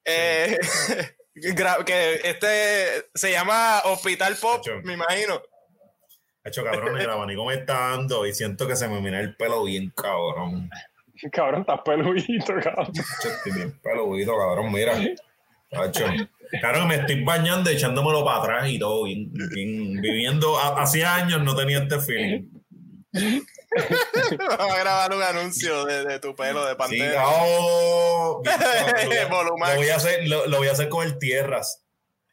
[0.04, 0.60] Eh,
[1.86, 5.42] que este se llama Hospital Pop, me imagino.
[6.44, 9.64] Hecho, cabrón, el abanico me está dando y siento que se me mira el pelo
[9.64, 10.70] bien, cabrón.
[11.32, 12.92] Cabrón, estás peludito, cabrón.
[12.94, 14.94] Estoy bien peludito, cabrón, mira.
[15.74, 16.06] Cacho.
[16.60, 22.00] Claro, me estoy bañando echándomelo para atrás y todo, viviendo, hacía años no tenía este
[22.00, 22.50] feeling.
[24.38, 27.26] Vamos a grabar un anuncio de, tu pelo de pantera.
[27.26, 28.44] Sí, oh,
[29.44, 31.84] lo, voy a hacer, lo, voy a hacer con el tierras.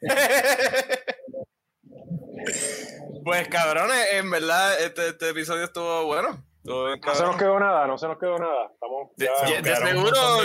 [3.25, 6.47] pues cabrones, en verdad este, este episodio estuvo bueno.
[6.65, 8.71] no se nos quedó nada, no se nos quedó nada.
[8.73, 9.29] Estamos de,
[9.77, 10.43] seguro.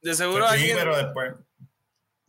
[0.00, 1.34] De, seguro sí, pero después.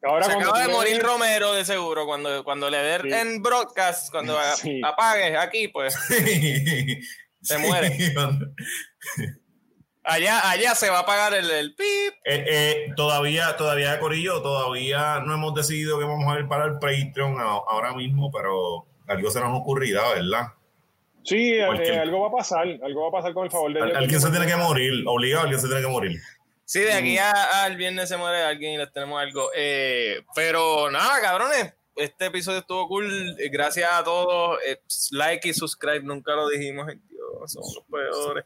[0.03, 4.37] Ahora se acaba de morir Romero de seguro cuando, cuando le den en broadcast, cuando
[4.83, 5.93] apague aquí, pues
[7.41, 7.97] se muere.
[10.03, 12.13] allá, allá se va a apagar el, el pip.
[12.23, 16.79] Eh, eh, todavía, todavía, Corillo, todavía no hemos decidido que vamos a ir para el
[16.79, 20.47] Patreon ahora mismo, pero algo se nos ocurrirá, ¿verdad?
[21.23, 24.21] Sí, eh, algo va a pasar, algo va a pasar con el favor de Alguien
[24.21, 26.19] se tiene que morir, obligado, alguien se tiene que morir.
[26.69, 29.49] Sí, de aquí al viernes se muere alguien y les tenemos algo.
[29.55, 31.73] Eh, pero nada, cabrones.
[31.95, 33.35] Este episodio estuvo cool.
[33.51, 34.59] Gracias a todos.
[34.67, 34.79] Eh,
[35.09, 36.03] like y subscribe.
[36.03, 36.85] Nunca lo dijimos.
[36.85, 38.45] Dios, somos los peores.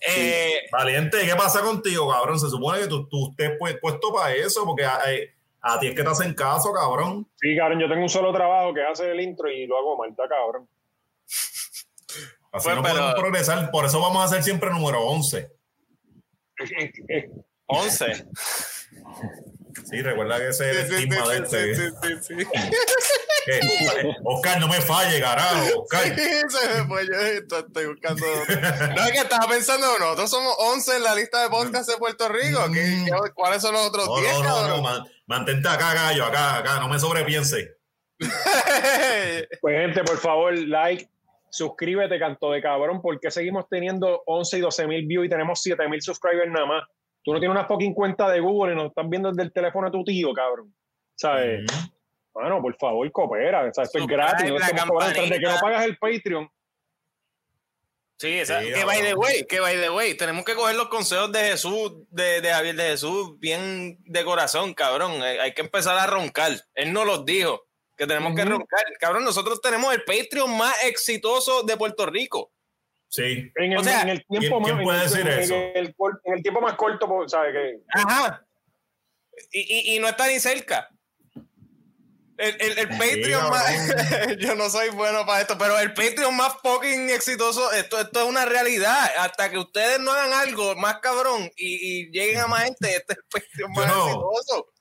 [0.00, 2.40] Eh, Valiente, ¿qué pasa contigo, cabrón?
[2.40, 6.08] Se supone que tú, tú estés puesto para eso, porque a, ti es que te
[6.08, 7.28] hacen caso, cabrón.
[7.36, 10.10] Sí, cabrón, yo tengo un solo trabajo que hace el intro y lo hago mal,
[10.10, 10.68] está cabrón.
[12.50, 15.55] Así pues, no podemos progresar, por eso vamos a ser siempre número 11.
[17.66, 18.26] 11.
[19.84, 21.74] Sí, recuerda que ese es el estigma de este.
[21.74, 21.82] Sí,
[22.22, 22.46] sí, sí,
[24.24, 25.82] Oscar, no me falle, carajo.
[25.82, 26.04] Oscar.
[26.04, 26.14] Sí,
[26.48, 27.06] se me fue.
[27.06, 28.26] Yo estoy buscando.
[28.96, 32.28] No es que estaba pensando, nosotros somos 11 en la lista de podcast de Puerto
[32.28, 32.66] Rico.
[32.68, 33.06] Mm.
[33.34, 34.40] ¿Cuáles son los otros 10?
[34.40, 36.80] No, no, no, mantente acá, gallo, acá, acá.
[36.80, 37.76] No me sobrepiense.
[39.60, 41.08] pues, gente, por favor, like,
[41.56, 45.88] suscríbete, canto de cabrón, porque seguimos teniendo 11 y 12 mil views y tenemos 7
[45.88, 46.84] mil subscribers nada más.
[47.22, 49.88] Tú no tienes una fucking cuenta de Google y nos estás viendo desde el teléfono
[49.88, 50.72] de tu tío, cabrón.
[51.16, 51.64] ¿Sabes?
[52.32, 53.66] Bueno, por favor, coopera.
[53.66, 54.50] Esto es gratis.
[54.50, 56.48] No de que no pagas el Patreon.
[58.18, 61.30] Sí, esa, que by the way, que by the way, tenemos que coger los consejos
[61.32, 65.22] de Jesús, de, de Javier de Jesús, bien de corazón, cabrón.
[65.22, 66.52] Hay que empezar a roncar.
[66.74, 67.65] Él nos los dijo
[67.96, 68.84] que tenemos que roncar.
[69.00, 72.52] Cabrón, nosotros tenemos el Patreon más exitoso de Puerto Rico.
[73.08, 73.50] Sí.
[73.54, 75.54] En el, en el tiempo más, puede decir eso?
[75.54, 75.94] En
[76.34, 77.80] el, tiempo más corto, pues, ¿sabes qué?
[77.94, 78.44] Ajá.
[79.52, 80.88] Y, y, y, no está ni cerca.
[82.38, 83.94] El, el, el Patreon más.
[84.38, 88.28] yo no soy bueno para esto, pero el Patreon más fucking exitoso, esto, esto es
[88.28, 89.10] una realidad.
[89.18, 93.14] Hasta que ustedes no hagan algo más cabrón y, y lleguen a más gente, este
[93.14, 94.75] es el Patreon más exitoso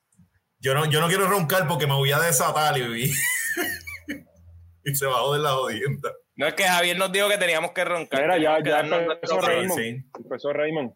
[0.66, 3.04] Yo no, yo no quiero roncar porque me voy a desatar y,
[4.84, 6.12] y se bajó de la jodienda.
[6.36, 8.24] No es que Javier nos dijo que teníamos que roncar.
[8.24, 9.80] Era, ya, ya empezó Raymond.
[9.80, 10.04] Sí.
[10.18, 10.92] Empezó Raymond.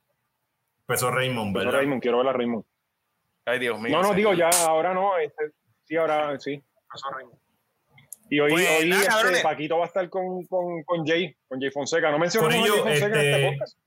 [0.79, 1.65] Empezó Raymond, ¿verdad?
[1.65, 2.65] Empezó Raymond, quiero ver a Raymond.
[3.45, 3.91] Ay, Dios mío.
[3.95, 5.19] No, no, digo ya, ahora no.
[5.19, 5.51] Este,
[5.83, 6.53] sí, ahora sí.
[6.53, 7.39] Empezó Raymond.
[8.31, 11.69] Y hoy, pues, hoy este, Paquito va a estar con, con, con, Jay, con Jay
[11.69, 12.09] Fonseca.
[12.09, 13.77] ¿No mencionamos a Jay Fonseca en este, este podcast?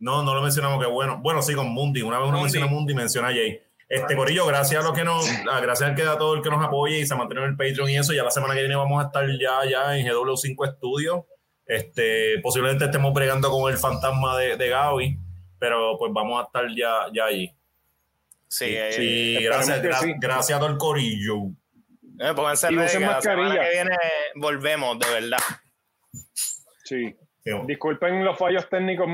[0.00, 1.20] No, no lo mencionamos, que bueno.
[1.22, 2.02] Bueno, sí, con Mundi.
[2.02, 3.62] Una vez uno menciona a Mundi, menciona a Jay.
[3.88, 6.62] Este Corillo, gracias a los que nos, gracias al que da todo el que nos
[6.62, 8.12] apoye y se mantiene en el Patreon y eso.
[8.12, 11.24] Ya la semana que viene vamos a estar ya, ya en GW5 Studios.
[11.64, 15.18] Este, posiblemente estemos bregando con el fantasma de, de Gaby,
[15.58, 17.50] pero pues vamos a estar ya, ya allí.
[18.46, 19.82] Sí, sí eh, gracias,
[20.18, 21.50] gracias a todo el Corillo.
[22.20, 23.62] Eh, pónganse y usen mascarilla.
[23.62, 23.96] que viene
[24.34, 25.38] volvemos, de verdad.
[26.84, 27.16] Sí.
[27.66, 29.06] Disculpen los fallos técnicos